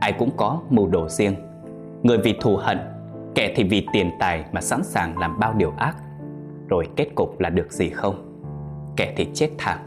Ai 0.00 0.12
cũng 0.12 0.30
có 0.36 0.60
mưu 0.70 0.86
đồ 0.86 1.08
riêng. 1.08 1.34
Người 2.02 2.18
vì 2.18 2.34
thù 2.40 2.56
hận, 2.56 2.78
Kẻ 3.34 3.52
thì 3.56 3.64
vì 3.64 3.86
tiền 3.92 4.10
tài 4.18 4.44
mà 4.52 4.60
sẵn 4.60 4.84
sàng 4.84 5.18
làm 5.18 5.38
bao 5.38 5.54
điều 5.54 5.72
ác. 5.76 5.96
Rồi 6.68 6.88
kết 6.96 7.06
cục 7.14 7.40
là 7.40 7.50
được 7.50 7.72
gì 7.72 7.90
không? 7.90 8.42
Kẻ 8.96 9.14
thì 9.16 9.28
chết 9.34 9.50
thảm, 9.58 9.78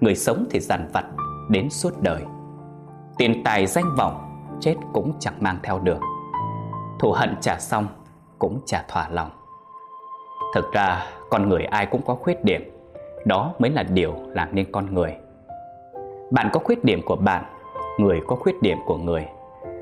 Người 0.00 0.14
sống 0.14 0.46
thì 0.50 0.60
dằn 0.60 0.88
vặt, 0.92 1.04
Đến 1.50 1.70
suốt 1.70 2.02
đời. 2.02 2.22
Tiền 3.18 3.42
tài 3.44 3.66
danh 3.66 3.94
vọng, 3.98 4.44
Chết 4.60 4.74
cũng 4.92 5.12
chẳng 5.18 5.34
mang 5.40 5.58
theo 5.62 5.78
được. 5.78 6.00
Thù 7.00 7.12
hận 7.12 7.34
trả 7.40 7.58
xong, 7.58 7.86
Cũng 8.38 8.60
trả 8.66 8.84
thỏa 8.88 9.08
lòng. 9.08 9.30
Thực 10.54 10.72
ra, 10.72 11.06
con 11.30 11.48
người 11.48 11.64
ai 11.64 11.86
cũng 11.86 12.02
có 12.02 12.14
khuyết 12.14 12.44
điểm. 12.44 12.62
Đó 13.24 13.54
mới 13.58 13.70
là 13.70 13.82
điều 13.82 14.14
làm 14.28 14.48
nên 14.54 14.72
con 14.72 14.94
người 14.94 15.16
bạn 16.32 16.48
có 16.52 16.60
khuyết 16.60 16.84
điểm 16.84 17.02
của 17.04 17.16
bạn, 17.16 17.44
người 17.98 18.20
có 18.26 18.36
khuyết 18.36 18.62
điểm 18.62 18.78
của 18.86 18.96
người. 18.96 19.26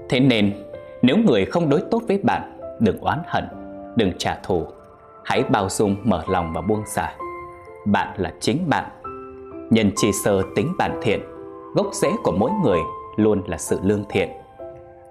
Thế 0.09 0.20
nên, 0.20 0.53
nếu 1.03 1.16
người 1.16 1.44
không 1.44 1.68
đối 1.68 1.82
tốt 1.90 2.03
với 2.09 2.18
bạn, 2.22 2.59
đừng 2.80 3.01
oán 3.01 3.18
hận, 3.26 3.44
đừng 3.96 4.12
trả 4.18 4.34
thù. 4.42 4.66
Hãy 5.24 5.42
bao 5.42 5.68
dung, 5.68 5.96
mở 6.05 6.22
lòng 6.28 6.53
và 6.53 6.61
buông 6.61 6.82
xả. 6.86 7.12
Bạn 7.86 8.09
là 8.16 8.32
chính 8.40 8.68
bạn. 8.68 8.84
Nhân 9.70 9.90
chi 9.96 10.11
sơ 10.24 10.42
tính 10.57 10.72
bản 10.78 11.01
thiện, 11.03 11.20
gốc 11.74 11.86
rễ 11.92 12.09
của 12.22 12.32
mỗi 12.32 12.51
người 12.64 12.78
luôn 13.16 13.42
là 13.46 13.59
sự 13.59 13.78
lương 13.82 14.05
thiện. 14.09 14.28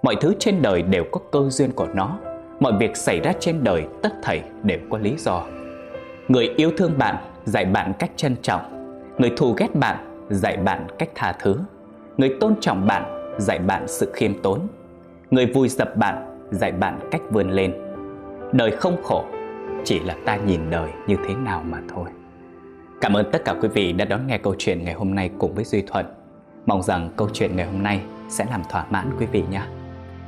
Mọi 0.02 0.16
thứ 0.20 0.34
trên 0.38 0.62
đời 0.62 0.82
đều 0.82 1.04
có 1.12 1.20
cơ 1.32 1.48
duyên 1.48 1.72
của 1.72 1.86
nó. 1.94 2.18
Mọi 2.60 2.72
việc 2.78 2.96
xảy 2.96 3.20
ra 3.20 3.32
trên 3.40 3.64
đời, 3.64 3.86
tất 4.02 4.12
thảy 4.22 4.42
đều 4.62 4.78
có 4.90 4.98
lý 4.98 5.14
do. 5.18 5.42
Người 6.28 6.48
yêu 6.56 6.70
thương 6.76 6.98
bạn, 6.98 7.16
dạy 7.44 7.64
bạn 7.64 7.92
cách 7.98 8.10
trân 8.16 8.36
trọng. 8.42 8.60
Người 9.18 9.32
thù 9.36 9.54
ghét 9.58 9.74
bạn 9.74 10.09
dạy 10.30 10.56
bạn 10.56 10.86
cách 10.98 11.10
tha 11.14 11.32
thứ. 11.32 11.56
Người 12.16 12.36
tôn 12.40 12.54
trọng 12.60 12.86
bạn, 12.86 13.34
dạy 13.38 13.58
bạn 13.58 13.88
sự 13.88 14.12
khiêm 14.14 14.42
tốn. 14.42 14.60
Người 15.30 15.46
vui 15.46 15.68
dập 15.68 15.96
bạn, 15.96 16.46
dạy 16.50 16.72
bạn 16.72 17.00
cách 17.10 17.22
vươn 17.30 17.50
lên. 17.50 17.74
Đời 18.52 18.70
không 18.70 19.02
khổ, 19.02 19.24
chỉ 19.84 20.00
là 20.00 20.16
ta 20.24 20.36
nhìn 20.36 20.70
đời 20.70 20.90
như 21.06 21.16
thế 21.28 21.34
nào 21.34 21.62
mà 21.66 21.80
thôi. 21.94 22.08
Cảm 23.00 23.16
ơn 23.16 23.30
tất 23.32 23.44
cả 23.44 23.54
quý 23.60 23.68
vị 23.68 23.92
đã 23.92 24.04
đón 24.04 24.26
nghe 24.26 24.38
câu 24.38 24.54
chuyện 24.58 24.84
ngày 24.84 24.94
hôm 24.94 25.14
nay 25.14 25.30
cùng 25.38 25.54
với 25.54 25.64
duy 25.64 25.82
thuận. 25.82 26.06
Mong 26.66 26.82
rằng 26.82 27.10
câu 27.16 27.28
chuyện 27.32 27.56
ngày 27.56 27.66
hôm 27.66 27.82
nay 27.82 28.02
sẽ 28.28 28.46
làm 28.50 28.62
thỏa 28.70 28.84
mãn 28.90 29.10
quý 29.18 29.26
vị 29.26 29.44
nhé. 29.50 29.62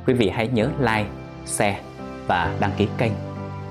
Quý 0.07 0.13
vị 0.13 0.29
hãy 0.29 0.47
nhớ 0.47 0.69
like, 0.79 1.09
share 1.45 1.79
và 2.27 2.55
đăng 2.59 2.71
ký 2.77 2.87
kênh. 2.97 3.11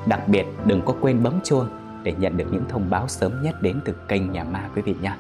Đặc 0.07 0.29
biệt 0.29 0.47
đừng 0.67 0.83
có 0.85 0.95
quên 1.01 1.23
bấm 1.23 1.41
chuông 1.45 1.67
để 2.03 2.13
nhận 2.19 2.37
được 2.37 2.47
những 2.53 2.65
thông 2.69 2.91
báo 2.91 3.09
sớm 3.09 3.43
nhất 3.43 3.63
đến 3.63 3.81
từ 3.85 3.95
kênh 4.09 4.33
nhà 4.33 4.45
ma 4.45 4.69
quý 4.75 4.83
vị 4.83 4.95
nhé. 5.03 5.13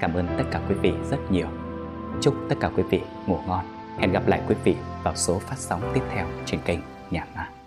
Cảm 0.00 0.14
ơn 0.14 0.26
tất 0.38 0.44
cả 0.50 0.60
quý 0.68 0.74
vị 0.74 0.92
rất 1.10 1.30
nhiều. 1.30 1.48
Chúc 2.20 2.34
tất 2.48 2.56
cả 2.60 2.70
quý 2.76 2.82
vị 2.90 3.00
ngủ 3.26 3.38
ngon. 3.46 3.64
Hẹn 3.98 4.12
gặp 4.12 4.26
lại 4.26 4.40
quý 4.48 4.54
vị 4.64 4.76
vào 5.02 5.16
số 5.16 5.38
phát 5.38 5.58
sóng 5.58 5.90
tiếp 5.94 6.02
theo 6.10 6.26
trên 6.46 6.60
kênh 6.64 6.78
Nhà 7.10 7.26
Ma. 7.34 7.57